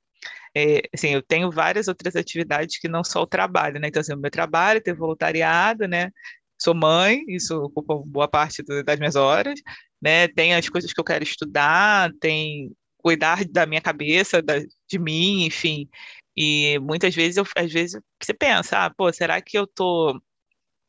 é, 0.56 0.82
assim, 0.92 1.08
eu 1.10 1.22
tenho 1.22 1.50
várias 1.50 1.88
outras 1.88 2.16
atividades 2.16 2.78
que 2.78 2.88
não 2.88 3.04
só 3.04 3.22
o 3.22 3.26
trabalho, 3.26 3.78
né? 3.80 3.88
Então, 3.88 4.00
assim, 4.00 4.14
o 4.14 4.18
meu 4.18 4.30
trabalho, 4.30 4.82
ter 4.82 4.94
voluntariado, 4.94 5.86
né? 5.86 6.10
Sou 6.58 6.74
mãe, 6.74 7.24
isso 7.28 7.56
ocupa 7.62 7.94
boa 8.06 8.28
parte 8.28 8.62
do, 8.62 8.82
das 8.84 8.98
minhas 8.98 9.16
horas, 9.16 9.60
né? 10.00 10.28
Tem 10.28 10.54
as 10.54 10.68
coisas 10.68 10.92
que 10.92 11.00
eu 11.00 11.04
quero 11.04 11.24
estudar, 11.24 12.10
tem 12.20 12.72
cuidar 13.00 13.44
da 13.44 13.66
minha 13.66 13.80
cabeça, 13.80 14.42
da, 14.42 14.54
de 14.88 14.98
mim, 14.98 15.44
enfim. 15.46 15.88
E 16.36 16.78
muitas 16.80 17.14
vezes, 17.14 17.36
eu, 17.36 17.44
às 17.56 17.72
vezes, 17.72 18.00
você 18.22 18.34
pensa, 18.34 18.86
ah, 18.86 18.90
pô, 18.90 19.12
será 19.12 19.40
que 19.40 19.58
eu 19.58 19.64
estou 19.64 20.20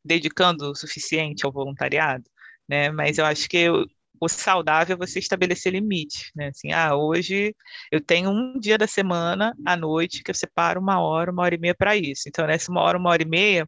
dedicando 0.04 0.72
o 0.72 0.76
suficiente 0.76 1.46
ao 1.46 1.52
voluntariado? 1.52 2.24
Né? 2.68 2.92
Mas 2.92 3.18
eu 3.18 3.26
acho 3.26 3.50
que 3.50 3.58
eu, 3.58 3.86
o 4.22 4.30
saudável 4.30 4.96
é 4.96 4.98
você 4.98 5.20
estabelecer 5.20 5.74
limites, 5.74 6.32
né? 6.36 6.50
Assim, 6.50 6.72
ah, 6.72 6.96
hoje 6.96 7.56
eu 7.92 8.00
tenho 8.00 8.30
um 8.30 8.60
dia 8.60 8.78
da 8.78 8.88
semana 8.88 9.54
à 9.66 9.76
noite 9.76 10.24
que 10.24 10.30
eu 10.32 10.36
separo 10.36 10.80
uma 10.80 11.02
hora, 11.02 11.32
uma 11.32 11.42
hora 11.44 11.56
e 11.56 11.58
meia 11.58 11.76
para 11.76 11.98
isso. 11.98 12.24
Então, 12.30 12.46
nessa 12.46 12.72
uma 12.72 12.82
hora, 12.82 12.98
uma 13.00 13.10
hora 13.10 13.24
e 13.24 13.26
meia, 13.26 13.68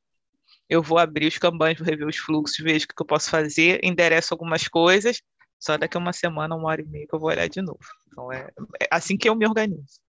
eu 0.70 0.82
vou 0.82 0.98
abrir 1.00 1.28
os 1.28 1.38
cambãs, 1.38 1.78
vou 1.78 1.88
rever 1.88 2.08
os 2.08 2.18
fluxos, 2.18 2.58
vejo 2.64 2.86
o 2.86 2.88
que 2.88 3.02
eu 3.02 3.06
posso 3.06 3.30
fazer, 3.30 3.80
endereço 3.84 4.34
algumas 4.34 4.68
coisas, 4.68 5.22
só 5.64 5.78
daqui 5.78 5.96
a 5.96 6.00
uma 6.00 6.12
semana, 6.12 6.56
uma 6.56 6.68
hora 6.68 6.82
e 6.82 6.86
meia 6.86 7.08
que 7.08 7.16
eu 7.16 7.20
vou 7.20 7.30
olhar 7.30 7.48
de 7.48 7.62
novo. 7.62 7.80
Então, 8.08 8.32
é, 8.32 8.50
é 8.82 8.88
assim 8.92 9.16
que 9.16 9.30
eu 9.30 9.36
me 9.36 9.48
organizo. 9.48 10.02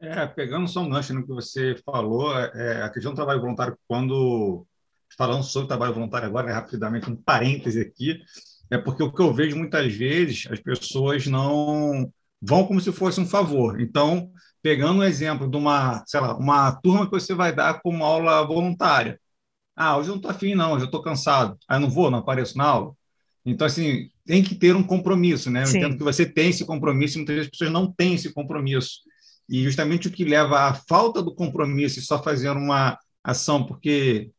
É, 0.00 0.26
pegando 0.26 0.66
só 0.66 0.80
um 0.80 0.90
gancho 0.90 1.14
no 1.14 1.22
que 1.22 1.28
você 1.28 1.80
falou, 1.86 2.36
é, 2.36 2.82
a 2.82 2.90
questão 2.90 3.12
do 3.12 3.16
trabalho 3.16 3.40
voluntário, 3.40 3.78
quando 3.86 4.66
falando 5.16 5.44
sobre 5.44 5.68
trabalho 5.68 5.94
voluntário 5.94 6.26
agora, 6.26 6.48
né, 6.48 6.52
rapidamente, 6.52 7.08
um 7.08 7.14
parêntese 7.14 7.80
aqui, 7.80 8.20
é 8.70 8.78
porque 8.78 9.02
o 9.02 9.12
que 9.12 9.22
eu 9.22 9.32
vejo 9.32 9.56
muitas 9.56 9.94
vezes, 9.94 10.48
as 10.50 10.58
pessoas 10.58 11.26
não 11.28 12.12
vão 12.40 12.66
como 12.66 12.80
se 12.80 12.90
fosse 12.90 13.20
um 13.20 13.26
favor. 13.26 13.80
Então, 13.80 14.32
pegando 14.60 14.98
um 15.00 15.04
exemplo 15.04 15.48
de 15.48 15.56
uma, 15.56 16.02
sei 16.06 16.20
lá, 16.20 16.36
uma 16.36 16.72
turma 16.72 17.04
que 17.04 17.12
você 17.12 17.34
vai 17.34 17.54
dar 17.54 17.80
como 17.80 18.04
aula 18.04 18.44
voluntária. 18.44 19.20
Ah, 19.76 19.96
hoje 19.96 20.08
eu 20.08 20.12
não 20.12 20.16
estou 20.16 20.30
afim, 20.30 20.54
não, 20.54 20.72
hoje 20.72 20.84
eu 20.84 20.86
estou 20.86 21.02
cansado. 21.02 21.56
Ah, 21.68 21.78
não 21.78 21.88
vou, 21.88 22.10
não 22.10 22.18
apareço 22.18 22.58
na 22.58 22.64
aula. 22.64 22.94
Então, 23.44 23.66
assim, 23.66 24.08
tem 24.24 24.42
que 24.42 24.54
ter 24.54 24.76
um 24.76 24.82
compromisso, 24.82 25.50
né? 25.50 25.62
Eu 25.62 25.66
Sim. 25.66 25.78
entendo 25.78 25.96
que 25.96 26.04
você 26.04 26.24
tem 26.24 26.50
esse 26.50 26.64
compromisso 26.64 27.18
muitas 27.18 27.34
vezes 27.34 27.46
as 27.48 27.50
pessoas 27.50 27.72
não 27.72 27.92
têm 27.92 28.14
esse 28.14 28.32
compromisso. 28.32 29.00
E 29.48 29.62
justamente 29.64 30.08
o 30.08 30.10
que 30.10 30.24
leva 30.24 30.68
à 30.68 30.74
falta 30.74 31.22
do 31.22 31.34
compromisso 31.34 31.98
e 31.98 32.02
só 32.02 32.22
fazer 32.22 32.50
uma 32.50 32.98
ação 33.24 33.64
porque 33.64 34.30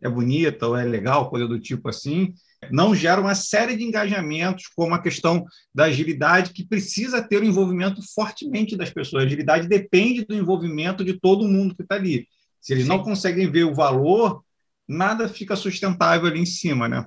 é 0.00 0.08
bonita 0.08 0.66
ou 0.66 0.76
é 0.76 0.84
legal, 0.84 1.30
coisa 1.30 1.46
do 1.46 1.60
tipo 1.60 1.88
assim, 1.88 2.34
não 2.70 2.94
gera 2.94 3.20
uma 3.20 3.34
série 3.34 3.76
de 3.76 3.84
engajamentos, 3.84 4.68
como 4.74 4.94
a 4.94 5.02
questão 5.02 5.44
da 5.74 5.84
agilidade, 5.84 6.52
que 6.52 6.66
precisa 6.66 7.22
ter 7.22 7.40
o 7.40 7.44
envolvimento 7.44 8.00
fortemente 8.14 8.76
das 8.76 8.90
pessoas. 8.90 9.24
A 9.24 9.26
agilidade 9.26 9.68
depende 9.68 10.24
do 10.24 10.34
envolvimento 10.34 11.04
de 11.04 11.14
todo 11.14 11.48
mundo 11.48 11.74
que 11.74 11.82
está 11.82 11.96
ali. 11.96 12.26
Se 12.60 12.72
eles 12.72 12.84
Sim. 12.84 12.90
não 12.90 13.02
conseguem 13.02 13.50
ver 13.50 13.64
o 13.64 13.74
valor, 13.74 14.44
nada 14.88 15.28
fica 15.28 15.56
sustentável 15.56 16.28
ali 16.28 16.40
em 16.40 16.46
cima, 16.46 16.88
né? 16.88 17.06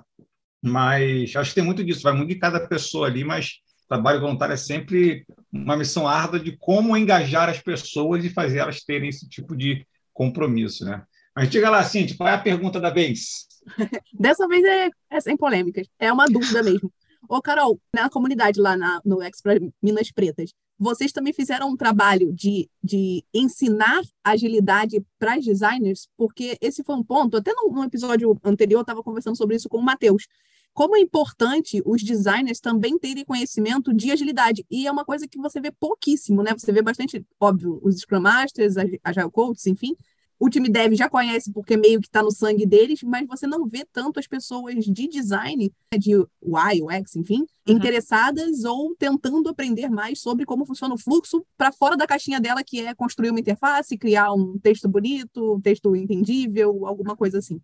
Mas 0.66 1.36
acho 1.36 1.52
que 1.52 1.56
tem 1.56 1.64
muito 1.64 1.84
disso, 1.84 2.02
vai 2.02 2.14
muito 2.14 2.30
de 2.30 2.40
cada 2.40 2.60
pessoa 2.68 3.06
ali, 3.06 3.24
mas 3.24 3.60
trabalho 3.88 4.20
voluntário 4.20 4.54
é 4.54 4.58
sempre 4.58 5.24
uma 5.54 5.78
missão 5.78 6.08
árdua 6.08 6.40
de 6.40 6.58
como 6.58 6.98
engajar 6.98 7.50
as 7.50 7.62
pessoas 7.62 8.26
e 8.26 8.32
fazer 8.32 8.58
elas 8.58 8.84
terem 8.84 9.10
esse 9.10 9.30
tipo 9.30 9.56
de 9.56 9.86
compromisso, 10.12 10.84
né? 10.84 11.04
Mas 11.36 11.50
diga 11.50 11.70
lá, 11.70 11.84
Cintia, 11.84 12.18
qual 12.18 12.30
é 12.30 12.34
a 12.34 12.42
pergunta 12.42 12.80
da 12.80 12.90
vez? 12.90 13.46
Dessa 14.12 14.48
vez 14.48 14.64
é, 14.64 14.90
é 15.12 15.22
sem 15.22 15.38
polêmicas, 15.38 15.88
é 16.00 16.12
uma 16.12 16.26
dúvida 16.26 16.64
mesmo. 16.64 16.92
Ô, 17.30 17.42
Carol, 17.42 17.80
na 17.94 18.10
comunidade 18.10 18.60
lá 18.60 18.78
na, 18.78 19.02
no 19.06 19.22
Extra 19.22 19.60
Minas 19.82 20.12
Pretas, 20.12 20.52
vocês 20.78 21.12
também 21.12 21.34
fizeram 21.34 21.70
um 21.70 21.78
trabalho 21.78 22.34
de, 22.34 22.70
de 22.84 23.24
ensinar 23.34 24.02
agilidade 24.24 25.04
para 25.18 25.38
designers, 25.38 26.08
porque 26.18 26.58
esse 26.62 26.84
foi 26.84 26.96
um 26.96 27.04
ponto, 27.04 27.38
até 27.38 27.54
no, 27.54 27.72
no 27.72 27.84
episódio 27.84 28.38
anterior 28.44 28.80
eu 28.80 28.82
estava 28.82 29.04
conversando 29.04 29.38
sobre 29.38 29.56
isso 29.56 29.70
com 29.70 29.78
o 29.78 29.84
Matheus, 29.84 30.28
como 30.76 30.98
é 30.98 31.00
importante 31.00 31.82
os 31.86 32.04
designers 32.04 32.60
também 32.60 33.00
terem 33.00 33.24
conhecimento 33.24 33.94
de 33.94 34.12
agilidade. 34.12 34.66
E 34.70 34.86
é 34.86 34.92
uma 34.92 35.06
coisa 35.06 35.26
que 35.26 35.40
você 35.40 35.62
vê 35.62 35.72
pouquíssimo, 35.72 36.44
né? 36.44 36.52
Você 36.52 36.70
vê 36.70 36.82
bastante, 36.82 37.26
óbvio, 37.40 37.80
os 37.82 37.96
Scrum 38.00 38.20
Masters, 38.20 38.76
Agile 39.02 39.32
Coaches, 39.32 39.66
enfim. 39.68 39.96
O 40.38 40.50
time 40.50 40.68
dev 40.68 40.94
já 40.94 41.10
conhece 41.10 41.50
porque 41.54 41.78
meio 41.78 42.02
que 42.02 42.08
está 42.08 42.22
no 42.22 42.30
sangue 42.30 42.66
deles, 42.66 43.02
mas 43.04 43.26
você 43.26 43.48
não 43.48 43.66
vê 43.66 43.86
tanto 43.90 44.20
as 44.20 44.28
pessoas 44.28 44.84
de 44.84 45.08
design, 45.08 45.72
né, 45.94 45.98
de 45.98 46.14
UI, 46.14 46.82
UX, 46.84 47.16
enfim, 47.16 47.46
uhum. 47.66 47.78
interessadas 47.78 48.66
ou 48.66 48.94
tentando 48.98 49.48
aprender 49.48 49.90
mais 49.90 50.20
sobre 50.20 50.46
como 50.46 50.66
funciona 50.66 50.94
o 50.94 50.98
fluxo 50.98 51.46
para 51.58 51.72
fora 51.72 51.96
da 51.96 52.06
caixinha 52.06 52.42
dela, 52.42 52.62
que 52.66 52.82
é 52.82 52.94
construir 52.94 53.30
uma 53.30 53.40
interface, 53.40 53.98
criar 53.98 54.34
um 54.34 54.60
texto 54.60 54.90
bonito, 54.90 55.56
um 55.56 55.62
texto 55.62 55.96
entendível, 55.96 56.86
alguma 56.86 57.16
coisa 57.16 57.38
assim 57.40 57.62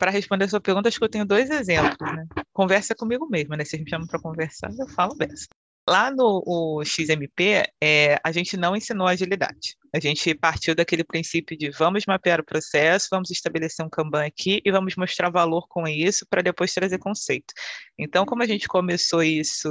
para 0.00 0.10
responder 0.10 0.46
a 0.46 0.48
sua 0.48 0.60
pergunta, 0.62 0.88
acho 0.88 0.98
que 0.98 1.04
eu 1.04 1.10
tenho 1.10 1.26
dois 1.26 1.50
exemplos. 1.50 2.10
Né? 2.16 2.26
Conversa 2.54 2.94
comigo 2.94 3.28
mesmo, 3.28 3.54
né? 3.54 3.66
Se 3.66 3.76
gente 3.76 3.90
chama 3.90 4.06
para 4.06 4.18
conversar, 4.18 4.70
eu 4.78 4.88
falo 4.88 5.14
dessa. 5.14 5.46
Lá 5.86 6.10
no 6.10 6.82
XMP, 6.84 7.64
é, 7.82 8.18
a 8.24 8.32
gente 8.32 8.56
não 8.56 8.74
ensinou 8.74 9.06
agilidade. 9.06 9.76
A 9.94 10.00
gente 10.00 10.34
partiu 10.34 10.74
daquele 10.74 11.04
princípio 11.04 11.56
de 11.56 11.70
vamos 11.70 12.06
mapear 12.06 12.40
o 12.40 12.44
processo, 12.44 13.08
vamos 13.10 13.30
estabelecer 13.30 13.84
um 13.84 13.90
Kanban 13.90 14.24
aqui 14.24 14.62
e 14.64 14.70
vamos 14.70 14.96
mostrar 14.96 15.30
valor 15.30 15.66
com 15.68 15.86
isso 15.86 16.26
para 16.30 16.42
depois 16.42 16.72
trazer 16.72 16.98
conceito. 16.98 17.52
Então, 17.98 18.24
como 18.24 18.42
a 18.42 18.46
gente 18.46 18.66
começou 18.68 19.22
isso 19.22 19.68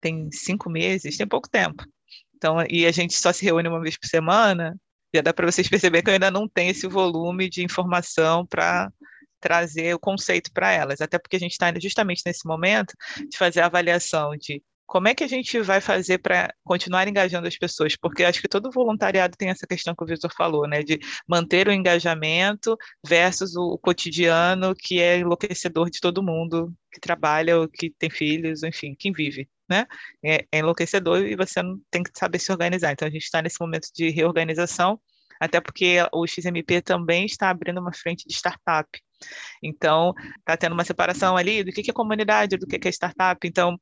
tem 0.00 0.30
cinco 0.32 0.70
meses, 0.70 1.18
tem 1.18 1.26
pouco 1.26 1.48
tempo. 1.48 1.84
Então, 2.34 2.56
e 2.70 2.86
a 2.86 2.90
gente 2.90 3.14
só 3.14 3.32
se 3.34 3.44
reúne 3.44 3.68
uma 3.68 3.80
vez 3.80 3.98
por 3.98 4.06
semana, 4.06 4.74
já 5.14 5.20
dá 5.20 5.34
para 5.34 5.50
vocês 5.50 5.68
perceberem 5.68 6.02
que 6.02 6.10
eu 6.10 6.14
ainda 6.14 6.30
não 6.30 6.48
tenho 6.48 6.70
esse 6.70 6.86
volume 6.86 7.50
de 7.50 7.62
informação 7.62 8.46
para 8.46 8.90
trazer 9.40 9.94
o 9.94 9.98
conceito 9.98 10.50
para 10.52 10.72
elas, 10.72 11.00
até 11.00 11.18
porque 11.18 11.36
a 11.36 11.40
gente 11.40 11.52
está 11.52 11.72
justamente 11.80 12.22
nesse 12.26 12.46
momento 12.46 12.94
de 13.28 13.36
fazer 13.36 13.60
a 13.60 13.66
avaliação 13.66 14.36
de 14.36 14.62
como 14.90 15.06
é 15.06 15.14
que 15.14 15.22
a 15.22 15.28
gente 15.28 15.60
vai 15.60 15.80
fazer 15.80 16.18
para 16.18 16.52
continuar 16.64 17.06
engajando 17.06 17.46
as 17.46 17.56
pessoas? 17.56 17.94
Porque 17.94 18.24
acho 18.24 18.42
que 18.42 18.48
todo 18.48 18.72
voluntariado 18.72 19.36
tem 19.36 19.48
essa 19.48 19.64
questão 19.64 19.94
que 19.94 20.02
o 20.02 20.06
Vitor 20.06 20.32
falou, 20.36 20.66
né? 20.66 20.82
De 20.82 20.98
manter 21.28 21.68
o 21.68 21.72
engajamento 21.72 22.76
versus 23.06 23.54
o 23.54 23.78
cotidiano 23.78 24.74
que 24.74 25.00
é 25.00 25.18
enlouquecedor 25.18 25.88
de 25.90 26.00
todo 26.00 26.24
mundo 26.24 26.74
que 26.92 26.98
trabalha 26.98 27.60
ou 27.60 27.68
que 27.68 27.88
tem 27.88 28.10
filhos, 28.10 28.64
enfim, 28.64 28.96
quem 28.98 29.12
vive, 29.12 29.48
né? 29.68 29.86
É, 30.24 30.44
é 30.50 30.58
enlouquecedor 30.58 31.24
e 31.24 31.36
você 31.36 31.62
não 31.62 31.80
tem 31.88 32.02
que 32.02 32.10
saber 32.18 32.40
se 32.40 32.50
organizar. 32.50 32.90
Então 32.90 33.06
a 33.06 33.10
gente 33.12 33.22
está 33.22 33.40
nesse 33.40 33.60
momento 33.60 33.86
de 33.94 34.10
reorganização, 34.10 35.00
até 35.38 35.60
porque 35.60 35.98
o 36.12 36.26
XMP 36.26 36.82
também 36.82 37.26
está 37.26 37.48
abrindo 37.48 37.80
uma 37.80 37.92
frente 37.92 38.26
de 38.26 38.34
startup. 38.34 38.88
Então, 39.62 40.12
está 40.38 40.56
tendo 40.56 40.72
uma 40.72 40.84
separação 40.84 41.36
ali 41.36 41.62
do 41.62 41.72
que 41.72 41.90
é 41.90 41.94
comunidade, 41.94 42.56
do 42.56 42.66
que 42.66 42.88
é 42.88 42.90
startup. 42.90 43.46
Então, 43.46 43.78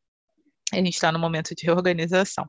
a 0.73 0.77
gente 0.77 0.95
está 0.95 1.11
no 1.11 1.19
momento 1.19 1.55
de 1.55 1.65
reorganização. 1.65 2.49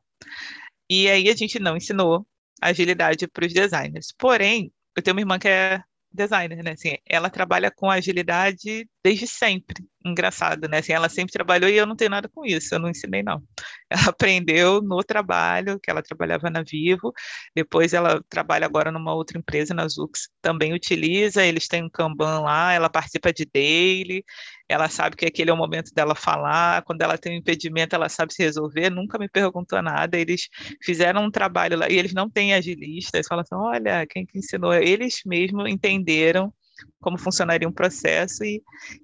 E 0.88 1.08
aí 1.08 1.28
a 1.28 1.36
gente 1.36 1.58
não 1.58 1.76
ensinou 1.76 2.26
agilidade 2.60 3.26
para 3.28 3.46
os 3.46 3.52
designers. 3.52 4.12
Porém, 4.18 4.72
eu 4.96 5.02
tenho 5.02 5.14
uma 5.14 5.22
irmã 5.22 5.38
que 5.38 5.48
é 5.48 5.82
designer, 6.12 6.62
né? 6.62 6.72
Assim, 6.72 6.96
ela 7.06 7.30
trabalha 7.30 7.70
com 7.70 7.90
agilidade 7.90 8.88
desde 9.02 9.26
sempre. 9.26 9.84
Engraçado, 10.02 10.66
né? 10.66 10.78
Assim, 10.78 10.92
ela 10.94 11.10
sempre 11.10 11.30
trabalhou 11.30 11.68
e 11.68 11.76
eu 11.76 11.84
não 11.84 11.94
tenho 11.94 12.10
nada 12.10 12.26
com 12.26 12.44
isso, 12.46 12.74
eu 12.74 12.78
não 12.78 12.88
ensinei, 12.88 13.22
não. 13.22 13.42
Ela 13.90 14.08
aprendeu 14.08 14.80
no 14.80 15.02
trabalho, 15.02 15.78
que 15.80 15.90
ela 15.90 16.00
trabalhava 16.00 16.48
na 16.48 16.62
Vivo, 16.62 17.12
depois 17.54 17.92
ela 17.92 18.22
trabalha 18.28 18.64
agora 18.64 18.92
numa 18.92 19.12
outra 19.12 19.36
empresa, 19.36 19.74
na 19.74 19.88
Zux, 19.88 20.30
também 20.40 20.72
utiliza, 20.72 21.44
eles 21.44 21.66
têm 21.66 21.82
um 21.84 21.90
Kanban 21.90 22.40
lá, 22.40 22.72
ela 22.72 22.88
participa 22.88 23.32
de 23.32 23.44
daily, 23.52 24.24
ela 24.68 24.88
sabe 24.88 25.16
que 25.16 25.26
aquele 25.26 25.50
é 25.50 25.52
o 25.52 25.56
momento 25.56 25.92
dela 25.92 26.14
falar, 26.14 26.82
quando 26.82 27.02
ela 27.02 27.18
tem 27.18 27.32
um 27.32 27.36
impedimento, 27.36 27.96
ela 27.96 28.08
sabe 28.08 28.32
se 28.32 28.42
resolver, 28.42 28.90
nunca 28.90 29.18
me 29.18 29.28
perguntou 29.28 29.82
nada, 29.82 30.16
eles 30.16 30.48
fizeram 30.82 31.24
um 31.24 31.30
trabalho 31.30 31.76
lá, 31.76 31.90
e 31.90 31.98
eles 31.98 32.14
não 32.14 32.30
têm 32.30 32.54
agilistas, 32.54 33.26
falam 33.26 33.42
assim, 33.42 33.56
olha, 33.56 34.06
quem 34.06 34.24
que 34.24 34.38
ensinou? 34.38 34.72
Eles 34.72 35.22
mesmo 35.26 35.66
entenderam 35.66 36.54
como 37.00 37.18
funcionaria 37.18 37.68
um 37.68 37.72
processo 37.72 38.44
e, 38.44 38.62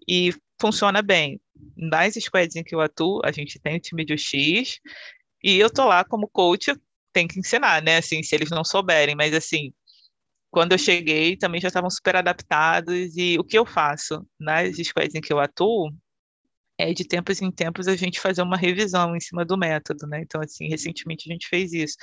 e 0.09 0.33
funciona 0.61 1.03
bem. 1.03 1.40
Nas 1.77 2.14
squads 2.14 2.57
em 2.57 2.64
que 2.64 2.75
eu 2.75 2.81
atuo, 2.81 3.21
a 3.25 3.33
gente 3.33 3.59
tem 3.59 3.77
o 3.77 3.81
time 3.81 4.05
de 4.05 4.14
UX 4.14 4.81
e 5.42 5.59
eu 5.59 5.71
tô 5.71 5.87
lá 5.87 6.05
como 6.05 6.29
coach, 6.29 6.75
tem 7.12 7.27
que 7.27 7.38
ensinar, 7.38 7.83
né? 7.83 7.99
Assim, 7.99 8.23
se 8.23 8.35
eles 8.35 8.51
não 8.51 8.64
souberem, 8.64 9.14
mas 9.14 9.35
assim, 9.35 9.73
quando 10.51 10.73
eu 10.73 10.79
cheguei, 10.79 11.37
também 11.37 11.61
já 11.61 11.69
estavam 11.69 11.90
super 11.90 12.16
adaptados 12.16 13.16
e 13.16 13.38
o 13.38 13.45
que 13.45 13.59
eu 13.59 13.66
faço 13.66 14.27
nas 14.38 14.77
squads 14.77 15.14
em 15.14 15.21
que 15.21 15.33
eu 15.33 15.40
atuo 15.40 15.90
é 16.79 16.92
de 16.92 17.05
tempos 17.05 17.40
em 17.40 17.51
tempos 17.51 17.88
a 17.88 17.97
gente 17.97 18.21
fazer 18.21 18.42
uma 18.42 18.57
revisão 18.57 19.16
em 19.16 19.21
cima 19.21 19.45
do 19.45 19.57
método, 19.57 20.07
né? 20.07 20.21
Então, 20.21 20.40
assim, 20.42 20.69
recentemente 20.69 21.29
a 21.29 21.33
gente 21.33 21.49
fez 21.49 21.73
isso. 21.73 21.97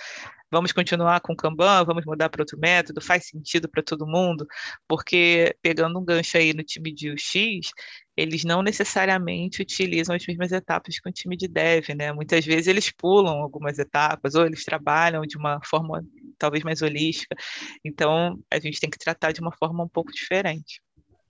Vamos 0.51 0.71
continuar 0.71 1.19
com 1.21 1.33
o 1.33 1.35
Kanban, 1.35 1.83
vamos 1.85 2.05
mudar 2.05 2.29
para 2.29 2.41
outro 2.41 2.57
método, 2.59 3.01
faz 3.01 3.27
sentido 3.27 3.69
para 3.69 3.83
todo 3.83 4.07
mundo, 4.07 4.47
porque 4.87 5.55
pegando 5.61 5.99
um 5.99 6.05
gancho 6.05 6.37
aí 6.37 6.53
no 6.53 6.63
time 6.63 6.93
de 6.93 7.11
UX, 7.11 7.71
eles 8.15 8.43
não 8.43 8.61
necessariamente 8.61 9.61
utilizam 9.61 10.15
as 10.15 10.25
mesmas 10.25 10.51
etapas 10.51 10.99
que 10.99 11.09
o 11.09 11.11
time 11.11 11.35
de 11.35 11.47
dev, 11.47 11.89
né? 11.97 12.11
Muitas 12.11 12.45
vezes 12.45 12.67
eles 12.67 12.91
pulam 12.91 13.41
algumas 13.41 13.79
etapas, 13.79 14.35
ou 14.35 14.45
eles 14.45 14.63
trabalham 14.63 15.23
de 15.23 15.37
uma 15.37 15.59
forma 15.63 16.03
talvez 16.37 16.63
mais 16.63 16.81
holística. 16.81 17.35
Então, 17.83 18.39
a 18.51 18.59
gente 18.59 18.79
tem 18.79 18.89
que 18.89 18.97
tratar 18.97 19.31
de 19.31 19.41
uma 19.41 19.51
forma 19.51 19.83
um 19.83 19.87
pouco 19.87 20.11
diferente. 20.11 20.81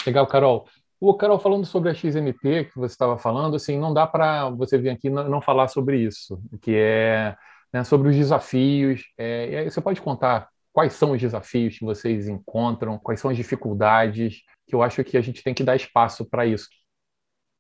Legal, 0.06 0.28
Carol. 0.28 0.68
O 1.00 1.14
Carol, 1.14 1.40
falando 1.40 1.66
sobre 1.66 1.90
a 1.90 1.94
XMP 1.94 2.66
que 2.66 2.78
você 2.78 2.94
estava 2.94 3.18
falando, 3.18 3.56
assim, 3.56 3.78
não 3.78 3.94
dá 3.94 4.08
para 4.08 4.50
você 4.50 4.78
vir 4.78 4.90
aqui 4.90 5.10
não, 5.10 5.30
não 5.30 5.42
falar 5.42 5.68
sobre 5.68 5.98
isso, 5.98 6.42
que 6.62 6.74
é 6.76 7.36
né, 7.74 7.84
sobre 7.84 8.10
os 8.10 8.16
desafios. 8.16 9.04
É, 9.18 9.66
você 9.70 9.82
pode 9.82 10.02
contar 10.02 10.48
quais 10.72 10.94
são 10.94 11.12
os 11.12 11.20
desafios 11.20 11.78
que 11.78 11.86
vocês 11.86 12.28
encontram, 12.28 12.98
quais 12.98 13.20
são 13.20 13.32
as 13.32 13.38
dificuldades, 13.38 14.44
que 14.68 14.76
eu 14.76 14.82
acho 14.82 15.04
que 15.04 15.18
a 15.18 15.22
gente 15.22 15.44
tem 15.44 15.54
que 15.54 15.64
dar 15.64 15.76
espaço 15.76 16.26
para 16.30 16.46
isso. 16.46 16.68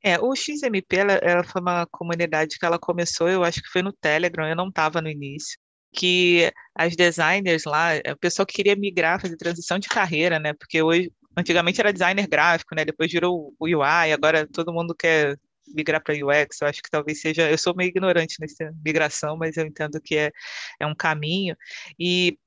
É, 0.04 0.20
o 0.20 0.36
XMP, 0.36 0.98
ela, 0.98 1.14
ela, 1.14 1.44
foi 1.44 1.62
uma 1.62 1.86
comunidade 1.88 2.58
que 2.60 2.66
ela 2.66 2.78
começou, 2.78 3.30
eu 3.30 3.44
acho 3.44 3.62
que 3.62 3.70
foi 3.70 3.82
no 3.82 3.94
Telegram, 3.94 4.48
eu 4.48 4.56
não 4.56 4.68
estava 4.68 5.02
no 5.02 5.10
início, 5.10 5.58
que 5.94 6.52
as 6.76 6.94
designers 6.96 7.64
lá, 7.64 7.92
o 8.12 8.18
pessoal 8.18 8.46
que 8.46 8.56
queria 8.56 8.76
migrar, 8.76 9.22
fazer 9.22 9.38
transição 9.38 9.80
de 9.80 9.88
carreira, 9.88 10.40
né, 10.40 10.54
porque 10.54 10.82
hoje, 10.82 11.10
antigamente 11.38 11.80
era 11.80 11.94
designer 11.94 12.28
gráfico, 12.28 12.76
né? 12.76 12.86
Depois 12.86 13.12
virou 13.12 13.54
o 13.60 13.66
UI, 13.66 14.12
agora 14.14 14.48
todo 14.48 14.74
mundo 14.74 14.96
quer 14.96 15.38
migrar 15.68 16.02
para 16.04 16.14
UX. 16.14 16.62
Eu 16.62 16.68
acho 16.68 16.82
que 16.82 16.90
talvez 16.90 17.22
seja. 17.22 17.50
Eu 17.50 17.58
sou 17.58 17.76
meio 17.76 17.90
ignorante 17.90 18.38
nessa 18.40 18.72
migração, 18.86 19.38
mas 19.38 19.58
eu 19.58 19.66
entendo 19.66 20.00
que 20.02 20.16
é, 20.18 20.32
é 20.80 20.86
um 20.86 20.96
caminho. 20.96 21.56
E 22.00 22.38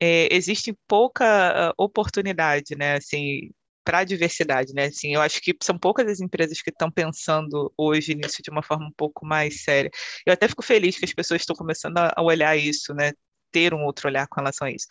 é, 0.00 0.34
existe 0.34 0.76
pouca 0.88 1.70
uh, 1.70 1.74
oportunidade, 1.78 2.74
né? 2.76 2.96
Assim, 2.96 3.50
para 3.84 3.98
a 3.98 4.04
diversidade, 4.04 4.72
né? 4.74 4.86
Assim, 4.86 5.14
eu 5.14 5.20
acho 5.20 5.40
que 5.40 5.56
são 5.62 5.78
poucas 5.78 6.06
as 6.08 6.20
empresas 6.20 6.60
que 6.62 6.70
estão 6.70 6.90
pensando 6.90 7.72
hoje 7.76 8.14
nisso 8.14 8.42
de 8.42 8.50
uma 8.50 8.62
forma 8.62 8.86
um 8.86 8.92
pouco 8.92 9.26
mais 9.26 9.62
séria. 9.62 9.90
Eu 10.26 10.32
até 10.32 10.48
fico 10.48 10.62
feliz 10.62 10.98
que 10.98 11.04
as 11.04 11.12
pessoas 11.12 11.42
estão 11.42 11.56
começando 11.56 11.98
a 11.98 12.22
olhar 12.22 12.56
isso, 12.56 12.94
né? 12.94 13.12
Ter 13.52 13.74
um 13.74 13.84
outro 13.84 14.08
olhar 14.08 14.26
com 14.26 14.40
relação 14.40 14.66
a 14.66 14.70
isso. 14.70 14.86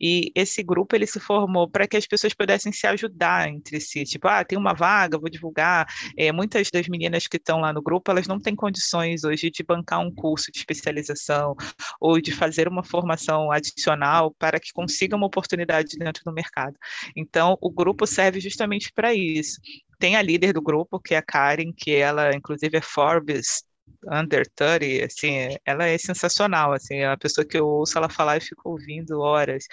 E 0.00 0.32
esse 0.34 0.62
grupo 0.62 0.94
ele 0.94 1.06
se 1.06 1.18
formou 1.20 1.68
para 1.68 1.86
que 1.86 1.96
as 1.96 2.06
pessoas 2.06 2.32
pudessem 2.32 2.72
se 2.72 2.86
ajudar 2.86 3.48
entre 3.48 3.80
si, 3.80 4.04
tipo, 4.04 4.28
ah, 4.28 4.44
tem 4.44 4.56
uma 4.56 4.72
vaga, 4.72 5.18
vou 5.18 5.28
divulgar. 5.28 5.86
É, 6.16 6.32
muitas 6.32 6.70
das 6.70 6.88
meninas 6.88 7.26
que 7.26 7.36
estão 7.36 7.60
lá 7.60 7.72
no 7.72 7.82
grupo, 7.82 8.10
elas 8.10 8.26
não 8.26 8.40
têm 8.40 8.54
condições 8.54 9.24
hoje 9.24 9.50
de 9.50 9.62
bancar 9.62 10.00
um 10.00 10.14
curso 10.14 10.50
de 10.52 10.58
especialização 10.58 11.56
ou 12.00 12.20
de 12.20 12.32
fazer 12.32 12.68
uma 12.68 12.84
formação 12.84 13.50
adicional 13.50 14.32
para 14.38 14.60
que 14.60 14.72
consigam 14.72 15.18
uma 15.18 15.26
oportunidade 15.26 15.96
dentro 15.98 16.22
do 16.24 16.32
mercado. 16.32 16.76
Então, 17.16 17.58
o 17.60 17.70
grupo 17.70 18.06
serve 18.06 18.40
justamente 18.40 18.92
para 18.92 19.12
isso. 19.14 19.60
Tem 19.98 20.16
a 20.16 20.22
líder 20.22 20.52
do 20.52 20.62
grupo, 20.62 21.00
que 21.00 21.14
é 21.14 21.18
a 21.18 21.22
Karen, 21.22 21.72
que 21.76 21.92
ela, 21.92 22.34
inclusive, 22.34 22.76
é 22.76 22.80
Forbes 22.80 23.64
Under 24.10 24.46
30, 24.54 25.06
assim, 25.06 25.56
ela 25.64 25.86
é 25.86 25.96
sensacional, 25.96 26.72
assim, 26.72 26.96
é 26.96 27.06
a 27.06 27.16
pessoa 27.16 27.44
que 27.44 27.56
eu 27.56 27.66
ouço 27.66 27.96
ela 27.96 28.08
falar 28.08 28.36
e 28.36 28.40
fico 28.40 28.70
ouvindo 28.70 29.20
horas. 29.20 29.64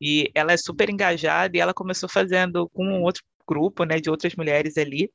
E 0.00 0.30
ela 0.34 0.52
é 0.52 0.56
super 0.56 0.88
engajada 0.90 1.56
e 1.56 1.60
ela 1.60 1.74
começou 1.74 2.08
fazendo 2.08 2.68
com 2.70 3.02
outro 3.02 3.22
grupo, 3.46 3.84
né, 3.84 4.00
de 4.00 4.08
outras 4.08 4.34
mulheres 4.36 4.76
ali, 4.76 5.10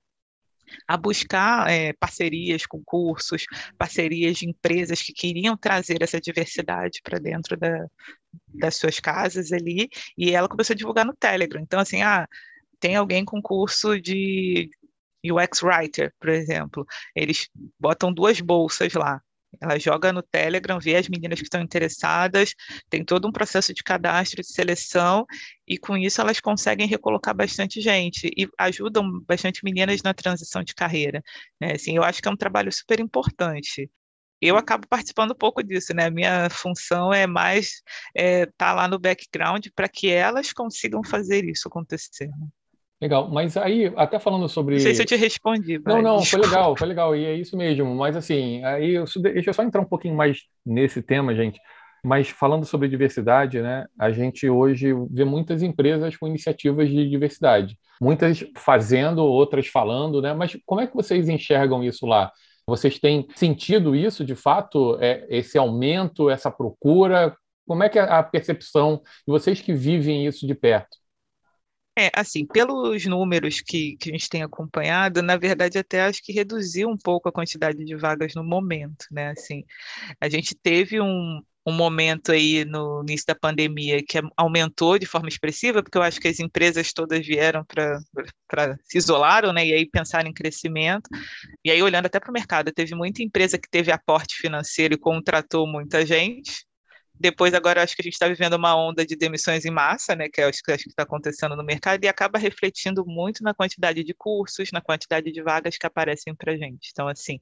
a 0.88 0.98
buscar 0.98 1.70
é, 1.70 1.94
parcerias 1.94 2.66
com 2.66 2.84
cursos, 2.84 3.46
parcerias 3.78 4.38
de 4.38 4.50
empresas 4.50 5.02
que 5.02 5.14
queriam 5.14 5.56
trazer 5.56 6.02
essa 6.02 6.20
diversidade 6.20 7.02
para 7.04 7.20
dentro 7.20 7.56
da, 7.58 7.86
das 8.54 8.76
suas 8.76 9.00
casas 9.00 9.52
ali, 9.52 9.90
e 10.18 10.32
ela 10.32 10.50
começou 10.50 10.74
a 10.74 10.78
divulgar 10.78 11.06
no 11.06 11.16
Telegram. 11.16 11.62
Então, 11.62 11.80
assim, 11.80 12.02
ah, 12.02 12.28
tem 12.80 12.96
alguém 12.96 13.24
com 13.24 13.42
curso 13.42 14.00
de 14.00 14.70
UX 15.32 15.62
Writer, 15.64 16.14
por 16.20 16.30
exemplo, 16.30 16.86
eles 17.16 17.48
botam 17.80 18.14
duas 18.14 18.40
bolsas 18.42 18.94
lá. 18.94 19.22
Ela 19.62 19.80
joga 19.80 20.12
no 20.12 20.22
Telegram, 20.22 20.80
vê 20.80 20.98
as 20.98 21.08
meninas 21.08 21.40
que 21.40 21.46
estão 21.46 21.62
interessadas, 21.62 22.54
tem 22.90 23.06
todo 23.06 23.28
um 23.28 23.32
processo 23.32 23.74
de 23.74 23.84
cadastro, 23.84 24.42
de 24.42 24.52
seleção, 24.52 25.26
e 25.66 25.78
com 25.78 25.96
isso 25.96 26.20
elas 26.20 26.42
conseguem 26.42 26.88
recolocar 26.88 27.34
bastante 27.34 27.80
gente 27.80 28.30
e 28.36 28.50
ajudam 28.58 29.22
bastante 29.22 29.64
meninas 29.64 30.02
na 30.04 30.14
transição 30.14 30.62
de 30.62 30.76
carreira. 30.76 31.24
Né? 31.60 31.74
Assim, 31.74 31.96
eu 31.96 32.04
acho 32.04 32.22
que 32.22 32.28
é 32.28 32.32
um 32.32 32.36
trabalho 32.38 32.72
super 32.72 33.00
importante 33.00 33.90
eu 34.42 34.58
acabo 34.58 34.88
participando 34.88 35.32
um 35.32 35.36
pouco 35.36 35.64
disso, 35.64 35.94
né? 35.94 36.10
Minha 36.10 36.50
função 36.50 37.14
é 37.14 37.26
mais 37.26 37.68
estar 37.68 37.84
é, 38.16 38.46
tá 38.58 38.74
lá 38.74 38.88
no 38.88 39.00
background 39.00 39.68
para 39.76 39.88
que 39.90 40.10
elas 40.10 40.54
consigam 40.54 41.04
fazer 41.04 41.46
isso 41.46 41.68
acontecer. 41.68 42.28
Né? 42.28 42.48
Legal, 43.02 43.30
mas 43.30 43.58
aí, 43.58 43.92
até 43.98 44.20
falando 44.20 44.48
sobre. 44.48 44.76
Não 44.76 44.82
sei 44.82 44.96
se 44.96 45.02
eu 45.02 45.06
te 45.06 45.16
respondi. 45.16 45.80
Não, 45.86 46.02
não, 46.02 46.24
foi 46.24 46.40
legal, 46.40 46.78
foi 46.78 46.88
legal, 46.88 47.16
e 47.16 47.26
é 47.26 47.34
isso 47.34 47.58
mesmo. 47.58 47.94
Mas 47.94 48.16
assim, 48.16 48.64
aí 48.64 48.92
eu, 48.92 49.04
deixa 49.22 49.50
eu 49.50 49.54
só 49.54 49.64
entrar 49.64 49.82
um 49.82 49.86
pouquinho 49.86 50.16
mais 50.16 50.44
nesse 50.66 51.02
tema, 51.02 51.36
gente. 51.36 51.60
Mas 52.06 52.30
falando 52.30 52.66
sobre 52.66 52.88
diversidade, 52.88 53.62
né, 53.62 53.86
a 54.00 54.12
gente 54.12 54.48
hoje 54.48 54.94
vê 55.10 55.26
muitas 55.26 55.64
empresas 55.64 56.16
com 56.16 56.28
iniciativas 56.28 56.88
de 56.88 57.10
diversidade. 57.10 57.78
Muitas 58.00 58.46
fazendo, 58.56 59.24
outras 59.26 59.68
falando, 59.68 60.22
né? 60.22 60.34
Mas 60.34 60.56
como 60.66 60.82
é 60.82 60.88
que 60.88 60.96
vocês 60.96 61.28
enxergam 61.28 61.84
isso 61.84 62.06
lá? 62.06 62.32
Vocês 62.68 62.98
têm 62.98 63.28
sentido 63.36 63.96
isso, 63.96 64.24
de 64.24 64.36
fato, 64.36 64.98
é, 65.02 65.26
esse 65.30 65.58
aumento, 65.58 66.30
essa 66.30 66.50
procura? 66.50 67.36
Como 67.68 67.84
é 67.84 67.90
que 67.90 68.00
é 68.00 68.04
a 68.04 68.24
percepção 68.24 69.02
de 69.28 69.32
vocês 69.32 69.60
que 69.60 69.74
vivem 69.74 70.26
isso 70.26 70.48
de 70.48 70.56
perto? 70.56 70.98
É, 71.98 72.12
assim, 72.14 72.46
pelos 72.46 73.06
números 73.06 73.62
que, 73.62 73.96
que 73.98 74.10
a 74.10 74.14
gente 74.14 74.28
tem 74.28 74.44
acompanhado, 74.44 75.22
na 75.22 75.38
verdade, 75.38 75.78
até 75.78 76.02
acho 76.02 76.22
que 76.22 76.34
reduziu 76.34 76.90
um 76.90 76.98
pouco 76.98 77.30
a 77.30 77.32
quantidade 77.32 77.86
de 77.86 77.96
vagas 77.96 78.34
no 78.36 78.44
momento, 78.44 79.06
né? 79.10 79.30
Assim, 79.30 79.64
a 80.20 80.28
gente 80.28 80.54
teve 80.54 81.00
um, 81.00 81.42
um 81.66 81.72
momento 81.72 82.32
aí 82.32 82.64
no 82.66 83.02
início 83.02 83.26
da 83.28 83.36
pandemia 83.36 84.04
que 84.04 84.20
aumentou 84.38 85.00
de 85.00 85.06
forma 85.06 85.30
expressiva, 85.30 85.82
porque 85.82 85.98
eu 85.98 86.04
acho 86.04 86.20
que 86.20 86.28
as 86.28 86.40
empresas 86.40 86.92
todas 86.94 87.26
vieram 87.26 87.66
para 87.66 87.98
se 88.84 88.98
isolaram, 88.98 89.52
né? 89.52 89.66
E 89.66 89.74
aí 89.74 89.90
pensaram 89.90 90.30
em 90.30 90.34
crescimento. 90.34 91.10
E 91.64 91.72
aí, 91.72 91.82
olhando 91.82 92.08
até 92.08 92.20
para 92.20 92.30
o 92.30 92.34
mercado, 92.34 92.72
teve 92.72 92.94
muita 92.94 93.24
empresa 93.24 93.58
que 93.58 93.70
teve 93.70 93.92
aporte 93.92 94.36
financeiro 94.36 94.94
e 94.94 94.98
contratou 94.98 95.66
muita 95.66 96.06
gente, 96.06 96.66
depois, 97.20 97.54
agora, 97.54 97.82
acho 97.82 97.96
que 97.96 98.02
a 98.02 98.04
gente 98.04 98.14
está 98.14 98.28
vivendo 98.28 98.54
uma 98.54 98.76
onda 98.76 99.06
de 99.06 99.16
demissões 99.16 99.66
em 99.66 99.72
massa, 99.72 100.16
né, 100.16 100.28
que 100.30 100.42
é 100.42 100.46
acho 100.46 100.62
que 100.64 100.72
está 100.72 101.04
acontecendo 101.04 101.56
no 101.56 101.64
mercado, 101.64 102.04
e 102.04 102.08
acaba 102.08 102.38
refletindo 102.38 103.06
muito 103.06 103.44
na 103.44 103.54
quantidade 103.54 104.04
de 104.04 104.14
cursos, 104.14 104.72
na 104.72 104.82
quantidade 104.82 105.32
de 105.32 105.42
vagas 105.42 105.78
que 105.78 105.86
aparecem 105.86 106.36
para 106.36 106.54
a 106.54 106.58
gente. 106.58 106.90
Então, 106.92 107.08
assim, 107.08 107.40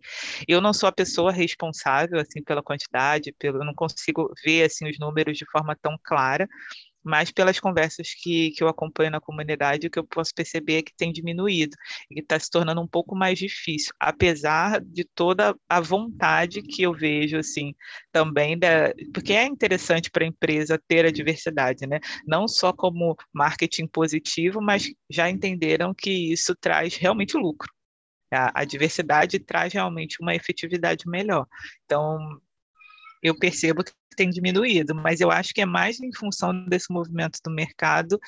eu 0.48 0.62
não 0.62 0.74
sou 0.74 0.88
a 0.88 0.92
pessoa 0.92 1.32
responsável 1.32 2.20
assim 2.20 2.44
pela 2.44 2.62
quantidade, 2.62 3.34
pelo, 3.38 3.60
eu 3.60 3.66
não 3.66 3.74
consigo 3.74 4.32
ver 4.44 4.64
assim 4.64 4.90
os 4.90 5.00
números 5.00 5.38
de 5.38 5.46
forma 5.52 5.76
tão 5.82 5.98
clara, 6.04 6.48
mas 7.04 7.32
pelas 7.32 7.60
conversas 7.60 8.14
que, 8.14 8.52
que 8.52 8.64
eu 8.64 8.68
acompanho 8.68 9.12
na 9.12 9.20
comunidade, 9.20 9.88
o 9.88 9.90
que 9.90 10.00
eu 10.00 10.04
posso 10.06 10.34
perceber 10.34 10.78
é 10.78 10.82
que 10.82 10.96
tem 10.96 11.12
diminuído 11.12 11.76
e 12.10 12.20
está 12.20 12.40
se 12.40 12.50
tornando 12.50 12.82
um 12.82 12.88
pouco 12.88 13.16
mais 13.16 13.38
difícil, 13.38 13.94
apesar 14.00 14.80
de 14.82 15.04
toda 15.04 15.56
a 15.68 15.82
vontade 15.82 16.62
que 16.62 16.84
eu 16.84 16.94
vejo, 16.94 17.38
assim, 17.38 17.74
também, 18.12 18.58
da, 18.58 18.94
porque 19.14 19.34
é 19.34 19.46
interessante 19.46 20.10
para 20.10 20.24
a 20.24 20.28
empresa 20.28 20.82
ter 20.88 21.06
a 21.06 21.12
diversidade, 21.12 21.86
né? 21.86 22.00
Não 22.26 22.48
só 22.48 22.72
como 22.72 23.16
marketing 23.34 23.88
positivo, 23.88 24.62
mas 24.62 24.90
já 25.10 25.30
entenderam 25.30 25.94
que 25.94 26.32
isso 26.32 26.56
traz 26.56 26.96
realmente 26.96 27.38
lucro. 27.38 27.72
A, 28.32 28.62
a 28.62 28.66
diversidade 28.66 29.40
traz 29.40 29.74
realmente 29.74 30.18
uma 30.22 30.36
efetividade 30.36 31.08
melhor. 31.08 31.46
Então, 31.86 32.18
eu 33.22 33.38
percebo 33.38 33.84
que 33.84 33.92
tem 34.16 34.30
diminuído, 34.30 34.94
mas 34.96 35.22
eu 35.22 35.32
acho 35.32 35.54
que 35.54 35.62
é 35.62 35.66
mais 35.66 36.00
em 36.00 36.12
função 36.14 36.66
desse 36.66 36.92
movimento 36.92 37.40
do 37.44 37.52
mercado, 37.52 38.20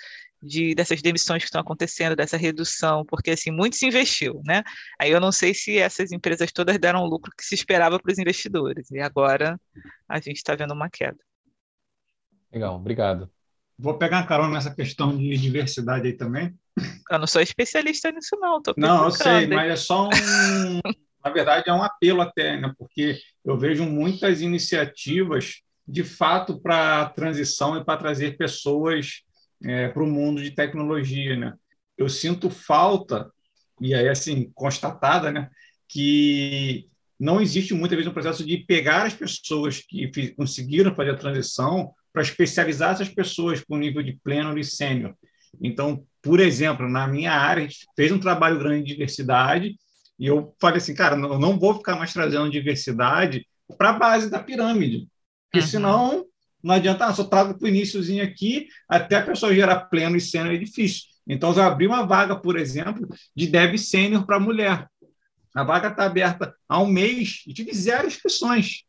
de 0.42 0.76
dessas 0.76 1.02
demissões 1.02 1.44
que 1.44 1.48
estão 1.48 1.62
acontecendo, 1.62 2.16
dessa 2.16 2.38
redução, 2.38 3.06
porque 3.06 3.32
assim, 3.32 3.52
muito 3.52 3.76
se 3.76 3.86
investiu, 3.86 4.42
né? 4.46 4.64
Aí 5.00 5.12
eu 5.12 5.20
não 5.20 5.32
sei 5.32 5.54
se 5.54 5.78
essas 5.78 6.12
empresas 6.12 6.52
todas 6.52 6.78
deram 6.78 7.02
o 7.02 7.08
lucro 7.08 7.32
que 7.38 7.44
se 7.44 7.56
esperava 7.56 8.00
para 8.00 8.12
os 8.12 8.20
investidores, 8.20 8.90
e 8.92 9.00
agora 9.00 9.60
a 10.08 10.20
gente 10.20 10.38
está 10.38 10.56
vendo 10.56 10.74
uma 10.74 10.90
queda. 10.90 11.18
Legal, 12.52 12.76
obrigado. 12.76 13.30
Vou 13.78 13.98
pegar 13.98 14.18
uma 14.18 14.28
carona 14.28 14.54
nessa 14.54 14.74
questão 14.74 15.18
de 15.18 15.36
diversidade 15.38 16.08
aí 16.08 16.14
também. 16.14 16.54
Eu 17.12 17.20
não 17.20 17.28
sou 17.28 17.42
especialista 17.42 18.12
nisso, 18.12 18.38
não. 18.40 18.62
não, 18.78 19.06
eu 19.06 19.12
sei, 19.12 19.48
mas 19.48 19.72
é 19.72 19.76
só 19.76 20.08
um, 20.08 20.80
na 21.26 21.32
verdade, 21.32 21.68
é 21.68 21.74
um 21.74 21.82
apelo 21.82 22.22
até, 22.22 22.56
né? 22.56 22.72
porque 22.78 23.18
eu 23.44 23.58
vejo 23.58 23.84
muitas 23.84 24.42
iniciativas, 24.42 25.62
de 25.88 26.04
fato, 26.04 26.60
para 26.60 27.02
a 27.02 27.10
transição 27.10 27.78
e 27.78 27.84
para 27.84 28.00
trazer 28.00 28.38
pessoas 28.38 29.22
é, 29.64 29.88
para 29.90 30.04
o 30.04 30.08
mundo 30.08 30.42
de 30.42 30.52
tecnologia. 30.52 31.36
Né? 31.36 31.54
Eu 31.98 32.10
sinto 32.10 32.50
falta, 32.50 33.32
e 33.80 33.94
aí, 33.94 34.08
assim, 34.08 34.52
constatada, 34.56 35.32
né? 35.32 35.50
que 35.88 36.88
não 37.20 37.40
existe 37.42 37.74
muitas 37.74 37.98
vezes 37.98 38.10
um 38.10 38.14
processo 38.14 38.46
de 38.46 38.58
pegar 38.58 39.04
as 39.04 39.14
pessoas 39.14 39.80
que 39.80 40.10
conseguiram 40.36 40.94
fazer 40.94 41.12
a 41.12 41.18
transição 41.18 41.94
para 42.12 42.22
especializar 42.22 42.94
essas 42.94 43.10
pessoas 43.10 43.64
para 43.64 43.76
o 43.76 43.80
nível 43.80 44.02
de 44.02 44.18
pleno 44.24 44.58
e 44.58 44.64
sênior. 44.64 45.16
Então, 45.62 46.06
por 46.22 46.40
exemplo, 46.40 46.90
na 46.90 47.08
minha 47.08 47.32
área, 47.32 47.64
a 47.64 47.68
gente 47.68 47.86
fez 47.96 48.12
um 48.12 48.20
trabalho 48.20 48.60
grande 48.60 48.84
de 48.84 48.94
diversidade 48.94 49.76
e 50.18 50.28
eu 50.28 50.56
falei 50.60 50.78
assim, 50.78 50.96
cara, 50.96 51.16
eu 51.16 51.40
não 51.40 51.60
vou 51.60 51.76
ficar 51.76 51.96
mais 51.96 52.14
trazendo 52.14 52.50
diversidade 52.50 53.46
para 53.78 53.90
a 53.90 53.94
base 53.94 54.30
da 54.30 54.42
pirâmide, 54.42 55.08
porque 55.56 55.68
senão 55.68 56.26
não 56.66 56.74
adianta, 56.74 57.06
ah, 57.06 57.14
só 57.14 57.24
trago 57.24 57.56
para 57.56 57.66
o 57.66 57.70
iníciozinho 57.70 58.24
aqui, 58.24 58.68
até 58.90 59.18
a 59.18 59.22
pessoa 59.22 59.54
gerar 59.54 59.82
pleno 59.82 60.18
e 60.18 60.20
sênior 60.20 60.56
é 60.56 60.58
difícil. 60.58 61.04
Então, 61.28 61.54
eu 61.54 61.62
abri 61.62 61.86
uma 61.86 62.08
vaga, 62.08 62.36
por 62.36 62.58
exemplo, 62.58 63.08
de 63.36 63.46
dev 63.46 63.78
sênior 63.78 64.26
para 64.26 64.40
mulher. 64.40 64.88
A 65.54 65.64
vaga 65.64 65.90
está 65.90 66.06
aberta 66.06 66.56
há 66.68 66.82
um 66.82 66.88
mês 66.88 67.44
e 67.46 67.54
tive 67.54 67.72
zero 67.72 68.08
inscrições. 68.08 68.84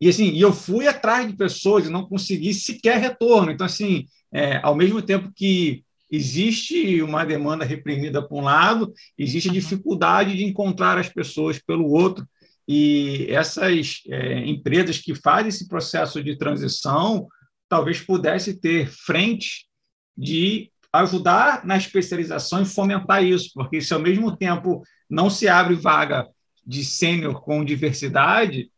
E 0.00 0.08
assim, 0.08 0.30
e 0.30 0.40
eu 0.40 0.54
fui 0.54 0.88
atrás 0.88 1.26
de 1.26 1.36
pessoas 1.36 1.86
e 1.86 1.90
não 1.90 2.06
consegui 2.06 2.54
sequer 2.54 2.98
retorno. 2.98 3.50
Então, 3.52 3.66
assim, 3.66 4.06
é, 4.32 4.56
ao 4.62 4.74
mesmo 4.74 5.02
tempo 5.02 5.30
que 5.36 5.84
existe 6.10 7.02
uma 7.02 7.24
demanda 7.24 7.64
reprimida 7.64 8.26
por 8.26 8.40
um 8.40 8.44
lado, 8.44 8.92
existe 9.18 9.50
a 9.50 9.52
dificuldade 9.52 10.34
de 10.34 10.44
encontrar 10.44 10.96
as 10.96 11.10
pessoas 11.10 11.58
pelo 11.58 11.90
outro. 11.90 12.26
E 12.68 13.26
essas 13.30 14.02
é, 14.08 14.38
empresas 14.40 14.98
que 14.98 15.14
fazem 15.14 15.48
esse 15.48 15.68
processo 15.68 16.22
de 16.22 16.36
transição 16.36 17.28
talvez 17.68 18.00
pudesse 18.00 18.58
ter 18.58 18.88
frente 18.88 19.66
de 20.16 20.70
ajudar 20.92 21.64
na 21.64 21.76
especialização 21.76 22.62
e 22.62 22.66
fomentar 22.66 23.22
isso, 23.22 23.50
porque 23.54 23.80
se 23.80 23.92
ao 23.92 24.00
mesmo 24.00 24.36
tempo 24.36 24.82
não 25.10 25.28
se 25.28 25.48
abre 25.48 25.74
vaga 25.74 26.26
de 26.66 26.84
sênior 26.84 27.42
com 27.42 27.64
diversidade, 27.64 28.70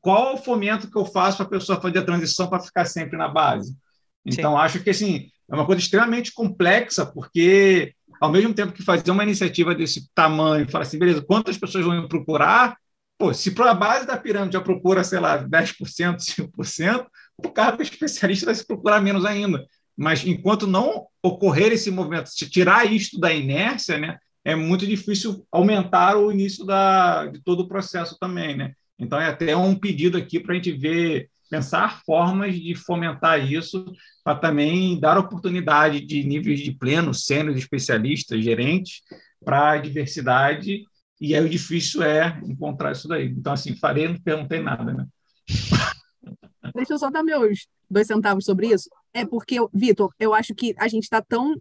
qual 0.00 0.34
o 0.34 0.38
fomento 0.38 0.90
que 0.90 0.96
eu 0.96 1.04
faço 1.04 1.38
para 1.38 1.46
a 1.46 1.50
pessoa 1.50 1.80
fazer 1.80 1.98
a 1.98 2.04
transição 2.04 2.48
para 2.48 2.62
ficar 2.62 2.84
sempre 2.84 3.16
na 3.16 3.28
base? 3.28 3.76
Então, 4.24 4.52
Sim. 4.52 4.58
acho 4.58 4.80
que 4.80 4.90
assim, 4.90 5.28
é 5.48 5.54
uma 5.54 5.66
coisa 5.66 5.80
extremamente 5.80 6.32
complexa, 6.32 7.06
porque 7.06 7.94
ao 8.20 8.30
mesmo 8.30 8.52
tempo 8.52 8.72
que 8.72 8.82
fazer 8.82 9.10
uma 9.10 9.22
iniciativa 9.22 9.74
desse 9.74 10.10
tamanho, 10.14 10.68
falar 10.70 10.82
assim, 10.82 10.98
beleza, 10.98 11.22
quantas 11.22 11.56
pessoas 11.56 11.84
vão 11.84 12.08
procurar? 12.08 12.76
Pô, 13.18 13.34
se 13.34 13.50
para 13.50 13.72
a 13.72 13.74
base 13.74 14.06
da 14.06 14.16
pirâmide 14.16 14.52
já 14.52 14.60
procura, 14.60 15.02
sei 15.02 15.18
lá, 15.18 15.44
10%, 15.44 16.18
5%, 16.20 17.06
o 17.36 17.50
cargo 17.50 17.82
especialista 17.82 18.46
vai 18.46 18.54
se 18.54 18.64
procurar 18.64 19.00
menos 19.00 19.24
ainda. 19.24 19.66
Mas 19.96 20.24
enquanto 20.24 20.68
não 20.68 21.06
ocorrer 21.20 21.72
esse 21.72 21.90
movimento, 21.90 22.28
se 22.28 22.48
tirar 22.48 22.90
isto 22.90 23.18
da 23.18 23.34
inércia, 23.34 23.98
né, 23.98 24.16
é 24.44 24.54
muito 24.54 24.86
difícil 24.86 25.44
aumentar 25.50 26.16
o 26.16 26.30
início 26.30 26.64
da, 26.64 27.26
de 27.26 27.42
todo 27.42 27.60
o 27.64 27.68
processo 27.68 28.16
também, 28.20 28.56
né? 28.56 28.72
Então 28.96 29.20
é 29.20 29.26
até 29.26 29.56
um 29.56 29.74
pedido 29.74 30.16
aqui 30.16 30.38
para 30.38 30.52
a 30.52 30.54
gente 30.54 30.72
ver, 30.72 31.28
pensar 31.50 32.00
formas 32.04 32.54
de 32.54 32.74
fomentar 32.74 33.44
isso, 33.50 33.84
para 34.24 34.36
também 34.36 34.98
dar 34.98 35.18
oportunidade 35.18 36.00
de 36.00 36.22
níveis 36.24 36.60
de 36.60 36.72
pleno, 36.72 37.12
sênior, 37.12 37.56
especialistas, 37.56 38.42
gerentes, 38.42 39.02
para 39.44 39.72
a 39.72 39.76
diversidade. 39.78 40.84
E 41.20 41.34
aí 41.34 41.44
o 41.44 41.48
difícil 41.48 42.02
é 42.02 42.40
encontrar 42.44 42.92
isso 42.92 43.08
daí. 43.08 43.28
Então, 43.28 43.52
assim, 43.52 43.76
farei, 43.76 44.08
não 44.08 44.20
perguntei 44.20 44.60
nada, 44.60 44.92
né? 44.92 45.06
Deixa 46.74 46.92
eu 46.92 46.98
só 46.98 47.10
dar 47.10 47.22
meus 47.22 47.66
dois 47.90 48.06
centavos 48.06 48.44
sobre 48.44 48.68
isso. 48.68 48.88
É 49.12 49.24
porque, 49.24 49.56
Vitor, 49.72 50.12
eu 50.18 50.34
acho 50.34 50.54
que 50.54 50.74
a 50.78 50.86
gente 50.86 51.04
está 51.04 51.20
tão. 51.20 51.60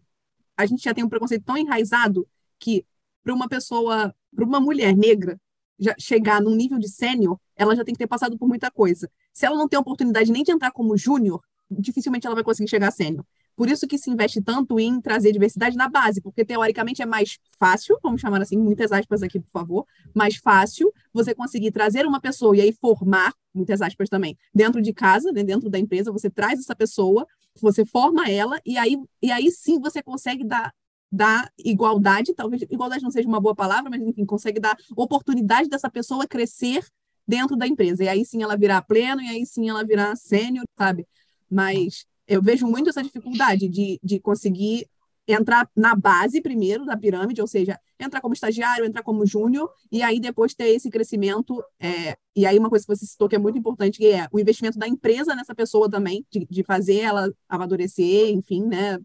A 0.55 0.65
gente 0.65 0.83
já 0.83 0.93
tem 0.93 1.03
um 1.03 1.09
preconceito 1.09 1.43
tão 1.43 1.57
enraizado 1.57 2.27
que 2.59 2.85
para 3.23 3.33
uma 3.33 3.47
pessoa, 3.47 4.13
para 4.35 4.45
uma 4.45 4.59
mulher 4.59 4.95
negra, 4.95 5.39
já 5.79 5.95
chegar 5.99 6.41
num 6.41 6.55
nível 6.55 6.79
de 6.79 6.89
sênior, 6.89 7.39
ela 7.55 7.75
já 7.75 7.83
tem 7.83 7.93
que 7.93 7.99
ter 7.99 8.07
passado 8.07 8.37
por 8.37 8.47
muita 8.47 8.71
coisa. 8.71 9.09
Se 9.33 9.45
ela 9.45 9.57
não 9.57 9.67
tem 9.67 9.79
oportunidade 9.79 10.31
nem 10.31 10.43
de 10.43 10.51
entrar 10.51 10.71
como 10.71 10.97
júnior, 10.97 11.41
dificilmente 11.69 12.25
ela 12.25 12.35
vai 12.35 12.43
conseguir 12.43 12.69
chegar 12.69 12.87
a 12.87 12.91
sênior. 12.91 13.25
Por 13.57 13.67
isso 13.67 13.87
que 13.87 13.97
se 13.97 14.11
investe 14.11 14.39
tanto 14.39 14.79
em 14.79 15.01
trazer 15.01 15.31
diversidade 15.31 15.75
na 15.75 15.89
base, 15.89 16.21
porque 16.21 16.45
teoricamente 16.45 17.01
é 17.01 17.07
mais 17.07 17.39
fácil, 17.59 17.97
vamos 18.03 18.21
chamar 18.21 18.39
assim, 18.39 18.55
muitas 18.55 18.91
aspas 18.91 19.23
aqui, 19.23 19.39
por 19.39 19.49
favor, 19.49 19.85
mais 20.13 20.35
fácil 20.35 20.93
você 21.11 21.33
conseguir 21.33 21.71
trazer 21.71 22.05
uma 22.05 22.21
pessoa 22.21 22.55
e 22.55 22.61
aí 22.61 22.71
formar, 22.71 23.33
muitas 23.51 23.81
aspas 23.81 24.09
também, 24.09 24.37
dentro 24.53 24.79
de 24.79 24.93
casa, 24.93 25.31
né, 25.31 25.43
dentro 25.43 25.71
da 25.71 25.79
empresa, 25.79 26.11
você 26.11 26.29
traz 26.29 26.59
essa 26.59 26.75
pessoa, 26.75 27.25
você 27.59 27.83
forma 27.83 28.29
ela 28.29 28.61
e 28.63 28.77
aí, 28.77 28.95
e 29.23 29.31
aí 29.31 29.49
sim 29.49 29.79
você 29.79 30.03
consegue 30.03 30.45
dar 30.45 30.71
dar 31.09 31.49
igualdade, 31.57 32.33
talvez 32.33 32.61
igualdade 32.63 33.01
não 33.01 33.09
seja 33.09 33.27
uma 33.29 33.39
boa 33.39 33.55
palavra, 33.55 33.89
mas 33.89 34.01
enfim, 34.01 34.25
consegue 34.25 34.59
dar 34.59 34.75
oportunidade 34.95 35.69
dessa 35.69 35.89
pessoa 35.89 36.27
crescer 36.27 36.85
dentro 37.25 37.55
da 37.55 37.65
empresa. 37.65 38.03
E 38.03 38.09
aí 38.09 38.25
sim 38.25 38.43
ela 38.43 38.57
virar 38.57 38.81
pleno, 38.81 39.21
e 39.21 39.29
aí 39.29 39.45
sim 39.45 39.69
ela 39.69 39.85
virar 39.85 40.15
sênior, 40.17 40.65
sabe? 40.77 41.07
Mas 41.49 42.05
eu 42.27 42.41
vejo 42.41 42.67
muito 42.67 42.89
essa 42.89 43.03
dificuldade 43.03 43.67
de, 43.67 43.99
de 44.03 44.19
conseguir 44.19 44.87
entrar 45.27 45.69
na 45.75 45.93
base 45.93 46.41
primeiro 46.41 46.85
da 46.85 46.95
pirâmide, 46.95 47.41
ou 47.41 47.47
seja, 47.47 47.77
entrar 47.99 48.21
como 48.21 48.33
estagiário, 48.33 48.85
entrar 48.85 49.03
como 49.03 49.25
júnior, 49.25 49.69
e 49.91 50.01
aí 50.01 50.19
depois 50.19 50.53
ter 50.53 50.69
esse 50.69 50.89
crescimento. 50.89 51.61
É, 51.79 52.15
e 52.35 52.45
aí 52.45 52.57
uma 52.57 52.69
coisa 52.69 52.85
que 52.85 52.95
você 52.95 53.05
citou 53.05 53.27
que 53.27 53.35
é 53.35 53.39
muito 53.39 53.57
importante, 53.57 53.97
que 53.97 54.07
é 54.07 54.27
o 54.31 54.39
investimento 54.39 54.79
da 54.79 54.87
empresa 54.87 55.35
nessa 55.35 55.53
pessoa 55.53 55.89
também, 55.89 56.25
de, 56.31 56.45
de 56.49 56.63
fazer 56.63 56.99
ela 56.99 57.29
amadurecer, 57.49 58.29
enfim, 58.29 58.65
né? 58.65 58.97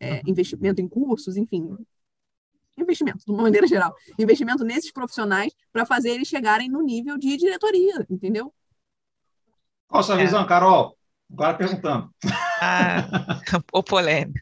é, 0.00 0.22
investimento 0.26 0.80
em 0.80 0.88
cursos, 0.88 1.36
enfim, 1.36 1.76
investimento, 2.76 3.24
de 3.24 3.32
uma 3.32 3.42
maneira 3.42 3.66
geral, 3.66 3.94
investimento 4.18 4.64
nesses 4.64 4.92
profissionais 4.92 5.52
para 5.72 5.84
fazer 5.84 6.10
eles 6.10 6.28
chegarem 6.28 6.68
no 6.68 6.80
nível 6.80 7.18
de 7.18 7.36
diretoria, 7.36 8.06
entendeu? 8.08 8.52
Qual 9.88 10.00
a 10.00 10.02
sua 10.02 10.20
é. 10.20 10.24
visão, 10.24 10.46
Carol? 10.46 10.97
Agora 11.30 11.56
perguntando. 11.56 12.10
Ah, 12.60 13.06
o 13.72 13.82
polêmico. 13.82 14.40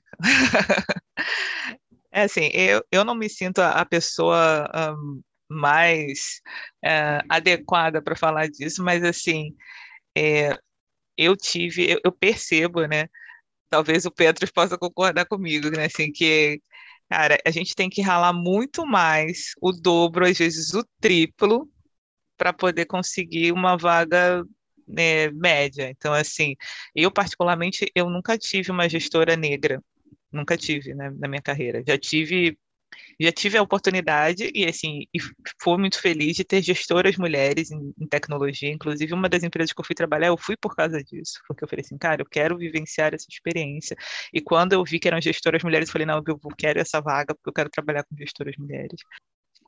É 2.11 2.23
assim, 2.23 2.49
eu, 2.53 2.83
eu 2.91 3.05
não 3.05 3.15
me 3.15 3.29
sinto 3.29 3.59
a, 3.61 3.73
a 3.73 3.85
pessoa 3.85 4.71
um, 4.99 5.21
mais 5.51 6.41
é, 6.83 7.21
adequada 7.29 8.01
para 8.01 8.17
falar 8.17 8.49
disso, 8.49 8.83
mas 8.83 9.05
assim, 9.05 9.55
é, 10.17 10.57
eu 11.17 11.37
tive, 11.37 11.91
eu, 11.93 12.01
eu 12.05 12.13
percebo, 12.13 12.87
né, 12.87 13.07
talvez 13.71 14.07
o 14.07 14.11
Petros 14.11 14.51
possa 14.51 14.79
concordar 14.79 15.27
comigo, 15.27 15.71
né? 15.71 15.87
Assim, 15.87 16.13
que, 16.13 16.61
cara, 17.11 17.39
a 17.47 17.51
gente 17.51 17.75
tem 17.75 17.91
que 17.91 18.03
ralar 18.03 18.33
muito 18.33 18.87
mais, 18.87 19.53
o 19.61 19.73
dobro, 19.73 20.27
às 20.27 20.39
vezes 20.39 20.75
o 20.75 20.85
triplo, 21.01 21.69
para 22.37 22.53
poder 22.53 22.87
conseguir 22.87 23.53
uma 23.53 23.77
vaga 23.77 24.45
né, 24.87 25.31
média. 25.31 25.91
Então, 25.91 26.13
assim, 26.13 26.57
eu 26.95 27.11
particularmente, 27.11 27.91
eu 27.95 28.09
nunca 28.11 28.39
tive 28.39 28.71
uma 28.71 28.89
gestora 28.89 29.37
negra, 29.37 29.83
nunca 30.33 30.57
tive 30.57 30.95
né, 30.95 31.11
na 31.19 31.29
minha 31.29 31.43
carreira. 31.43 31.83
Já 31.87 31.99
tive 31.99 32.59
já 33.21 33.33
tive 33.33 33.59
a 33.59 33.63
oportunidade 33.63 34.51
e 34.55 34.65
assim 34.65 35.07
e 35.13 35.19
fui 35.63 35.79
muito 35.79 36.01
feliz 36.01 36.37
de 36.37 36.45
ter 36.45 36.63
gestoras 36.63 37.17
mulheres 37.17 37.71
em, 37.71 37.93
em, 37.99 38.07
tecnologia. 38.07 38.71
Inclusive, 38.71 39.13
uma 39.15 39.29
das 39.29 39.43
empresas 39.43 39.73
que 39.73 39.81
eu 39.81 39.85
fui 39.85 39.95
trabalhar, 39.95 40.29
eu 40.29 40.37
fui 40.39 40.57
por 40.57 40.75
causa 40.75 41.03
disso, 41.03 41.41
porque 41.49 41.65
eu 41.65 41.69
falei 41.69 41.83
assim, 41.85 41.99
cara, 41.99 42.23
eu 42.23 42.27
quero 42.27 42.57
vivenciar 42.57 43.15
essa 43.15 43.27
experiência. 43.29 43.97
E 44.33 44.41
quando 44.41 44.73
eu 44.73 44.85
vi 44.85 44.99
que 44.99 45.09
eram 45.09 45.21
gestoras 45.21 45.63
mulheres, 45.63 45.89
eu 45.89 45.93
falei, 45.93 46.07
não, 46.07 46.23
eu 46.27 46.39
quero 46.57 46.79
essa 46.81 47.01
vaga 47.01 47.35
porque 47.35 47.49
eu 47.49 47.55
quero 47.55 47.71
trabalhar 47.71 48.05
com 48.05 48.17
gestoras 48.17 48.57
mulheres. 48.59 49.01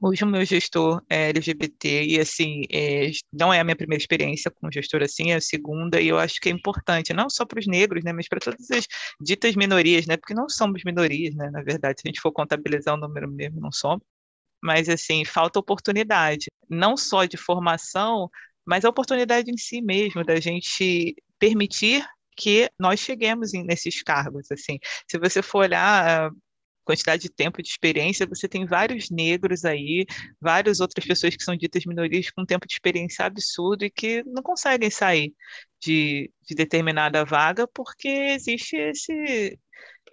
Hoje 0.00 0.22
o 0.22 0.26
meu 0.26 0.44
gestor 0.44 1.02
é 1.08 1.30
LGBT 1.30 2.04
e 2.04 2.20
assim 2.20 2.62
é, 2.70 3.10
não 3.32 3.52
é 3.52 3.58
a 3.58 3.64
minha 3.64 3.74
primeira 3.74 4.00
experiência 4.00 4.50
com 4.50 4.70
gestor 4.70 5.02
assim, 5.02 5.32
é 5.32 5.36
a 5.36 5.40
segunda 5.40 6.00
e 6.00 6.08
eu 6.08 6.18
acho 6.18 6.40
que 6.40 6.48
é 6.48 6.52
importante 6.52 7.12
não 7.12 7.28
só 7.28 7.44
para 7.44 7.58
os 7.58 7.66
negros, 7.66 8.04
né, 8.04 8.12
mas 8.12 8.28
para 8.28 8.38
todas 8.38 8.70
as 8.70 8.86
ditas 9.20 9.56
minorias, 9.56 10.06
né, 10.06 10.16
porque 10.16 10.34
não 10.34 10.48
somos 10.48 10.82
minorias, 10.84 11.34
né, 11.34 11.50
na 11.50 11.62
verdade, 11.62 12.00
se 12.00 12.06
a 12.06 12.10
gente 12.10 12.20
for 12.20 12.30
contabilizar 12.30 12.94
o 12.94 12.96
número 12.96 13.28
mesmo, 13.28 13.60
não 13.60 13.72
somos. 13.72 14.02
Mas 14.62 14.88
assim 14.88 15.24
falta 15.24 15.58
oportunidade, 15.58 16.46
não 16.68 16.96
só 16.96 17.24
de 17.24 17.36
formação, 17.36 18.30
mas 18.64 18.84
a 18.84 18.88
oportunidade 18.90 19.50
em 19.50 19.56
si 19.56 19.82
mesmo 19.82 20.24
da 20.24 20.38
gente 20.40 21.16
permitir 21.38 22.06
que 22.36 22.70
nós 22.78 23.00
cheguemos 23.00 23.52
nesses 23.52 24.02
cargos 24.02 24.50
assim. 24.52 24.78
Se 25.10 25.18
você 25.18 25.42
for 25.42 25.60
olhar 25.60 26.30
quantidade 26.88 27.20
de 27.20 27.28
tempo 27.28 27.62
de 27.62 27.68
experiência, 27.68 28.26
você 28.26 28.48
tem 28.48 28.64
vários 28.64 29.10
negros 29.10 29.62
aí, 29.66 30.06
várias 30.40 30.80
outras 30.80 31.04
pessoas 31.04 31.36
que 31.36 31.44
são 31.44 31.54
ditas 31.54 31.84
minorias 31.84 32.30
com 32.30 32.40
um 32.40 32.46
tempo 32.46 32.66
de 32.66 32.72
experiência 32.72 33.26
absurdo 33.26 33.84
e 33.84 33.90
que 33.90 34.22
não 34.24 34.42
conseguem 34.42 34.88
sair 34.88 35.34
de, 35.78 36.32
de 36.48 36.54
determinada 36.54 37.26
vaga 37.26 37.68
porque 37.68 38.08
existe 38.08 38.74
esse 38.76 39.58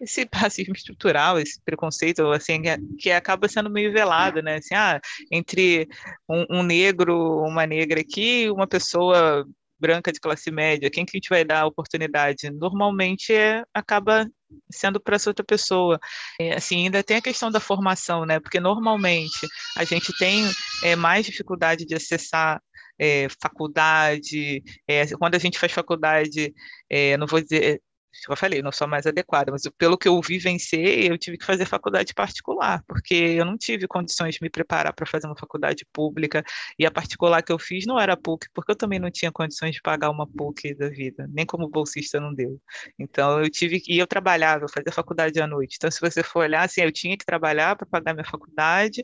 esse 0.01 0.28
racismo 0.36 0.73
estrutural, 0.76 1.39
esse 1.39 1.61
preconceito, 1.63 2.30
assim, 2.32 2.61
que 2.99 3.09
acaba 3.09 3.47
sendo 3.47 3.69
meio 3.69 3.93
velado, 3.93 4.41
né? 4.41 4.57
Assim, 4.57 4.76
ah, 4.76 4.99
entre 5.32 5.88
um, 6.30 6.59
um 6.59 6.63
negro, 6.63 7.41
uma 7.45 7.65
negra 7.65 8.01
aqui, 8.01 8.49
uma 8.49 8.67
pessoa 8.67 9.47
branca 9.80 10.11
de 10.11 10.19
classe 10.19 10.51
média, 10.51 10.89
quem 10.91 11.05
que 11.05 11.15
a 11.15 11.17
gente 11.17 11.30
vai 11.30 11.45
dar 11.45 11.61
a 11.61 11.67
oportunidade? 11.67 12.49
Normalmente 12.51 13.34
é, 13.34 13.63
acaba 13.73 14.28
sendo 14.72 14.99
para 14.99 15.16
essa 15.16 15.30
outra 15.30 15.45
pessoa. 15.45 15.99
É, 16.39 16.56
assim, 16.56 16.86
ainda 16.86 17.03
tem 17.03 17.18
a 17.18 17.22
questão 17.22 17.51
da 17.51 17.60
formação, 17.60 18.26
né? 18.26 18.39
Porque 18.39 18.60
normalmente 18.60 19.47
a 19.78 19.84
gente 19.84 20.16
tem 20.18 20.43
é, 20.84 20.95
mais 20.95 21.26
dificuldade 21.26 21.86
de 21.86 21.95
acessar 21.95 22.62
é, 22.99 23.28
faculdade, 23.41 24.64
é, 24.88 25.06
quando 25.18 25.36
a 25.36 25.39
gente 25.39 25.60
faz 25.60 25.72
faculdade, 25.72 26.53
é, 26.89 27.18
não 27.18 27.28
vou 27.28 27.41
dizer 27.41 27.82
eu 28.30 28.36
falei, 28.36 28.61
não 28.61 28.72
sou 28.72 28.88
mais 28.88 29.05
adequada, 29.05 29.51
mas 29.51 29.63
pelo 29.78 29.97
que 29.97 30.07
eu 30.07 30.20
vivenciei, 30.22 31.09
eu 31.09 31.18
tive 31.18 31.38
que 31.38 31.45
fazer 31.45 31.66
faculdade 31.66 32.13
particular, 32.13 32.84
porque 32.88 33.13
eu 33.13 33.45
não 33.45 33.57
tive 33.57 33.88
condições 33.88 34.36
de 34.36 34.41
me 34.41 34.49
preparar 34.49 34.93
para 34.93 35.05
fazer 35.05 35.28
uma 35.28 35.38
faculdade 35.38 35.86
pública, 35.91 36.43
e 36.80 36.86
a 36.86 36.91
particular 36.91 37.41
que 37.41 37.51
eu 37.51 37.59
fiz 37.59 37.86
não 37.86 37.99
era 37.99 38.16
PUC, 38.18 38.47
porque 38.53 38.72
eu 38.72 38.76
também 38.76 38.99
não 38.99 39.11
tinha 39.11 39.32
condições 39.32 39.76
de 39.76 39.82
pagar 39.82 40.09
uma 40.09 40.28
PUC 40.28 40.74
da 40.76 40.89
vida, 40.89 41.28
nem 41.32 41.45
como 41.45 41.68
bolsista 41.70 42.20
não 42.20 42.34
deu. 42.34 42.59
Então 42.99 43.41
eu 43.43 43.49
tive 43.49 43.80
que, 43.80 43.93
e 43.93 43.99
eu 43.99 44.07
trabalhava, 44.07 44.66
eu 44.66 44.70
fazia 44.70 44.91
faculdade 44.91 45.39
à 45.39 45.47
noite. 45.47 45.76
Então 45.78 45.89
se 45.91 45.99
você 45.99 46.24
for 46.24 46.39
olhar, 46.39 46.63
assim, 46.63 46.82
eu 46.82 46.91
tinha 46.91 47.18
que 47.18 47.26
trabalhar 47.26 47.76
para 47.76 47.86
pagar 47.86 48.13
minha 48.13 48.26
faculdade, 48.26 49.03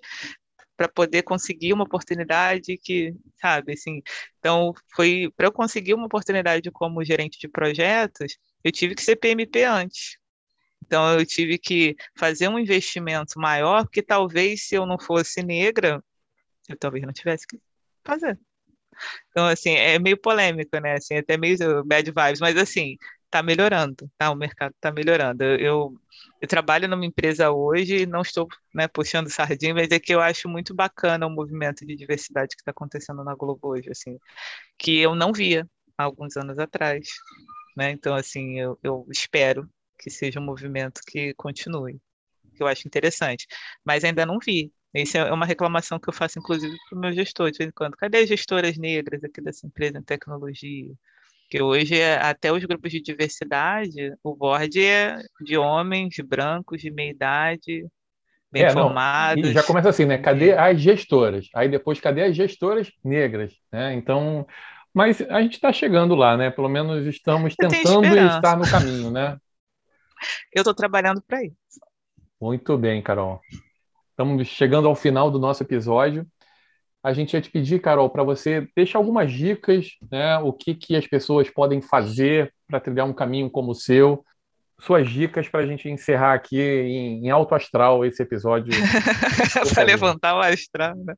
para 0.81 0.89
poder 0.89 1.21
conseguir 1.21 1.73
uma 1.73 1.83
oportunidade 1.83 2.75
que, 2.77 3.13
sabe, 3.39 3.73
assim, 3.73 4.01
então 4.39 4.73
foi 4.95 5.31
para 5.37 5.45
eu 5.45 5.51
conseguir 5.51 5.93
uma 5.93 6.07
oportunidade 6.07 6.71
como 6.71 7.03
gerente 7.03 7.37
de 7.39 7.47
projetos, 7.47 8.35
eu 8.63 8.71
tive 8.71 8.95
que 8.95 9.03
ser 9.03 9.15
PMP 9.15 9.63
antes. 9.63 10.17
Então 10.83 11.19
eu 11.19 11.23
tive 11.23 11.59
que 11.59 11.95
fazer 12.17 12.47
um 12.47 12.57
investimento 12.57 13.39
maior, 13.39 13.83
porque 13.83 14.01
talvez 14.01 14.63
se 14.67 14.73
eu 14.73 14.87
não 14.87 14.97
fosse 14.97 15.43
negra, 15.43 16.03
eu 16.67 16.75
talvez 16.75 17.05
não 17.05 17.13
tivesse 17.13 17.45
que 17.45 17.59
fazer. 18.03 18.39
Então, 19.29 19.45
assim, 19.47 19.71
é 19.71 19.99
meio 19.99 20.17
polêmico, 20.17 20.79
né? 20.79 20.93
Assim, 20.93 21.15
até 21.15 21.37
meio 21.37 21.57
bad 21.85 22.09
vibes, 22.09 22.39
mas 22.39 22.57
assim, 22.57 22.97
tá 23.31 23.41
melhorando, 23.41 24.11
tá? 24.17 24.29
O 24.29 24.35
mercado 24.35 24.75
tá 24.79 24.91
melhorando. 24.91 25.43
Eu, 25.43 25.95
eu 26.41 26.47
trabalho 26.47 26.87
numa 26.87 27.05
empresa 27.05 27.49
hoje, 27.51 28.05
não 28.05 28.21
estou 28.21 28.47
né, 28.75 28.87
puxando 28.87 29.29
sardinha, 29.29 29.73
mas 29.73 29.89
é 29.91 29.99
que 29.99 30.13
eu 30.13 30.21
acho 30.21 30.49
muito 30.49 30.73
bacana 30.75 31.25
o 31.25 31.29
movimento 31.29 31.85
de 31.85 31.95
diversidade 31.95 32.55
que 32.55 32.61
está 32.61 32.71
acontecendo 32.71 33.23
na 33.23 33.33
Globo 33.35 33.69
hoje, 33.69 33.89
assim, 33.89 34.19
que 34.77 34.99
eu 34.99 35.15
não 35.15 35.33
via 35.33 35.67
há 35.97 36.03
alguns 36.03 36.37
anos 36.37 36.59
atrás. 36.59 37.07
Né? 37.77 37.91
Então, 37.91 38.15
assim, 38.15 38.59
eu, 38.59 38.77
eu 38.83 39.07
espero 39.09 39.69
que 39.97 40.09
seja 40.09 40.39
um 40.39 40.43
movimento 40.43 41.01
que 41.07 41.33
continue, 41.35 42.01
que 42.55 42.63
eu 42.63 42.67
acho 42.67 42.87
interessante. 42.87 43.47
Mas 43.85 44.03
ainda 44.03 44.25
não 44.25 44.39
vi. 44.39 44.73
Isso 44.93 45.17
é 45.17 45.31
uma 45.31 45.45
reclamação 45.45 45.99
que 45.99 46.09
eu 46.09 46.13
faço, 46.13 46.37
inclusive, 46.39 46.75
para 46.89 46.97
o 46.97 47.01
meu 47.01 47.13
gestor, 47.13 47.49
de 47.51 47.59
vez 47.59 47.69
em 47.69 47.73
quando. 47.73 47.95
Cadê 47.95 48.19
as 48.19 48.29
gestoras 48.29 48.77
negras 48.77 49.23
aqui 49.23 49.41
dessa 49.41 49.65
empresa 49.65 49.99
em 49.99 50.03
tecnologia? 50.03 50.93
Que 51.51 51.61
hoje, 51.61 51.99
é, 51.99 52.15
até 52.15 52.49
os 52.49 52.63
grupos 52.63 52.89
de 52.89 53.01
diversidade, 53.01 54.15
o 54.23 54.33
board 54.33 54.81
é 54.81 55.21
de 55.41 55.57
homens 55.57 56.15
brancos, 56.23 56.79
de 56.79 56.89
meia 56.89 57.11
idade, 57.11 57.85
bem 58.49 58.63
é, 58.63 58.69
formados. 58.69 59.49
E 59.49 59.51
já 59.51 59.61
começa 59.61 59.89
assim, 59.89 60.05
né? 60.05 60.17
Cadê 60.17 60.53
as 60.53 60.79
gestoras? 60.79 61.49
Aí 61.53 61.67
depois, 61.67 61.99
cadê 61.99 62.23
as 62.23 62.37
gestoras 62.37 62.89
negras? 63.03 63.51
Né? 63.69 63.93
Então, 63.95 64.47
mas 64.93 65.21
a 65.23 65.41
gente 65.41 65.55
está 65.55 65.73
chegando 65.73 66.15
lá, 66.15 66.37
né? 66.37 66.49
Pelo 66.49 66.69
menos 66.69 67.05
estamos 67.05 67.53
tentando 67.53 68.07
estar 68.07 68.57
no 68.57 68.71
caminho, 68.71 69.11
né? 69.11 69.37
Eu 70.53 70.61
estou 70.61 70.73
trabalhando 70.73 71.21
para 71.21 71.43
isso. 71.43 71.81
Muito 72.39 72.77
bem, 72.77 73.01
Carol. 73.01 73.41
Estamos 74.11 74.47
chegando 74.47 74.87
ao 74.87 74.95
final 74.95 75.29
do 75.29 75.37
nosso 75.37 75.63
episódio. 75.63 76.25
A 77.03 77.13
gente 77.13 77.33
ia 77.33 77.41
te 77.41 77.49
pedir, 77.49 77.81
Carol, 77.81 78.09
para 78.09 78.23
você 78.23 78.67
deixar 78.75 78.99
algumas 78.99 79.31
dicas, 79.31 79.87
né? 80.11 80.37
O 80.37 80.53
que, 80.53 80.75
que 80.75 80.95
as 80.95 81.07
pessoas 81.07 81.49
podem 81.49 81.81
fazer 81.81 82.53
para 82.67 82.79
trilhar 82.79 83.07
um 83.07 83.13
caminho 83.13 83.49
como 83.49 83.71
o 83.71 83.75
seu, 83.75 84.23
suas 84.81 85.07
dicas 85.09 85.47
para 85.47 85.61
a 85.61 85.65
gente 85.65 85.87
encerrar 85.89 86.33
aqui 86.33 86.59
em, 86.59 87.25
em, 87.25 87.29
alto 87.29 87.53
astral 87.53 88.03
esse 88.03 88.21
episódio. 88.21 88.73
para 89.73 89.83
levantar 89.83 90.35
o 90.35 90.39
astral, 90.39 90.95
né? 90.95 91.13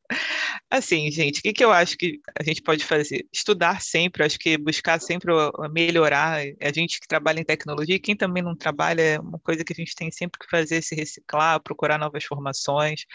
Assim, 0.73 1.11
gente, 1.11 1.37
o 1.39 1.43
que, 1.43 1.53
que 1.53 1.63
eu 1.63 1.71
acho 1.71 1.95
que 1.95 2.19
a 2.35 2.41
gente 2.43 2.59
pode 2.59 2.83
fazer? 2.83 3.27
Estudar 3.31 3.79
sempre, 3.79 4.23
acho 4.23 4.39
que 4.39 4.57
buscar 4.57 4.99
sempre 4.99 5.31
melhorar. 5.71 6.39
A 6.59 6.73
gente 6.73 6.99
que 6.99 7.07
trabalha 7.07 7.39
em 7.39 7.43
tecnologia, 7.43 7.99
quem 7.99 8.15
também 8.15 8.41
não 8.41 8.55
trabalha, 8.55 9.01
é 9.03 9.19
uma 9.19 9.37
coisa 9.37 9.63
que 9.63 9.71
a 9.71 9.75
gente 9.75 9.93
tem 9.93 10.09
sempre 10.09 10.39
que 10.39 10.49
fazer, 10.49 10.81
se 10.81 10.95
reciclar, 10.95 11.61
procurar 11.61 11.99
novas 11.99 12.23
formações. 12.23 13.05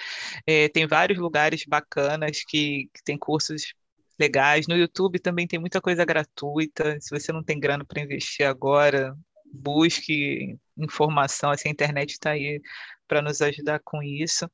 É, 0.46 0.68
tem 0.68 0.86
vários 0.86 1.18
lugares 1.18 1.64
bacanas 1.66 2.44
que, 2.46 2.88
que 2.94 3.02
tem 3.04 3.18
cursos 3.18 3.74
legais. 4.20 4.68
No 4.68 4.76
YouTube 4.76 5.18
também 5.18 5.48
tem 5.48 5.58
muita 5.58 5.80
coisa 5.80 6.04
gratuita. 6.04 6.96
Se 7.00 7.10
você 7.10 7.32
não 7.32 7.42
tem 7.42 7.58
grana 7.58 7.84
para 7.84 8.00
investir 8.00 8.46
agora, 8.46 9.16
busque 9.52 10.56
informação, 10.76 11.50
assim, 11.50 11.70
a 11.70 11.72
internet 11.72 12.12
está 12.12 12.30
aí 12.30 12.62
para 13.08 13.20
nos 13.20 13.42
ajudar 13.42 13.80
com 13.80 14.00
isso. 14.00 14.48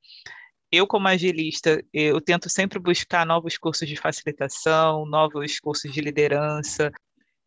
Eu, 0.74 0.88
como 0.88 1.06
agilista, 1.06 1.80
eu 1.92 2.20
tento 2.20 2.48
sempre 2.48 2.80
buscar 2.80 3.24
novos 3.24 3.56
cursos 3.56 3.88
de 3.88 3.94
facilitação, 3.94 5.06
novos 5.06 5.60
cursos 5.60 5.92
de 5.92 6.00
liderança. 6.00 6.90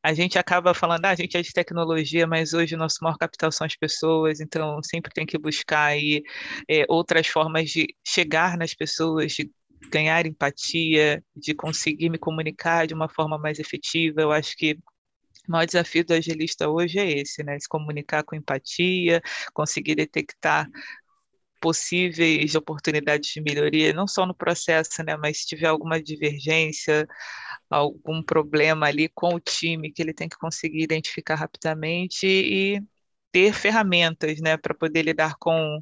A 0.01 0.13
gente 0.13 0.39
acaba 0.39 0.73
falando, 0.73 1.03
ah, 1.03 1.09
a 1.09 1.15
gente 1.15 1.36
é 1.36 1.41
de 1.41 1.51
tecnologia, 1.51 2.25
mas 2.25 2.53
hoje 2.53 2.75
o 2.75 2.78
nosso 2.78 2.99
maior 3.01 3.17
capital 3.17 3.51
são 3.51 3.67
as 3.67 3.75
pessoas, 3.75 4.39
então 4.39 4.82
sempre 4.82 5.11
tem 5.13 5.25
que 5.25 5.38
buscar 5.38 5.88
aí 5.88 6.23
é, 6.69 6.86
outras 6.88 7.28
formas 7.28 7.69
de 7.69 7.88
chegar 8.07 8.57
nas 8.57 8.73
pessoas, 8.73 9.34
de 9.34 9.51
ganhar 9.91 10.25
empatia, 10.25 11.21
de 11.36 11.53
conseguir 11.53 12.09
me 12.09 12.17
comunicar 12.17 12.88
de 12.88 12.93
uma 12.93 13.09
forma 13.09 13.38
mais 13.38 13.59
efetiva. 13.59 14.21
Eu 14.21 14.32
acho 14.32 14.55
que 14.55 14.78
o 15.49 15.51
maior 15.51 15.65
desafio 15.65 16.05
do 16.05 16.13
agilista 16.13 16.69
hoje 16.69 16.97
é 16.97 17.11
esse, 17.11 17.43
né? 17.43 17.59
Se 17.59 17.67
comunicar 17.67 18.23
com 18.23 18.38
empatia, 18.38 19.21
conseguir 19.53 19.95
detectar 19.95 20.69
possíveis 21.59 22.55
oportunidades 22.55 23.31
de 23.31 23.41
melhoria, 23.41 23.93
não 23.93 24.07
só 24.07 24.25
no 24.25 24.35
processo, 24.35 25.03
né, 25.03 25.17
mas 25.17 25.39
se 25.41 25.47
tiver 25.47 25.67
alguma 25.67 26.01
divergência, 26.01 27.07
algum 27.69 28.23
problema 28.23 28.87
ali 28.87 29.09
com 29.09 29.35
o 29.35 29.39
time 29.39 29.91
que 29.91 30.01
ele 30.01 30.13
tem 30.13 30.29
que 30.29 30.37
conseguir 30.37 30.83
identificar 30.83 31.35
rapidamente 31.35 32.25
e 32.27 32.81
ter 33.31 33.53
ferramentas, 33.53 34.39
né, 34.41 34.57
para 34.57 34.73
poder 34.73 35.03
lidar 35.03 35.35
com 35.39 35.81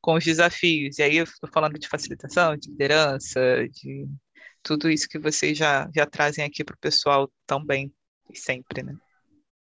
com 0.00 0.14
os 0.14 0.24
desafios. 0.24 0.98
E 0.98 1.02
aí 1.02 1.16
eu 1.16 1.24
estou 1.24 1.50
falando 1.52 1.78
de 1.78 1.88
facilitação, 1.88 2.56
de 2.56 2.70
liderança, 2.70 3.40
de 3.68 4.06
tudo 4.62 4.88
isso 4.88 5.08
que 5.08 5.18
vocês 5.18 5.58
já 5.58 5.90
já 5.94 6.06
trazem 6.06 6.44
aqui 6.44 6.62
para 6.64 6.74
o 6.74 6.78
pessoal 6.78 7.30
também 7.46 7.92
sempre, 8.34 8.82
né? 8.84 8.94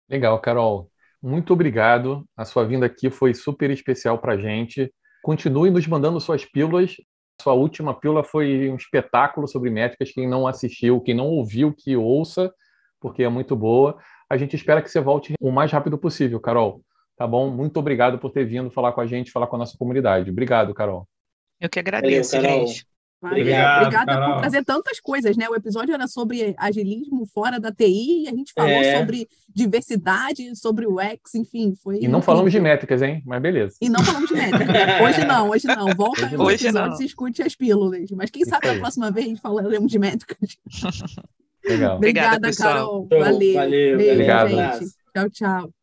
Legal, 0.08 0.40
Carol. 0.40 0.90
Muito 1.22 1.52
obrigado. 1.52 2.26
A 2.36 2.44
sua 2.44 2.66
vinda 2.66 2.86
aqui 2.86 3.10
foi 3.10 3.34
super 3.34 3.70
especial 3.70 4.18
para 4.18 4.32
a 4.34 4.38
gente. 4.38 4.92
Continue 5.22 5.70
nos 5.70 5.86
mandando 5.86 6.20
suas 6.20 6.44
pílulas. 6.44 6.96
Sua 7.40 7.52
última 7.54 7.98
pílula 7.98 8.22
foi 8.22 8.70
um 8.70 8.76
espetáculo 8.76 9.48
sobre 9.48 9.70
métricas. 9.70 10.12
Quem 10.12 10.28
não 10.28 10.46
assistiu, 10.46 11.00
quem 11.00 11.14
não 11.14 11.26
ouviu, 11.26 11.74
que 11.74 11.96
ouça, 11.96 12.52
porque 13.00 13.22
é 13.22 13.28
muito 13.28 13.56
boa. 13.56 13.98
A 14.28 14.36
gente 14.36 14.54
espera 14.54 14.82
que 14.82 14.90
você 14.90 15.00
volte 15.00 15.34
o 15.40 15.50
mais 15.50 15.72
rápido 15.72 15.98
possível, 15.98 16.38
Carol. 16.38 16.82
Tá 17.16 17.26
bom? 17.26 17.50
Muito 17.50 17.78
obrigado 17.78 18.18
por 18.18 18.30
ter 18.30 18.44
vindo 18.44 18.70
falar 18.70 18.92
com 18.92 19.00
a 19.00 19.06
gente, 19.06 19.30
falar 19.30 19.46
com 19.46 19.56
a 19.56 19.58
nossa 19.58 19.76
comunidade. 19.76 20.30
Obrigado, 20.30 20.72
Carol. 20.72 21.06
Eu 21.60 21.68
que 21.68 21.78
agradeço, 21.78 22.36
Valeu, 22.36 22.66
gente. 22.66 22.89
Obrigado, 23.22 23.82
Obrigada 23.82 24.12
Carol. 24.12 24.32
por 24.32 24.40
trazer 24.40 24.64
tantas 24.64 24.98
coisas, 24.98 25.36
né? 25.36 25.46
O 25.48 25.54
episódio 25.54 25.92
era 25.92 26.08
sobre 26.08 26.54
agilismo 26.56 27.26
fora 27.26 27.60
da 27.60 27.70
TI, 27.70 28.24
e 28.24 28.28
a 28.28 28.30
gente 28.30 28.52
falou 28.54 28.70
é. 28.70 28.98
sobre 28.98 29.28
diversidade, 29.48 30.56
sobre 30.56 30.86
o 30.86 30.98
X, 30.98 31.34
enfim, 31.34 31.74
foi. 31.74 31.98
E 32.00 32.08
não 32.08 32.22
falamos 32.22 32.50
de 32.50 32.58
métricas, 32.58 33.02
hein? 33.02 33.22
Mas 33.26 33.42
beleza. 33.42 33.76
E 33.80 33.90
não 33.90 34.02
falamos 34.02 34.28
de 34.28 34.34
métricas. 34.34 34.66
Hoje 35.04 35.24
não, 35.26 35.50
hoje 35.50 35.66
não. 35.66 35.94
Volta 35.94 36.24
hoje 36.24 36.36
no 36.36 36.50
episódio 36.50 37.02
e 37.02 37.06
escute 37.06 37.42
as 37.42 37.54
pílulas. 37.54 38.10
Mas 38.12 38.30
quem 38.30 38.44
sabe 38.44 38.68
na 38.68 38.78
próxima 38.78 39.10
vez 39.10 39.38
falaremos 39.40 39.90
de 39.90 39.98
métricas. 39.98 40.56
Legal. 41.64 41.96
Obrigada, 41.98 42.36
Obrigada 42.36 42.56
Carol. 42.56 43.06
Valeu. 43.08 43.54
Valeu. 43.54 43.96
Beijo, 43.96 44.12
Obrigado. 44.12 44.48
gente. 44.48 44.94
Tchau, 45.14 45.30
tchau. 45.30 45.79